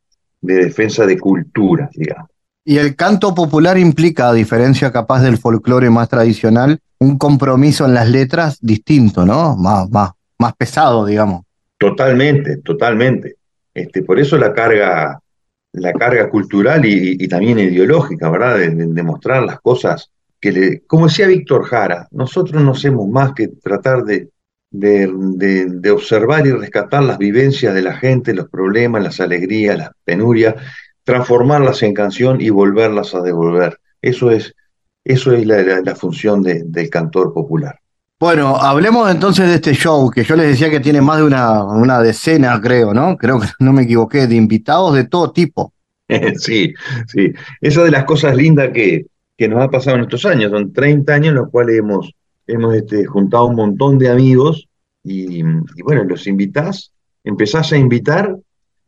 de 0.47 0.65
defensa 0.65 1.05
de 1.07 1.19
cultura, 1.19 1.91
digamos. 1.95 2.31
Y 2.65 2.79
el 2.79 2.97
canto 2.97 3.35
popular 3.35 3.79
implica, 3.79 4.29
a 4.29 4.33
diferencia 4.33 4.91
capaz 4.91 5.23
del 5.23 5.39
folclore 5.39 5.89
más 5.89 6.09
tradicional, 6.09 6.81
un 6.99 7.17
compromiso 7.17 7.85
en 7.85 7.95
las 7.95 8.09
letras 8.09 8.59
distinto, 8.61 9.25
¿no? 9.25 9.57
Más, 9.57 9.89
más, 9.91 10.11
más 10.39 10.53
pesado, 10.55 11.07
digamos. 11.07 11.45
Totalmente, 11.79 12.57
totalmente. 12.59 13.37
Este, 13.73 14.03
por 14.03 14.19
eso 14.19 14.37
la 14.39 14.53
carga, 14.53 15.21
la 15.73 15.93
carga 15.93 16.29
cultural 16.29 16.85
y, 16.85 17.29
también 17.29 17.59
ideológica, 17.59 18.31
¿verdad? 18.31 18.59
De, 18.59 19.03
mostrar 19.03 19.43
las 19.43 19.61
cosas 19.61 20.11
que 20.41 20.53
le. 20.53 20.81
Como 20.87 21.07
decía 21.07 21.27
Víctor 21.27 21.65
Jara, 21.67 22.09
nosotros 22.11 22.63
no 22.63 22.73
hacemos 22.73 23.09
más 23.09 23.33
que 23.35 23.49
tratar 23.49 24.03
de, 24.05 24.31
de, 24.71 25.91
observar 25.91 26.47
y 26.47 26.53
rescatar 26.53 27.03
las 27.03 27.19
vivencias 27.19 27.75
de 27.75 27.83
la 27.83 27.97
gente, 27.97 28.35
los 28.35 28.49
problemas, 28.49 29.03
las 29.03 29.21
alegrías, 29.21 29.79
las 29.79 29.91
penurias, 30.05 30.55
transformarlas 31.05 31.83
en 31.83 31.95
canción 31.95 32.41
y 32.41 32.51
volverlas 32.51 33.15
a 33.15 33.23
devolver. 33.23 33.79
Eso 34.03 34.31
es, 34.31 34.55
eso 35.05 35.33
es 35.33 35.47
la, 35.47 35.97
función 35.97 36.43
del 36.43 36.91
cantor 36.91 37.33
popular. 37.33 37.79
Bueno, 38.19 38.57
hablemos 38.57 39.11
entonces 39.11 39.47
de 39.47 39.57
este 39.57 39.75
show, 39.75 40.11
que 40.11 40.25
yo 40.25 40.37
les 40.37 40.47
decía 40.47 40.71
que 40.71 40.81
tiene 40.81 41.03
más 41.03 41.19
de 41.19 41.25
una, 41.25 41.63
una 41.63 42.01
decena, 42.01 42.59
creo, 42.63 42.95
¿no? 42.95 43.17
Creo 43.17 43.39
que 43.39 43.49
no 43.59 43.75
me 43.75 43.83
equivoqué, 43.83 44.27
de 44.27 44.37
invitados 44.37 44.95
de 44.95 45.05
todo 45.05 45.33
tipo. 45.33 45.73
Sí, 46.39 46.73
sí. 47.09 47.33
Esa 47.61 47.83
de 47.83 47.91
las 47.91 48.05
cosas 48.05 48.37
lindas 48.37 48.71
que, 48.73 49.07
que 49.37 49.49
nos 49.49 49.63
ha 49.63 49.69
pasado 49.69 49.97
en 49.97 50.05
estos 50.05 50.25
años. 50.25 50.51
Son 50.51 50.73
30 50.73 51.13
años 51.13 51.29
en 51.29 51.35
los 51.35 51.51
cuales 51.51 51.79
hemos, 51.79 52.13
hemos 52.47 52.75
este, 52.75 53.05
juntado 53.07 53.47
un 53.47 53.57
montón 53.57 53.99
de 53.99 54.09
amigos 54.09 54.69
y, 55.03 55.43
bueno, 55.83 56.05
los 56.05 56.27
invitás, 56.27 56.93
empezás 57.23 57.73
a 57.73 57.77
invitar 57.77 58.37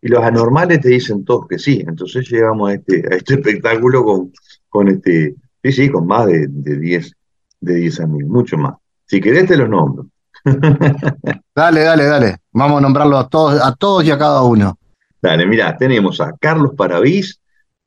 y 0.00 0.08
los 0.08 0.22
anormales 0.22 0.80
te 0.80 0.88
dicen 0.88 1.24
todos 1.24 1.46
que 1.48 1.58
sí. 1.58 1.84
Entonces 1.86 2.28
llegamos 2.28 2.70
a 2.70 2.74
este, 2.74 3.04
a 3.10 3.16
este 3.16 3.34
espectáculo 3.40 4.04
con, 4.04 4.32
con 4.68 4.88
este, 4.88 5.34
sí, 5.62 5.72
sí, 5.72 5.88
con 5.90 6.06
más 6.06 6.26
de, 6.26 6.46
de 6.48 6.78
10 6.78 7.12
de 7.60 7.74
10 7.74 8.00
amigos, 8.00 8.30
mucho 8.30 8.56
más. 8.56 8.74
Si 9.06 9.20
querés 9.20 9.46
te 9.46 9.56
los 9.56 9.68
nombro. 9.68 10.06
dale, 11.54 11.80
dale, 11.80 12.04
dale. 12.04 12.36
Vamos 12.52 12.78
a 12.78 12.80
nombrarlos 12.80 13.24
a 13.24 13.28
todos, 13.28 13.60
a 13.60 13.74
todos 13.74 14.04
y 14.04 14.10
a 14.10 14.18
cada 14.18 14.42
uno. 14.42 14.78
Dale, 15.20 15.46
mira, 15.46 15.76
tenemos 15.76 16.20
a 16.20 16.32
Carlos 16.38 16.72
Paravís, 16.76 17.40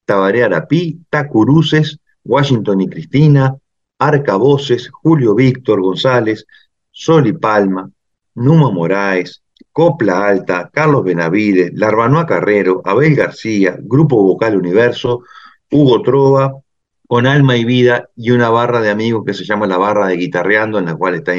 Tabaré 0.05 0.43
Arapí, 0.43 1.01
Tacuruces, 1.09 1.97
Washington 2.23 2.81
y 2.81 2.89
Cristina, 2.89 3.55
Arca 4.01 4.35
Voces, 4.35 4.89
Julio 4.89 5.35
Víctor 5.35 5.79
González, 5.79 6.47
Sol 6.89 7.27
y 7.27 7.33
Palma, 7.33 7.87
Numa 8.33 8.71
Moraes, 8.71 9.43
Copla 9.71 10.27
Alta, 10.27 10.71
Carlos 10.73 11.03
Benavides, 11.03 11.71
Larbanoa 11.75 12.25
Carrero, 12.25 12.81
Abel 12.83 13.15
García, 13.15 13.77
Grupo 13.79 14.23
Vocal 14.23 14.57
Universo, 14.57 15.21
Hugo 15.69 16.01
Trova, 16.01 16.51
con 17.07 17.27
alma 17.27 17.55
y 17.57 17.63
vida 17.63 18.09
y 18.15 18.31
una 18.31 18.49
barra 18.49 18.81
de 18.81 18.89
amigos 18.89 19.23
que 19.23 19.35
se 19.35 19.45
llama 19.45 19.67
la 19.67 19.77
barra 19.77 20.07
de 20.07 20.17
guitarreando, 20.17 20.79
en 20.79 20.85
la 20.85 20.95
cual 20.95 21.15
está, 21.15 21.33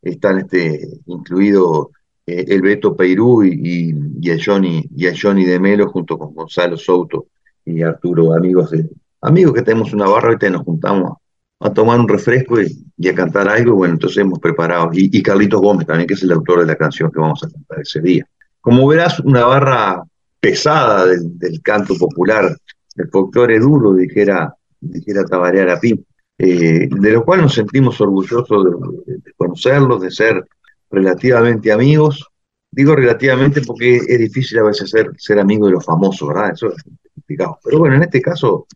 están 0.00 0.38
este, 0.38 0.88
incluido 1.04 1.90
eh, 2.26 2.46
el 2.48 2.62
Beto 2.62 2.96
Peirú 2.96 3.44
y, 3.44 3.92
y, 4.22 4.30
el 4.30 4.42
Johnny, 4.42 4.88
y 4.96 5.04
el 5.04 5.20
Johnny 5.20 5.44
de 5.44 5.60
Melo 5.60 5.90
junto 5.90 6.16
con 6.16 6.34
Gonzalo 6.34 6.78
Souto 6.78 7.26
y 7.62 7.82
Arturo, 7.82 8.32
amigos 8.34 8.70
de, 8.70 8.88
amigos 9.20 9.52
que 9.52 9.62
tenemos 9.62 9.92
una 9.92 10.08
barra, 10.08 10.28
ahorita 10.28 10.48
nos 10.48 10.62
juntamos 10.62 11.18
a, 11.60 11.72
tomar 11.72 11.98
un 11.98 12.08
refresco 12.08 12.58
y, 12.60 13.08
a 13.08 13.14
cantar 13.14 13.48
algo, 13.48 13.76
bueno, 13.76 13.94
entonces 13.94 14.18
hemos 14.18 14.38
preparado, 14.38 14.90
y, 14.92 15.22
Carlitos 15.22 15.60
Gómez 15.60 15.86
también, 15.86 16.06
que 16.06 16.14
es 16.14 16.22
el 16.22 16.32
autor 16.32 16.60
de 16.60 16.66
la 16.66 16.76
canción 16.76 17.10
que 17.10 17.20
vamos 17.20 17.42
a 17.44 17.50
cantar 17.50 17.80
ese 17.80 18.00
día. 18.00 18.26
Como 18.60 18.86
verás, 18.86 19.20
una 19.20 19.44
barra 19.44 20.02
pesada 20.40 21.06
del, 21.06 21.38
del 21.38 21.62
canto 21.62 21.96
popular, 21.96 22.56
el 22.96 23.08
folclore 23.08 23.58
duro, 23.58 23.94
dijera 23.94 24.54
dijera 24.80 25.24
Tabaré 25.24 25.62
Arapí, 25.62 26.04
eh, 26.38 26.88
de 26.90 27.10
lo 27.10 27.24
cual 27.24 27.42
nos 27.42 27.54
sentimos 27.54 28.00
orgullosos 28.00 28.64
de, 29.06 29.32
conocerlos, 29.36 30.02
de 30.02 30.10
ser 30.10 30.44
relativamente 30.90 31.72
amigos. 31.72 32.26
Digo 32.70 32.94
relativamente 32.94 33.62
porque 33.62 33.96
es 33.96 34.18
difícil 34.18 34.58
a 34.58 34.64
veces 34.64 34.90
ser, 34.90 35.10
ser 35.16 35.38
amigo 35.38 35.66
de 35.66 35.72
los 35.72 35.84
famosos, 35.84 36.28
¿verdad? 36.28 36.52
Eso 36.52 36.72
es 36.72 36.82
complicado. 37.14 37.58
Pero 37.64 37.78
bueno, 37.78 37.96
en 37.96 38.02
este 38.02 38.20
caso 38.20 38.66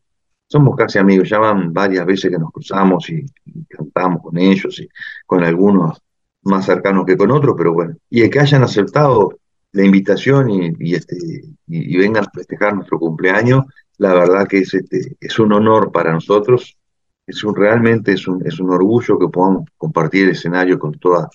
somos 0.50 0.74
casi 0.76 0.98
amigos, 0.98 1.28
ya 1.28 1.38
van 1.38 1.72
varias 1.72 2.04
veces 2.04 2.28
que 2.28 2.38
nos 2.38 2.50
cruzamos 2.50 3.08
y, 3.08 3.24
cantamos 3.68 4.20
con 4.20 4.36
ellos 4.36 4.80
y 4.80 4.88
con 5.24 5.44
algunos 5.44 6.02
más 6.42 6.66
cercanos 6.66 7.06
que 7.06 7.16
con 7.16 7.30
otros, 7.30 7.54
pero 7.56 7.72
bueno. 7.72 7.94
Y 8.08 8.22
el 8.22 8.30
que 8.30 8.40
hayan 8.40 8.64
aceptado 8.64 9.38
la 9.72 9.84
invitación 9.84 10.50
y, 10.50 10.94
este, 10.94 11.16
y, 11.68 11.96
vengan 11.96 12.24
a 12.24 12.30
festejar 12.34 12.74
nuestro 12.74 12.98
cumpleaños, 12.98 13.64
la 13.98 14.12
verdad 14.12 14.48
que 14.48 14.58
es, 14.58 14.74
este, 14.74 15.16
es 15.20 15.38
un 15.38 15.52
honor 15.52 15.92
para 15.92 16.12
nosotros, 16.12 16.76
es 17.26 17.44
un, 17.44 17.54
realmente 17.54 18.12
es 18.12 18.26
un, 18.26 18.44
es 18.44 18.58
un 18.58 18.70
orgullo 18.70 19.20
que 19.20 19.28
podamos 19.28 19.68
compartir 19.76 20.24
el 20.24 20.30
escenario 20.30 20.80
con 20.80 20.98
toda, 20.98 21.28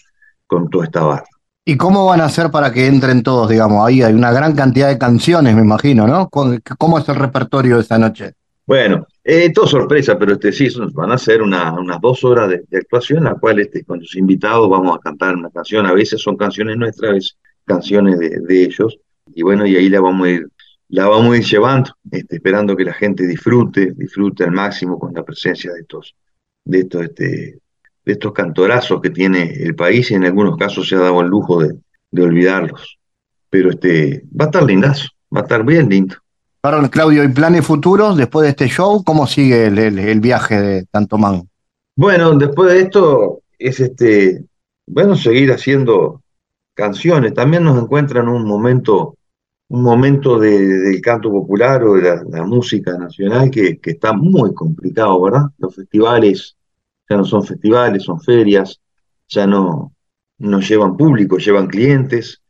con 0.46 0.70
toda 0.70 0.86
esta 0.86 1.04
barra. 1.04 1.30
¿Y 1.64 1.78
cómo 1.78 2.06
van 2.06 2.20
a 2.20 2.26
hacer 2.26 2.52
para 2.52 2.74
que 2.74 2.86
entren 2.86 3.24
todos, 3.24 3.50
digamos? 3.50 3.88
Ahí 3.88 4.02
hay 4.02 4.14
una 4.14 4.34
gran 4.34 4.54
cantidad 4.56 4.90
de 4.90 4.98
canciones, 4.98 5.56
me 5.56 5.62
imagino, 5.62 6.06
¿no? 6.06 6.30
¿Cómo 6.30 7.00
es 7.00 7.08
el 7.08 7.16
repertorio 7.16 7.78
de 7.78 7.82
esta 7.82 7.98
noche? 7.98 8.34
Bueno, 8.68 9.06
eh, 9.24 9.54
todo 9.54 9.68
sorpresa, 9.68 10.18
pero 10.18 10.34
este 10.34 10.52
sí, 10.52 10.68
van 10.94 11.12
a 11.12 11.18
ser 11.20 11.44
unas 11.44 12.02
dos 12.02 12.24
horas 12.24 12.50
de, 12.50 12.78
actuación, 12.78 13.20
en 13.20 13.26
la 13.26 13.36
cual 13.36 13.60
este, 13.60 13.84
con 13.84 14.00
los 14.00 14.16
invitados 14.16 14.68
vamos 14.70 14.98
a 14.98 15.00
cantar 15.00 15.36
una 15.36 15.52
canción. 15.52 15.86
A 15.86 15.94
veces 15.94 16.22
son 16.22 16.36
canciones 16.36 16.76
nuestras, 16.76 17.12
a 17.12 17.14
veces 17.14 17.38
canciones 17.64 18.18
de, 18.20 18.64
ellos. 18.64 18.98
Y 19.36 19.44
bueno, 19.44 19.68
y 19.68 19.76
ahí 19.76 19.90
la 19.90 20.02
vamos 20.02 20.28
a 20.28 20.32
ir, 20.32 20.48
la 20.90 21.08
vamos 21.08 21.34
a 21.34 21.38
ir 21.38 21.44
llevando, 21.44 21.92
este, 22.12 22.38
esperando 22.38 22.76
que 22.76 22.86
la 22.86 22.94
gente 22.94 23.28
disfrute, 23.28 23.94
disfrute 23.96 24.44
al 24.44 24.52
máximo 24.52 24.98
con 24.98 25.14
la 25.14 25.24
presencia 25.24 25.72
de 25.72 25.82
estos, 25.82 26.16
de 26.64 26.80
estos, 26.80 27.04
este, 27.04 27.60
de 28.04 28.12
estos 28.12 28.34
cantorazos 28.34 29.00
que 29.00 29.12
tiene 29.12 29.44
el 29.44 29.76
país 29.76 30.10
y 30.10 30.16
en 30.16 30.26
algunos 30.26 30.58
casos 30.58 30.88
se 30.88 30.96
ha 30.96 31.00
dado 31.00 31.22
el 31.22 31.28
lujo 31.28 31.62
de, 31.62 31.76
de 32.10 32.22
olvidarlos. 32.24 32.98
Pero 33.50 33.70
este, 33.70 34.24
va 34.40 34.46
a 34.46 34.48
estar 34.48 34.64
lindazo, 34.64 35.08
va 35.36 35.42
a 35.42 35.44
estar 35.44 35.64
bien 35.64 35.88
lindo. 35.88 36.16
Perdón, 36.66 36.88
Claudio, 36.90 37.24
¿y 37.24 37.28
planes 37.28 37.64
futuros 37.64 38.18
después 38.18 38.46
de 38.46 38.50
este 38.50 38.68
show? 38.68 39.04
¿Cómo 39.04 39.28
sigue 39.28 39.68
el, 39.68 40.20
viaje 40.20 40.60
de 40.60 40.86
Tantomán? 40.86 41.48
Bueno, 41.96 42.34
después 42.34 42.74
de 42.74 42.80
esto 42.80 43.42
es 43.60 43.80
este, 43.80 44.44
bueno, 44.88 45.16
seguir 45.16 45.52
haciendo 45.52 46.24
canciones. 46.74 47.36
También 47.36 47.66
nos 47.66 47.80
encuentran 47.80 48.28
un 48.28 48.48
momento, 48.48 49.16
un 49.68 49.84
momento 49.84 50.40
del 50.40 51.00
canto 51.02 51.30
popular 51.30 51.84
o 51.84 51.98
de 51.98 52.24
la, 52.32 52.44
música 52.46 52.98
nacional 52.98 53.52
que, 53.52 53.78
que, 53.78 53.92
está 53.92 54.14
muy 54.14 54.52
complicado, 54.56 55.22
¿verdad? 55.22 55.44
Los 55.60 55.76
festivales 55.76 56.58
ya 57.08 57.18
no 57.18 57.26
son 57.26 57.44
festivales, 57.44 58.02
son 58.02 58.20
ferias, 58.20 58.82
ya 59.28 59.46
no, 59.46 59.94
no 60.40 60.60
llevan 60.62 60.98
público, 60.98 61.38
llevan 61.38 61.68
clientes 61.68 62.42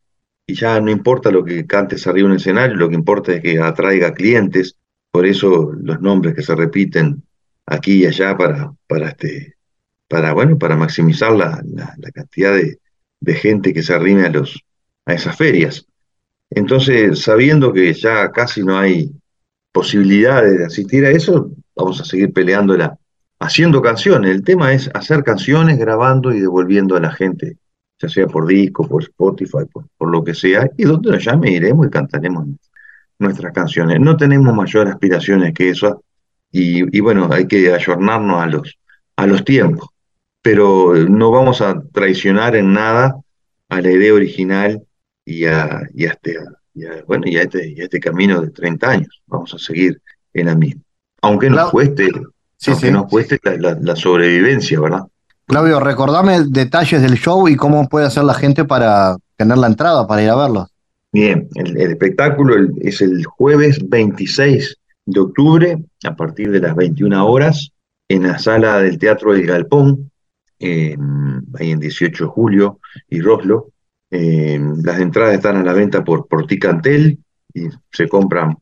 y 0.48 0.54
ya 0.56 0.80
no 0.80 0.91
importa 0.91 1.32
lo 1.32 1.43
que 1.43 1.66
cantes 1.66 2.06
arriba 2.08 2.28
en 2.28 2.34
el 2.34 2.39
escenario, 2.39 2.76
lo 2.76 2.89
que 2.89 2.96
importa 2.96 3.34
es 3.34 3.41
que 3.41 3.60
atraiga 3.60 4.14
clientes, 4.14 4.78
por 5.12 5.26
eso 5.26 5.72
los 5.74 6.02
nombres 6.02 6.36
que 6.36 6.43
se 6.43 6.56
repiten 6.56 7.24
aquí 7.66 8.04
y 8.04 8.06
allá 8.06 8.38
para, 8.38 8.72
para 8.88 9.10
este, 9.10 9.56
para 10.08 10.34
bueno, 10.34 10.58
para 10.58 10.76
maximizar 10.76 11.32
la, 11.32 11.64
la, 11.66 12.12
cantidad 12.12 12.54
de, 12.54 12.80
de, 13.20 13.34
gente 13.34 13.74
que 13.74 13.82
se 13.82 13.93
arrime 13.93 14.26
a 14.26 14.30
los, 14.30 14.64
a 15.06 15.14
esas 15.14 15.36
ferias. 15.36 15.88
Entonces, 16.52 17.22
sabiendo 17.22 17.74
que 17.74 17.91
ya 17.93 18.32
casi 18.32 18.64
no 18.64 18.78
hay 18.78 19.12
posibilidades 19.72 20.60
de 20.60 20.66
asistir 20.66 21.06
a 21.06 21.10
eso, 21.10 21.52
vamos 21.76 22.00
a 22.00 22.06
seguir 22.06 22.32
peleándola 22.34 22.98
haciendo 23.39 23.82
canciones. 23.82 24.32
El 24.32 24.43
tema 24.43 24.74
es 24.74 24.91
hacer 24.93 25.24
canciones, 25.24 25.80
grabando 25.80 26.32
y 26.32 26.39
devolviendo 26.39 26.96
a 26.96 27.00
la 27.00 27.12
gente 27.12 27.58
ya 28.00 28.10
sea 28.10 28.28
por 28.28 28.48
disco, 28.48 28.88
por 28.88 29.04
Spotify, 29.04 29.66
por, 29.72 30.10
lo 30.10 30.24
que 30.24 30.34
sea, 30.34 30.70
y 30.78 30.84
donde 30.84 31.12
nos 31.12 31.24
llame 31.24 31.52
iremos 31.52 31.88
y 31.88 31.89
cantaremos 31.89 32.48
nuestras 33.20 33.54
canciones. 33.54 34.00
No 34.00 34.18
tenemos 34.18 34.54
mayor 34.54 34.88
aspiraciones 34.88 35.54
que 35.54 35.70
eso, 35.70 36.04
y, 36.52 37.00
bueno, 37.02 37.28
hay 37.32 37.48
que 37.48 37.74
ayornarnos 37.74 38.41
a 38.41 38.48
los, 38.48 38.78
a 39.18 39.28
los 39.28 39.43
tiempos, 39.43 39.89
pero 40.41 40.93
no 40.96 41.32
vamos 41.32 41.62
a 41.62 41.82
traicionar 41.91 42.56
en 42.56 42.72
nada 42.72 43.18
a 43.68 43.82
la 43.82 43.91
idea 43.91 44.14
original 44.14 44.82
y 45.26 45.46
a, 45.46 45.82
este, 45.93 46.38
bueno, 47.08 47.24
y 47.26 47.36
este, 47.36 47.74
este 47.82 48.00
camino 48.00 48.39
de 48.39 48.52
30 48.52 48.89
años. 48.89 49.22
Vamos 49.28 49.54
a 49.54 49.58
seguir 49.58 50.02
en 50.34 50.46
la 50.46 50.56
misma. 50.56 50.82
Aunque 51.22 51.50
nos 51.50 51.72
cueste, 51.72 52.10
aunque 52.68 52.91
nos 52.91 53.08
cueste 53.08 53.39
la 53.43 53.96
sobrevivencia, 53.98 54.80
¿verdad? 54.80 55.08
Claudio, 55.48 55.80
recordame 55.80 56.43
detalles 56.48 57.02
del 57.04 57.18
show 57.18 57.48
y 57.48 57.56
cómo 57.56 57.88
puede 57.88 58.08
hacer 58.08 58.24
la 58.24 58.34
gente 58.34 58.66
para 58.66 59.16
tener 59.36 59.58
la 59.58 59.68
entrada, 59.68 60.08
para 60.08 60.24
ir 60.24 60.30
a 60.30 60.36
verlo. 60.36 60.68
Bien, 61.12 61.48
el, 61.54 61.78
espectáculo 61.78 62.56
es 62.82 63.02
el 63.02 63.24
jueves 63.26 63.80
26 63.88 64.76
de 65.06 65.20
octubre 65.20 65.78
a 66.04 66.16
partir 66.16 66.50
de 66.52 66.60
las 66.60 66.76
21 66.76 67.26
horas 67.26 67.70
en 68.10 68.24
la 68.24 68.39
sala 68.39 68.80
del 68.80 68.98
Teatro 68.98 69.34
del 69.34 69.46
Galpón, 69.46 70.12
ahí 70.60 71.72
en 71.72 71.80
18 71.80 72.24
de 72.24 72.30
julio 72.30 72.80
y 73.10 73.22
Roslo. 73.22 73.70
las 74.10 75.00
entradas 75.00 75.36
están 75.36 75.58
a 75.58 75.64
la 75.64 75.74
venta 75.74 76.04
por, 76.04 76.28
por 76.28 76.48
Ticantel 76.48 77.20
y 77.54 77.68
se 77.91 78.08
compran, 78.10 78.58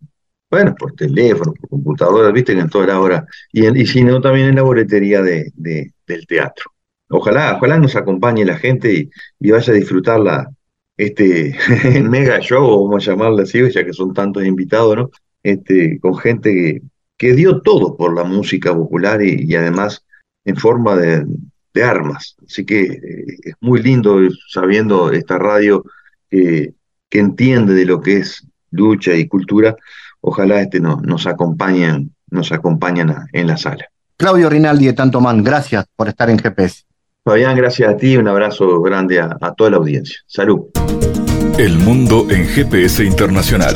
bueno, 0.51 0.75
por 0.77 0.91
teléfono, 0.93 1.53
por 1.53 1.69
computadora, 1.69 2.31
viste 2.31 2.51
en 2.51 2.69
toda 2.69 2.87
la 2.87 2.99
hora, 2.99 3.25
y, 3.51 3.65
y 3.81 3.87
si 3.87 4.03
no, 4.03 4.21
también 4.21 4.49
en 4.49 4.55
la 4.55 4.61
boletería 4.61 5.21
de, 5.21 5.51
del 5.55 6.27
teatro. 6.27 6.72
Ojalá, 7.15 7.57
ojalá 7.57 7.77
nos 7.77 7.95
acompañe 7.95 8.43
la 8.43 8.57
gente 8.57 9.09
y, 9.39 9.51
vaya 9.51 9.71
a 9.71 9.75
disfrutar 9.75 10.19
la, 10.19 10.49
este 10.97 11.55
mega 12.09 12.39
show, 12.39 12.87
vamos 12.87 13.07
a 13.07 13.11
llamarlo 13.11 13.43
así, 13.43 13.59
ya 13.71 13.85
que 13.85 13.93
son 13.93 14.15
tantos 14.15 14.43
invitados, 14.43 14.95
¿no? 14.95 15.11
Este, 15.43 15.99
con 15.99 16.17
gente 16.17 16.81
que, 17.17 17.33
dio 17.35 17.61
todo 17.61 17.95
por 17.95 18.15
la 18.15 18.23
música 18.23 18.73
popular 18.73 19.21
y, 19.21 19.55
además 19.55 20.03
en 20.43 20.57
forma 20.57 20.95
de, 20.95 21.25
armas. 21.83 22.35
Así 22.45 22.65
que 22.65 22.81
eh, 22.81 23.25
es 23.43 23.53
muy 23.61 23.81
lindo 23.81 24.19
sabiendo 24.49 25.11
esta 25.11 25.37
radio 25.37 25.83
que, 26.29 26.73
entiende 27.11 27.75
de 27.75 27.85
lo 27.85 28.01
que 28.01 28.17
es 28.17 28.43
lucha 28.71 29.13
y 29.13 29.27
cultura. 29.27 29.75
Ojalá 30.21 30.61
este 30.61 30.79
no, 30.79 30.99
nos 31.01 31.27
acompañen, 31.27 32.11
nos 32.31 32.51
acompañen 32.51 33.13
en 33.33 33.47
la 33.47 33.57
sala. 33.57 33.85
Claudio 34.17 34.49
Rinaldi 34.49 34.87
de 34.87 34.93
Tanto 34.93 35.21
Man, 35.21 35.43
gracias 35.43 35.85
por 35.95 36.07
estar 36.07 36.31
en 36.31 36.39
GPS. 36.39 36.85
Fabián, 37.25 37.55
gracias 37.55 37.89
a 37.89 37.95
ti, 37.95 38.17
un 38.17 38.27
abrazo 38.27 38.81
grande 38.81 39.21
a 39.21 39.53
toda 39.55 39.69
la 39.69 39.77
audiencia. 39.77 40.17
Salud. 40.27 40.65
El 41.57 41.77
mundo 41.77 42.27
en 42.29 42.45
GPS 42.45 43.05
Internacional. 43.05 43.75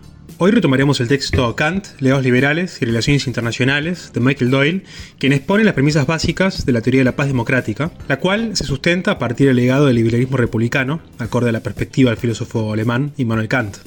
Hoy 0.43 0.49
retomaremos 0.49 0.99
el 0.99 1.07
texto 1.07 1.55
Kant, 1.55 1.85
Leos 1.99 2.23
Liberales 2.23 2.81
y 2.81 2.85
Relaciones 2.85 3.27
Internacionales 3.27 4.09
de 4.11 4.21
Michael 4.21 4.49
Doyle, 4.49 4.83
quien 5.19 5.33
expone 5.33 5.63
las 5.63 5.75
premisas 5.75 6.07
básicas 6.07 6.65
de 6.65 6.71
la 6.71 6.81
teoría 6.81 7.01
de 7.01 7.05
la 7.05 7.15
paz 7.15 7.27
democrática, 7.27 7.91
la 8.07 8.17
cual 8.17 8.57
se 8.57 8.63
sustenta 8.63 9.11
a 9.11 9.19
partir 9.19 9.45
del 9.45 9.57
legado 9.57 9.85
del 9.85 9.97
liberalismo 9.97 10.37
republicano, 10.37 10.99
acorde 11.19 11.49
a 11.49 11.51
la 11.51 11.59
perspectiva 11.59 12.09
del 12.09 12.17
filósofo 12.17 12.73
alemán 12.73 13.13
Immanuel 13.17 13.49
Kant. 13.49 13.77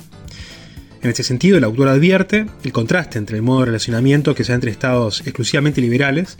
En 1.03 1.11
este 1.11 1.25
sentido, 1.25 1.59
el 1.59 1.65
autor 1.65 1.89
advierte 1.89 2.47
el 2.63 2.71
contraste 2.71 3.19
entre 3.19 3.37
el 3.37 3.43
modo 3.43 3.59
de 3.59 3.67
relacionamiento 3.67 4.37
que 4.37 4.45
se 4.45 4.53
da 4.53 4.55
entre 4.55 4.71
estados 4.71 5.23
exclusivamente 5.23 5.81
liberales 5.81 6.39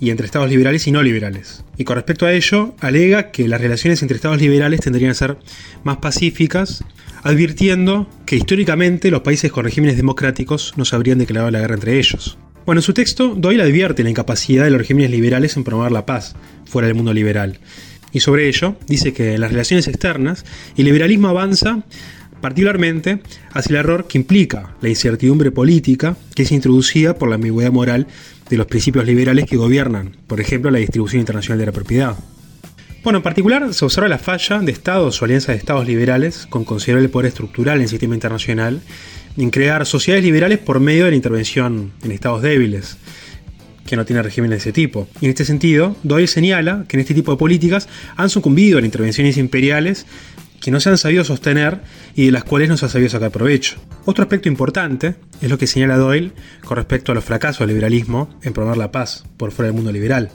y 0.00 0.10
entre 0.10 0.26
estados 0.26 0.50
liberales 0.50 0.84
y 0.88 0.90
no 0.90 1.00
liberales. 1.00 1.62
Y 1.78 1.84
con 1.84 1.94
respecto 1.94 2.26
a 2.26 2.32
ello, 2.32 2.74
alega 2.80 3.30
que 3.30 3.46
las 3.46 3.60
relaciones 3.60 4.02
entre 4.02 4.16
estados 4.16 4.40
liberales 4.40 4.80
tendrían 4.80 5.12
que 5.12 5.14
ser 5.14 5.36
más 5.84 5.98
pacíficas 5.98 6.82
advirtiendo 7.24 8.08
que 8.26 8.36
históricamente 8.36 9.10
los 9.10 9.22
países 9.22 9.50
con 9.50 9.64
regímenes 9.64 9.96
democráticos 9.96 10.74
no 10.76 10.84
se 10.84 10.94
habrían 10.94 11.18
declarado 11.18 11.50
la 11.50 11.60
guerra 11.60 11.74
entre 11.74 11.98
ellos. 11.98 12.38
Bueno, 12.66 12.80
en 12.80 12.82
su 12.82 12.94
texto, 12.94 13.34
Doyle 13.34 13.62
advierte 13.62 14.04
la 14.04 14.10
incapacidad 14.10 14.64
de 14.64 14.70
los 14.70 14.78
regímenes 14.78 15.10
liberales 15.10 15.56
en 15.56 15.64
promover 15.64 15.90
la 15.90 16.06
paz 16.06 16.36
fuera 16.66 16.86
del 16.86 16.96
mundo 16.96 17.12
liberal. 17.12 17.58
Y 18.12 18.20
sobre 18.20 18.48
ello, 18.48 18.76
dice 18.86 19.12
que 19.12 19.34
en 19.34 19.40
las 19.40 19.50
relaciones 19.50 19.88
externas, 19.88 20.44
el 20.76 20.84
liberalismo 20.84 21.28
avanza 21.28 21.82
particularmente 22.40 23.20
hacia 23.52 23.70
el 23.70 23.76
error 23.76 24.06
que 24.06 24.18
implica 24.18 24.74
la 24.82 24.90
incertidumbre 24.90 25.50
política 25.50 26.16
que 26.34 26.42
es 26.42 26.52
introducida 26.52 27.16
por 27.16 27.30
la 27.30 27.36
ambigüedad 27.36 27.72
moral 27.72 28.06
de 28.50 28.56
los 28.58 28.66
principios 28.66 29.06
liberales 29.06 29.46
que 29.46 29.56
gobiernan, 29.56 30.14
por 30.26 30.40
ejemplo, 30.40 30.70
la 30.70 30.78
distribución 30.78 31.20
internacional 31.20 31.58
de 31.58 31.66
la 31.66 31.72
propiedad. 31.72 32.16
Bueno, 33.04 33.18
en 33.18 33.22
particular 33.22 33.74
se 33.74 33.84
observa 33.84 34.08
la 34.08 34.16
falla 34.16 34.60
de 34.60 34.72
estados 34.72 35.20
o 35.20 35.26
alianzas 35.26 35.48
de 35.48 35.58
estados 35.58 35.86
liberales 35.86 36.46
con 36.48 36.64
considerable 36.64 37.10
poder 37.10 37.26
estructural 37.26 37.76
en 37.76 37.82
el 37.82 37.88
sistema 37.90 38.14
internacional 38.14 38.80
en 39.36 39.50
crear 39.50 39.84
sociedades 39.84 40.24
liberales 40.24 40.58
por 40.58 40.80
medio 40.80 41.04
de 41.04 41.10
la 41.10 41.16
intervención 41.16 41.92
en 42.02 42.12
estados 42.12 42.40
débiles. 42.40 42.96
que 43.84 43.96
no 43.96 44.06
tiene 44.06 44.22
regímenes 44.22 44.56
de 44.56 44.70
ese 44.70 44.72
tipo. 44.72 45.06
Y 45.20 45.26
en 45.26 45.32
este 45.32 45.44
sentido, 45.44 45.94
Doyle 46.02 46.26
señala 46.26 46.86
que 46.88 46.96
en 46.96 47.02
este 47.02 47.12
tipo 47.12 47.32
de 47.32 47.36
políticas 47.36 47.86
han 48.16 48.30
sucumbido 48.30 48.78
a 48.78 48.80
intervenciones 48.80 49.36
imperiales 49.36 50.06
que 50.62 50.70
no 50.70 50.80
se 50.80 50.88
han 50.88 50.96
sabido 50.96 51.22
sostener 51.24 51.82
y 52.16 52.24
de 52.24 52.32
las 52.32 52.44
cuales 52.44 52.70
no 52.70 52.78
se 52.78 52.86
ha 52.86 52.88
sabido 52.88 53.10
sacar 53.10 53.30
provecho. 53.30 53.76
Otro 54.06 54.22
aspecto 54.22 54.48
importante 54.48 55.16
es 55.42 55.50
lo 55.50 55.58
que 55.58 55.66
señala 55.66 55.98
Doyle 55.98 56.32
con 56.64 56.78
respecto 56.78 57.12
a 57.12 57.14
los 57.14 57.24
fracasos 57.24 57.58
del 57.58 57.68
liberalismo 57.68 58.30
en 58.42 58.54
promover 58.54 58.78
la 58.78 58.90
paz 58.90 59.24
por 59.36 59.52
fuera 59.52 59.66
del 59.66 59.76
mundo 59.76 59.92
liberal. 59.92 60.30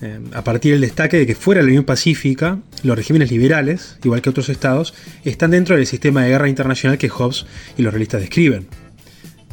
Eh, 0.00 0.20
a 0.32 0.44
partir 0.44 0.72
del 0.72 0.80
destaque 0.80 1.16
de 1.18 1.26
que 1.26 1.34
fuera 1.34 1.60
de 1.60 1.66
la 1.66 1.70
Unión 1.70 1.84
Pacífica, 1.84 2.58
los 2.84 2.96
regímenes 2.96 3.30
liberales, 3.30 3.98
igual 4.04 4.22
que 4.22 4.30
otros 4.30 4.48
estados, 4.48 4.94
están 5.24 5.50
dentro 5.50 5.76
del 5.76 5.86
sistema 5.86 6.22
de 6.22 6.30
guerra 6.30 6.48
internacional 6.48 6.98
que 6.98 7.08
Hobbes 7.08 7.46
y 7.76 7.82
los 7.82 7.92
realistas 7.92 8.20
describen. 8.20 8.68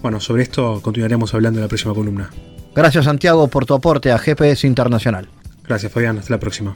Bueno, 0.01 0.19
sobre 0.19 0.43
esto 0.43 0.81
continuaremos 0.83 1.33
hablando 1.33 1.59
en 1.59 1.63
la 1.63 1.67
próxima 1.67 1.95
columna. 1.95 2.29
Gracias 2.75 3.05
Santiago 3.05 3.47
por 3.47 3.65
tu 3.65 3.73
aporte 3.73 4.11
a 4.11 4.19
GPS 4.19 4.67
Internacional. 4.67 5.29
Gracias 5.67 5.91
Fabián, 5.91 6.19
hasta 6.19 6.33
la 6.33 6.39
próxima. 6.39 6.75